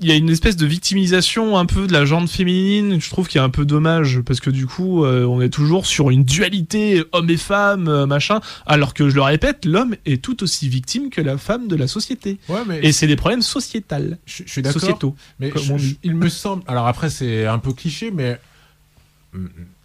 [0.00, 3.00] il y a une espèce de victimisation un peu de la genre féminine.
[3.00, 5.48] Je trouve qu'il y a un peu dommage parce que du coup, euh, on est
[5.48, 8.40] toujours sur une dualité homme et femme, euh, machin.
[8.66, 11.86] Alors que je le répète, l'homme est tout aussi victime que la femme de la
[11.88, 12.38] société.
[12.48, 14.80] Ouais, mais Et c'est des problèmes sociétals, je, je suis d'accord.
[14.80, 15.16] sociétaux.
[15.40, 16.62] Mais je- je- il me semble.
[16.66, 18.38] Alors après, c'est un peu cliché, mais.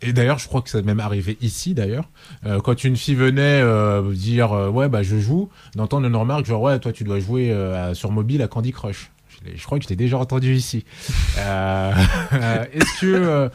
[0.02, 2.07] Et d'ailleurs, je crois que ça m'est même arrivé ici, d'ailleurs.
[2.45, 6.45] Euh, quand une fille venait euh, dire euh, Ouais, bah je joue, d'entendre une remarque
[6.45, 7.53] genre Ouais, toi tu dois jouer
[7.94, 9.11] sur mobile à Candy Crush.
[9.56, 10.86] Je, crois que je l'ai déjà entendu ici.
[11.40, 11.91] Euh,
[12.34, 13.49] euh, est-ce que, euh,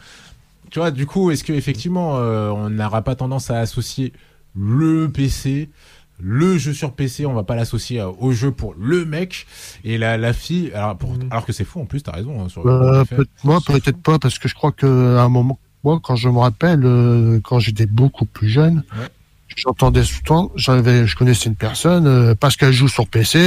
[0.69, 4.11] tu vois, du coup, est-ce que effectivement, euh, on n'aura pas tendance à associer
[4.57, 5.69] le PC,
[6.21, 9.47] le jeu sur PC, on va pas l'associer au jeu pour le mec
[9.85, 11.27] et la, la fille, alors, pour, Mhm.
[11.31, 12.43] alors que c'est fou en plus, t'as raison.
[12.43, 13.15] hein, sur Euh, le fait.
[13.15, 16.27] peut- moi, peut-être pas, parce que je crois que à un moment, moi, quand je
[16.27, 19.07] me rappelle, euh, quand j'étais beaucoup plus jeune, Ouais.
[19.55, 23.39] j'entendais souvent, j'avais, je connaissais une personne, euh, parce qu'elle joue sur PC,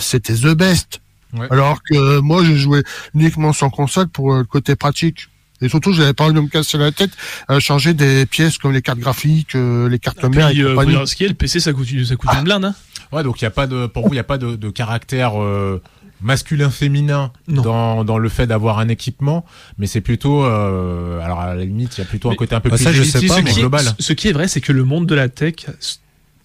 [0.00, 1.00] c'était the best.
[1.34, 1.46] Ouais.
[1.50, 2.82] Alors que euh, moi, je jouais
[3.14, 5.28] uniquement sur console pour euh, le côté pratique.
[5.60, 7.10] Et surtout, j'avais pas envie de me casser la tête
[7.48, 11.06] à changer des pièces comme les cartes graphiques, euh, les cartes mères et euh, compagnie.
[11.06, 12.64] ce qui est, le PC, ça coûte, ça coûte une blinde.
[12.66, 12.74] Hein.
[13.10, 14.70] Ouais, donc il y a pas de, pour vous, il y a pas de, de
[14.70, 15.82] caractère euh,
[16.20, 17.62] masculin-féminin Non.
[17.62, 19.44] dans, dans le fait d'avoir un équipement,
[19.78, 22.60] mais c'est plutôt, euh, alors à la limite, il y a plutôt un côté un
[22.60, 23.58] peu Bah, plus ça, je sais pas, mais moi.
[23.60, 23.84] global.
[23.98, 25.54] Ce- Ce qui est vrai, c'est que le monde de la tech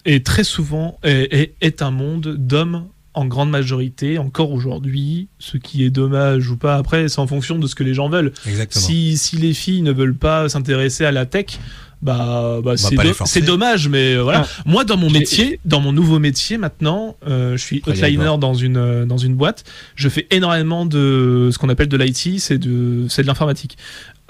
[0.04, 5.28] est très souvent est, est- est un monde d'hommes en grande majorité, encore aujourd'hui.
[5.38, 8.08] Ce qui est dommage ou pas, après, c'est en fonction de ce que les gens
[8.08, 8.32] veulent.
[8.46, 8.84] Exactement.
[8.84, 11.58] Si, si les filles ne veulent pas s'intéresser à la tech,
[12.02, 12.96] bah, bah, c'est,
[13.40, 14.44] do- dommage, mais euh, voilà.
[14.46, 14.62] Ah.
[14.66, 18.38] Moi, dans mon J'ai- métier, dans mon nouveau métier maintenant, euh, je suis Igor.
[18.38, 19.64] dans une euh, dans une boîte.
[19.94, 23.78] Je fais énormément de ce qu'on appelle de l'IT, c'est de c'est de l'informatique.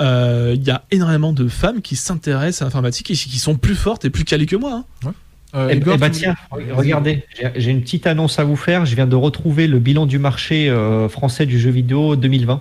[0.00, 3.74] Euh, Il y a énormément de femmes qui s'intéressent à l'informatique et qui sont plus
[3.74, 4.84] fortes et plus calées que moi.
[5.04, 5.14] hein.
[5.54, 6.34] Euh, Eh, Igor, eh bah tiens,
[6.72, 7.22] regardez,
[7.56, 8.86] j'ai- une petite annonce à vous faire.
[8.86, 12.60] Je viens de retrouver le bilan du marché euh, français du jeu vidéo 2020.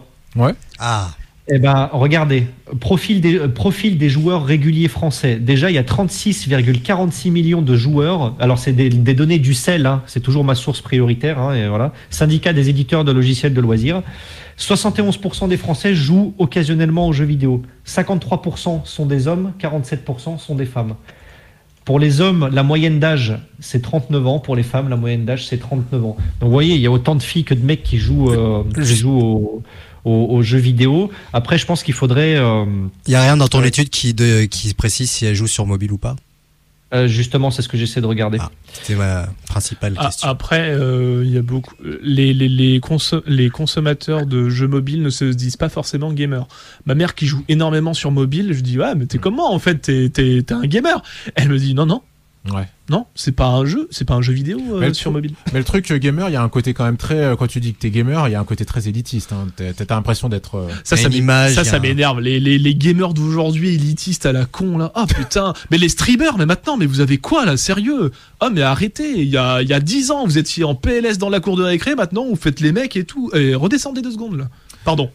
[0.79, 1.11] Ah,
[1.49, 2.45] Eh ben, regardez,
[2.79, 5.35] profil des, euh, profil des joueurs réguliers français.
[5.35, 8.33] Déjà, il y a 36,46 millions de joueurs.
[8.39, 10.01] Alors, c'est des, des données du CEL, hein.
[10.05, 11.39] c'est toujours ma source prioritaire.
[11.39, 11.91] hein, et voilà.
[12.11, 14.03] Syndicat des éditeurs de logiciels de loisirs.
[14.57, 17.61] 71% des Français jouent occasionnellement aux jeux vidéo.
[17.85, 20.95] 53% sont des hommes, 47% sont des femmes.
[21.85, 24.39] Pour les hommes, la moyenne d'âge, c'est 39 ans.
[24.39, 26.15] Pour les femmes, la moyenne d'âge, c'est 39 ans.
[26.39, 28.63] Donc, vous voyez, il y a autant de filles que de mecs qui jouent, euh,
[28.73, 29.63] qui jouent aux,
[30.05, 31.09] aux- aux jeux vidéo.
[31.33, 32.65] Après, je pense qu'il faudrait, euh,
[33.07, 35.65] il y a rien dans ton étude qui de, qui précise si elle joue sur
[35.65, 36.15] mobile ou pas?
[36.93, 38.37] Euh, justement, c'est ce que j'essaie de regarder.
[38.41, 38.51] Ah.
[38.73, 40.27] C'était ma principale Ah, question.
[40.29, 45.01] après, euh, il y a beaucoup les les les, conso- les consommateurs de jeux mobiles
[45.01, 46.47] ne se disent pas forcément gamers.
[46.85, 49.75] Ma mère qui joue énormément sur mobile, je dis ouais, mais t'es comment en fait
[49.81, 51.01] T'es t'es t'es un gamer
[51.35, 52.01] Elle me dit non non
[52.51, 52.67] Ouais.
[52.89, 55.33] non, c'est pas un jeu, c'est pas un jeu vidéo euh, Mais sur truc- mobile.
[55.53, 57.47] Mais le truc euh, gamer, il y a un côté quand même très, euh, quand
[57.47, 59.31] tu dis que t'es gamer, il y a un côté très élitiste.
[59.31, 59.47] Hein.
[59.55, 60.55] T'as l'impression d'être.
[60.55, 60.97] euh, Ça,
[61.63, 62.19] ça, un- m'énerve.
[62.19, 64.91] Les, les, les gamers d'aujourd'hui, élitistes à la con, là.
[64.93, 65.53] Ah, putain.
[65.71, 67.55] mais les streamers, mais maintenant, mais vous avez quoi, là?
[67.55, 68.11] Sérieux?
[68.41, 69.21] Ah, mais arrêtez.
[69.21, 71.55] Il y a, il y a 10 ans, vous étiez en PLS dans la cour
[71.55, 71.95] de récré.
[71.95, 73.31] Maintenant, vous faites les mecs et tout.
[73.33, 74.49] Et redescendez deux secondes, là.
[74.85, 75.09] Pardon.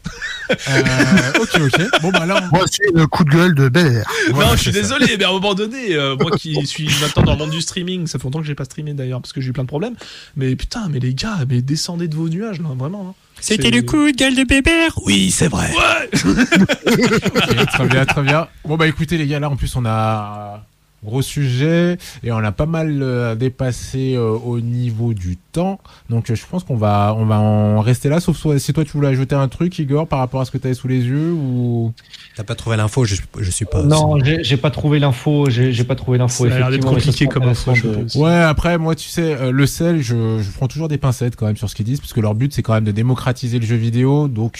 [0.50, 2.00] euh, ok, ok.
[2.02, 4.06] Bon bah là, on- Moi aussi, le coup de gueule de Bel Air.
[4.30, 4.98] Voilà, non, je suis c'est ça.
[4.98, 7.60] désolé, mais à un moment donné, euh, moi qui suis maintenant dans le monde du
[7.60, 9.68] streaming, ça fait longtemps que j'ai pas streamé d'ailleurs, parce que j'ai eu plein de
[9.68, 9.94] problèmes.
[10.36, 13.08] Mais putain, mais les gars, mais descendez de vos nuages, là, vraiment.
[13.10, 13.14] hein.
[13.40, 15.70] C'est- de gueule de Bébert Oui, c'est vrai.
[15.70, 16.08] Ouais!
[17.66, 18.48] Très bien, très bien.
[18.64, 20.64] Bon bah écoutez les gars, là en plus on a
[21.04, 25.78] gros sujet et on a pas mal euh, dépassé euh, au niveau du temps.
[26.10, 28.20] Donc euh, je pense qu'on va on va en rester là.
[28.20, 30.66] Sauf si toi tu voulais ajouter un truc, Igor, par rapport à ce que tu
[30.66, 31.92] avais sous les yeux ou?
[32.36, 33.86] T'as pas trouvé l'info, je, je suppose.
[33.86, 35.48] non, j'ai pas trouvé l'info.
[35.48, 36.48] J'ai pas trouvé l'info.
[36.48, 38.18] Ça a l'air compliqué comme info, de-.
[38.18, 41.46] Ouais, après moi tu sais euh, le sel, je, je prends toujours des pincettes quand
[41.46, 43.66] même sur ce qu'ils disent parce que leur but c'est quand même de démocratiser le
[43.66, 44.28] jeu vidéo.
[44.28, 44.58] Donc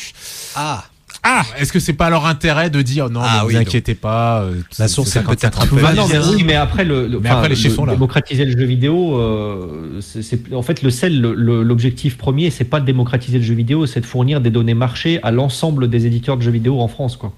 [0.55, 0.85] Ah,
[1.31, 3.69] ah, est-ce que c'est pas leur intérêt de dire non, Ah mais oui, vous donc.
[3.69, 4.43] inquiétez pas.
[4.43, 7.07] euh, La source est peut-être 55 un peu- Bah non, mais oui, mais après le,
[7.07, 7.93] le- Mais après, les le- sont là.
[7.93, 12.87] démocratiser le jeu vidéo, euh, c'est en fait le sel, l'objectif premier, c'est pas de
[12.87, 16.43] démocratiser le jeu vidéo, c'est de fournir des données marché à l'ensemble des éditeurs de
[16.43, 17.33] jeux vidéo en France, quoi.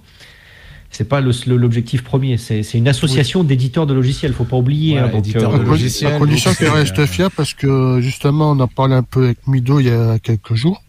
[0.92, 4.94] C'est pas l'objectif premier, c'est c'est une association d'éditeurs de logiciels, faut pas oublier.
[4.94, 8.00] Voilà, hein, donc, éditeurs euh, de À, logiciel, à condition qu'elle reste fiable, parce que
[8.00, 10.82] justement, on en parlait un peu avec Mido il y a quelques jours.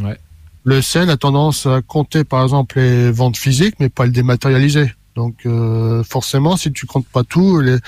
[0.00, 0.16] Ouais.
[0.68, 4.92] Le sel a tendance à compter, par exemple, les ventes physiques, mais pas le dématérialiser.
[5.16, 7.78] Donc, euh, forcément, si tu comptes pas tout, les,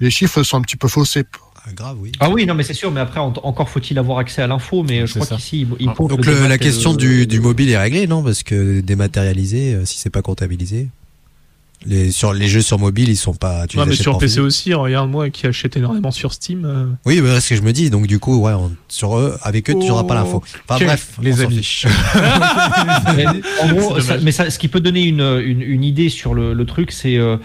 [0.00, 1.24] les chiffres sont un petit peu faussés.
[1.66, 2.12] ah, grave, oui.
[2.20, 4.82] Ah oui, non, mais c'est sûr, mais après, en- encore faut-il avoir accès à l'info,
[4.82, 7.68] mais je crois qu'ici, il, il Ah, compte Donc le la question du, du mobile
[7.68, 8.22] est réglée, non?
[8.22, 10.88] Parce que dématérialisé, euh, si c'est pas comptabilisé,
[11.86, 13.66] les, sur, les jeux sur mobile, ils sont pas.
[13.66, 14.42] Tu Ouais, les mais sur PC physique.
[14.42, 16.64] aussi, regarde moi qui achète énormément sur Steam.
[16.64, 17.90] euh, Oui, bah, c'est ce que je me dis.
[17.90, 20.42] Donc du coup, ouais, on- sur eux, avec eux, tu n'auras pas l'info.
[20.68, 21.82] Enfin Ok, bref, les amis.
[23.16, 24.24] Mais, en gros, C'est ça- dommage.
[24.24, 27.16] mais ça, ce qui peut donner une, une, une idée sur le, le truc, c'est
[27.16, 27.36] euh,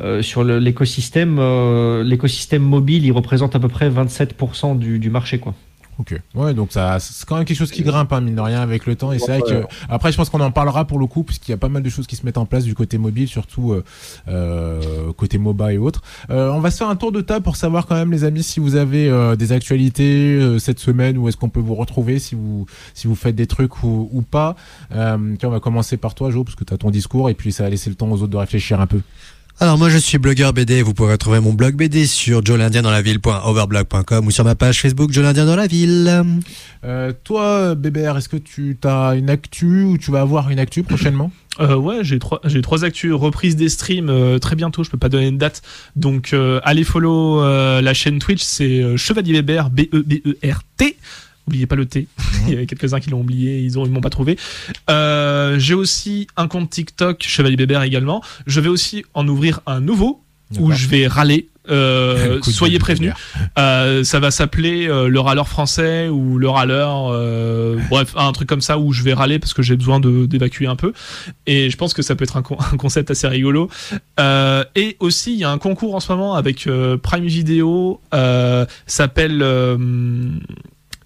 [0.00, 1.38] euh, sur l'écosystème.
[1.38, 5.54] euh, l'écosystème mobile, il représente à peu près 27% du, du marché, quoi.
[5.98, 6.20] Ok.
[6.34, 8.84] Ouais, donc ça, c'est quand même quelque chose qui grimpe, hein, mine de rien, avec
[8.84, 9.12] le temps.
[9.12, 11.54] Et c'est vrai que, après, je pense qu'on en parlera pour le coup, puisqu'il y
[11.54, 13.82] a pas mal de choses qui se mettent en place du côté mobile, surtout euh,
[14.28, 16.02] euh, côté MOBA et autres.
[16.28, 18.42] Euh, on va se faire un tour de table pour savoir quand même, les amis,
[18.42, 22.18] si vous avez euh, des actualités euh, cette semaine, où est-ce qu'on peut vous retrouver,
[22.18, 24.54] si vous, si vous faites des trucs ou, ou pas.
[24.92, 27.34] Euh, tiens, on va commencer par toi, Jo, parce que tu as ton discours, et
[27.34, 29.00] puis ça va laisser le temps aux autres de réfléchir un peu.
[29.58, 34.30] Alors moi je suis blogueur BD, vous pourrez retrouver mon blog BD sur jolindiendanslaville.overblog.com ou
[34.30, 36.22] sur ma page Facebook Joe l'Indien dans la ville.
[36.84, 40.82] Euh, toi, Bébert, est-ce que tu as une actu ou tu vas avoir une actu
[40.82, 41.32] prochainement?
[41.58, 43.14] Euh, ouais, j'ai trois, j'ai trois actus.
[43.14, 44.84] Reprise des streams euh, très bientôt.
[44.84, 45.62] Je peux pas donner une date.
[45.96, 48.42] Donc euh, allez follow euh, la chaîne Twitch.
[48.42, 50.98] C'est euh, Chevalier Weber B E B E R T.
[51.46, 52.08] Oubliez pas le T.
[52.46, 53.60] Il y avait quelques-uns qui l'ont oublié.
[53.60, 54.36] Ils ont, ils m'ont pas trouvé.
[54.90, 58.22] Euh, j'ai aussi un compte TikTok Chevalier Weber également.
[58.46, 60.22] Je vais aussi en ouvrir un nouveau
[60.58, 61.48] où je vais râler.
[61.68, 63.12] Euh, soyez prévenus.
[63.58, 67.10] Euh, ça va s'appeler le râleur français ou le râleur,
[67.90, 70.66] bref, un truc comme ça où je vais râler parce que j'ai besoin de d'évacuer
[70.68, 70.92] un peu.
[71.46, 73.68] Et je pense que ça peut être un, con- un concept assez rigolo.
[74.76, 76.68] Et aussi, il y a un concours en ce moment avec
[77.02, 78.00] Prime Video.
[78.86, 79.42] S'appelle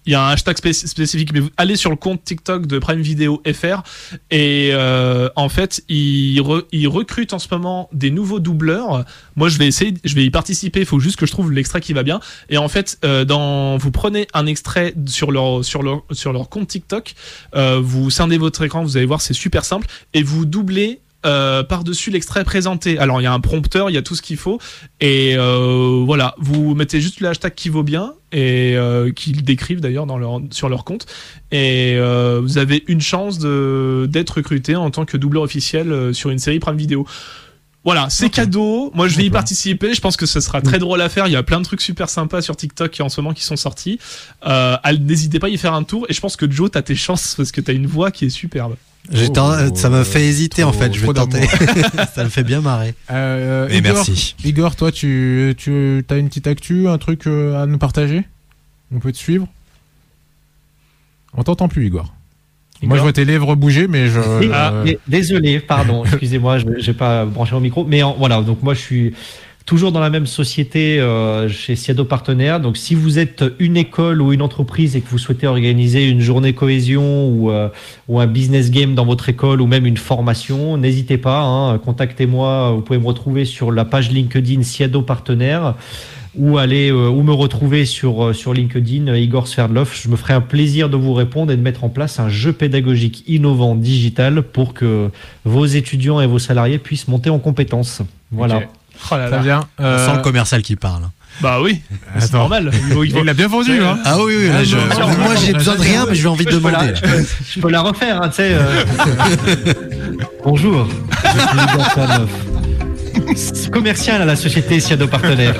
[0.05, 2.79] il y a un hashtag spé- spécifique, mais vous allez sur le compte TikTok de
[2.79, 3.83] Prime Video FR
[4.31, 9.05] et euh, en fait, ils recrutent en ce moment des nouveaux doubleurs.
[9.35, 10.79] Moi, je vais essayer, je vais y participer.
[10.81, 12.19] Il faut juste que je trouve l'extrait qui va bien.
[12.49, 16.49] Et en fait, euh, dans, vous prenez un extrait sur leur sur leur sur leur
[16.49, 17.13] compte TikTok,
[17.55, 20.99] euh, vous scindez votre écran, vous allez voir, c'est super simple, et vous doublez.
[21.25, 22.97] Euh, par-dessus l'extrait présenté.
[22.97, 24.59] Alors il y a un prompteur, il y a tout ce qu'il faut
[24.99, 29.81] et euh, voilà, vous mettez juste le hashtag qui vaut bien et euh, qu'ils décrivent
[29.81, 31.05] d'ailleurs dans leur sur leur compte
[31.51, 36.29] et euh, vous avez une chance de d'être recruté en tant que doubleur officiel sur
[36.29, 37.05] une série Prime Vidéo.
[37.83, 38.91] Voilà, c'est cadeau.
[38.93, 39.93] Moi, je vais y participer.
[39.93, 41.25] Je pense que ce sera très drôle à faire.
[41.25, 43.55] Il y a plein de trucs super sympas sur TikTok en ce moment qui sont
[43.55, 43.99] sortis.
[44.45, 46.05] Euh, N'hésitez pas à y faire un tour.
[46.07, 48.29] Et je pense que Joe, t'as tes chances parce que t'as une voix qui est
[48.29, 48.75] superbe.
[49.09, 51.41] Oh, ça m'a fait hésiter en fait, je vais tenter.
[52.15, 52.93] ça me fait bien marrer.
[53.09, 54.35] Euh, Mais Igor, merci.
[54.43, 58.23] Igor, toi, tu, tu as une petite actu, un truc euh, à nous partager?
[58.93, 59.47] On peut te suivre?
[61.33, 62.13] On t'entend plus, Igor.
[62.83, 64.19] Moi, je vois tes lèvres bouger, mais je.
[64.51, 67.85] Ah, euh, désolé, pardon, excusez-moi, je n'ai pas branché mon micro.
[67.85, 69.13] Mais en- voilà, donc moi je suis
[69.71, 72.59] toujours dans la même société euh, chez Siado Partenaires.
[72.59, 76.19] Donc si vous êtes une école ou une entreprise et que vous souhaitez organiser une
[76.19, 77.69] journée cohésion ou, euh,
[78.09, 82.73] ou un business game dans votre école ou même une formation, n'hésitez pas, hein, contactez-moi.
[82.75, 85.75] Vous pouvez me retrouver sur la page LinkedIn Siado Partenaires
[86.35, 89.91] ou aller euh, ou me retrouver sur euh, sur LinkedIn euh, Igor Sverdlov.
[89.93, 92.53] Je me ferai un plaisir de vous répondre et de mettre en place un jeu
[92.53, 95.09] pédagogique innovant digital pour que
[95.43, 98.01] vos étudiants et vos salariés puissent monter en compétences.
[98.31, 98.63] Voilà.
[99.09, 99.41] Oh là Très là.
[99.43, 99.59] bien.
[99.79, 101.03] On Euh, sent le commercial qui parle.
[101.41, 101.81] Bah oui,
[102.19, 102.71] c'est normal.
[103.05, 105.53] Il l'a bien vendu, hein Ah oui, oui, Ah, là, je- non, non, moi j'ai
[105.53, 106.87] besoin de rien, mais j'ai envie de Je peux, demander.
[106.87, 107.25] la, je peux-
[107.55, 108.51] je peux la refaire, hein, tu sais.
[108.53, 108.83] euh.
[110.43, 110.87] Bonjour.
[113.29, 113.71] Je suis.
[113.71, 115.55] Commercial à la société Siado Partenaires.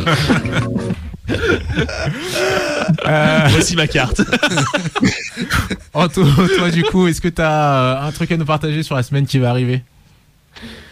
[3.07, 4.22] Euh, Voici ma carte.
[5.93, 6.26] Anto,
[6.57, 9.26] toi, du coup, est-ce que tu as un truc à nous partager sur la semaine
[9.26, 9.84] qui va arriver?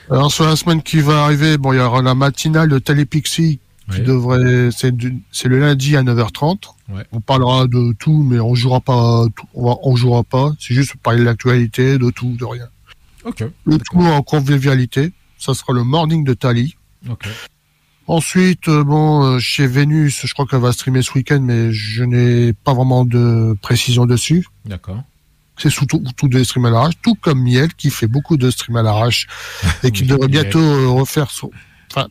[0.09, 3.59] Alors sur la semaine qui va arriver, bon, il y aura la matinale de Télépixie
[3.91, 4.91] qui devrait, c'est
[5.47, 6.57] le lundi à 9h30.
[6.89, 7.03] Ouais.
[7.11, 10.51] On parlera de tout, mais on jouera pas, tout- on, va, on jouera pas.
[10.59, 12.67] C'est juste pour parler de l'actualité, de tout, de rien.
[13.25, 13.43] Ok.
[13.65, 15.11] Le tout en convivialité.
[15.39, 16.75] Ça sera le morning de Tali.
[17.09, 17.27] Ok.
[18.07, 22.03] Ensuite, euh, bon, euh, chez Vénus, je crois qu'elle va streamer ce week-end, mais je
[22.03, 24.47] n'ai pas vraiment de précision dessus.
[24.65, 25.03] D'accord.
[25.61, 28.77] C'est surtout tout des streams à l'arrache, tout comme Miel qui fait beaucoup de streams
[28.77, 29.27] à l'arrache
[29.83, 30.43] et qui Oui, devrait Miel.
[30.43, 31.51] bientôt euh, refaire son.
[31.91, 32.07] Enfin,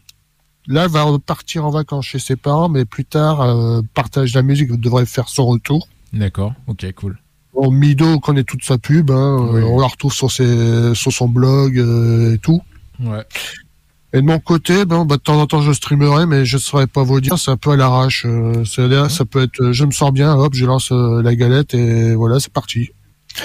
[0.66, 4.39] là, elle va partir en vacances chez ses parents, mais plus tard, euh, partage de
[4.39, 5.89] la musique devrait faire son retour.
[6.12, 6.53] D'accord.
[6.66, 7.19] Ok, cool.
[7.55, 9.61] Bon, Mido connaît toute sa pub, hein, Oui.
[9.61, 12.61] euh, on la retrouve sur ses, sur son blog euh, et tout.
[13.01, 13.25] Ouais.
[14.15, 16.61] Et de mon côté, ben, bah, de temps en temps, je streamerai, mais je ne
[16.61, 17.39] saurais pas vous dire.
[17.39, 18.25] C'est un peu à l'arrache.
[18.27, 22.15] Euh, ça peut être, je me sens bien, hop, je lance euh, la galette et
[22.15, 22.91] voilà, c'est parti.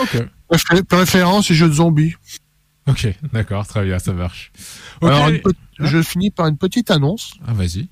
[0.01, 0.17] Ok.
[0.49, 2.13] Préfé- Préférence et jeu de zombies.
[2.87, 3.07] Ok.
[3.31, 3.65] D'accord.
[3.67, 3.99] Très bien.
[3.99, 4.51] Ça marche.
[5.01, 5.29] Alors,
[5.79, 7.33] je finis par une petite annonce.
[7.47, 7.87] Ah, vas-y.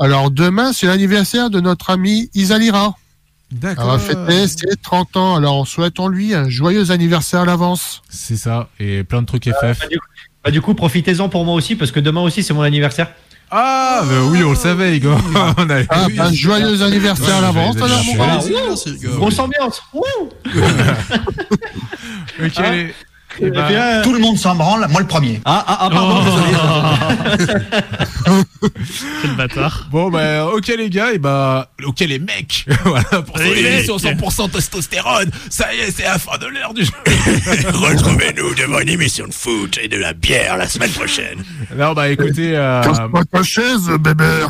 [0.00, 2.96] Alors, demain, c'est l'anniversaire de notre ami Isalira.
[3.52, 3.96] Elle D'accord.
[3.96, 5.36] va fêter ses 30 ans.
[5.36, 8.02] Alors, souhaitons-lui un joyeux anniversaire à l'avance.
[8.08, 8.68] C'est ça.
[8.80, 9.78] Et plein de trucs FF.
[9.80, 10.06] Bah, du coup-
[10.44, 13.12] bah, du coup, profitez-en pour moi aussi, parce que demain aussi, c'est mon anniversaire.
[13.56, 15.16] Ah, bah oui, on le savait, Igor.
[15.56, 15.82] on a...
[15.88, 18.40] Ah, un joyeux anniversaire à l'avance, alors, mon gars.
[19.16, 19.80] Grosse ambiance.
[19.92, 20.02] Wouh
[22.44, 22.60] Ok.
[23.40, 25.40] Eh ben, Euh, Tout le monde s'en branle, moi le premier.
[25.44, 27.54] Ah, ah, ah, pardon, désolé.
[29.22, 29.88] Quel bâtard.
[29.90, 33.72] Bon bah ok les gars et bah ok les mecs voilà pour Les mecs.
[33.74, 36.92] émission 100% testostérone ça y est c'est la fin de l'heure du jeu
[37.72, 41.42] Retrouvez-nous devant une émission de foot et de la bière la semaine prochaine.
[41.76, 42.82] non bah écoutez euh,
[43.30, 44.46] ta chaise, bébé.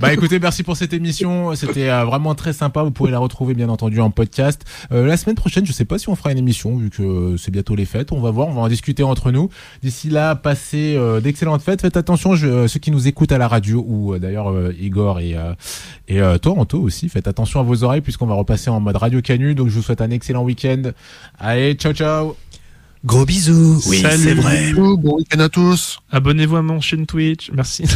[0.00, 3.54] bah écoutez merci pour cette émission c'était euh, vraiment très sympa vous pouvez la retrouver
[3.54, 4.62] bien entendu en podcast
[4.92, 7.27] Euh, la semaine prochaine je sais pas si on fera une émission vu que euh,
[7.36, 9.50] c'est bientôt les fêtes on va voir on va en discuter entre nous
[9.82, 13.38] d'ici là passez euh, d'excellentes fêtes faites attention je- euh, ceux qui nous écoutent à
[13.38, 15.52] la radio ou euh, d'ailleurs euh, Igor et euh,
[16.08, 18.96] et euh, toi Anto aussi faites attention à vos oreilles puisqu'on va repasser en mode
[18.96, 20.82] radio canu donc je vous souhaite un excellent week-end
[21.38, 22.36] allez ciao ciao
[23.04, 23.80] Gros bisous.
[23.86, 24.22] Oui, Salut.
[24.24, 24.72] c'est vrai.
[24.72, 26.00] Bon week-end à tous.
[26.10, 27.48] Abonnez-vous à mon chaîne Twitch.
[27.54, 27.84] Merci.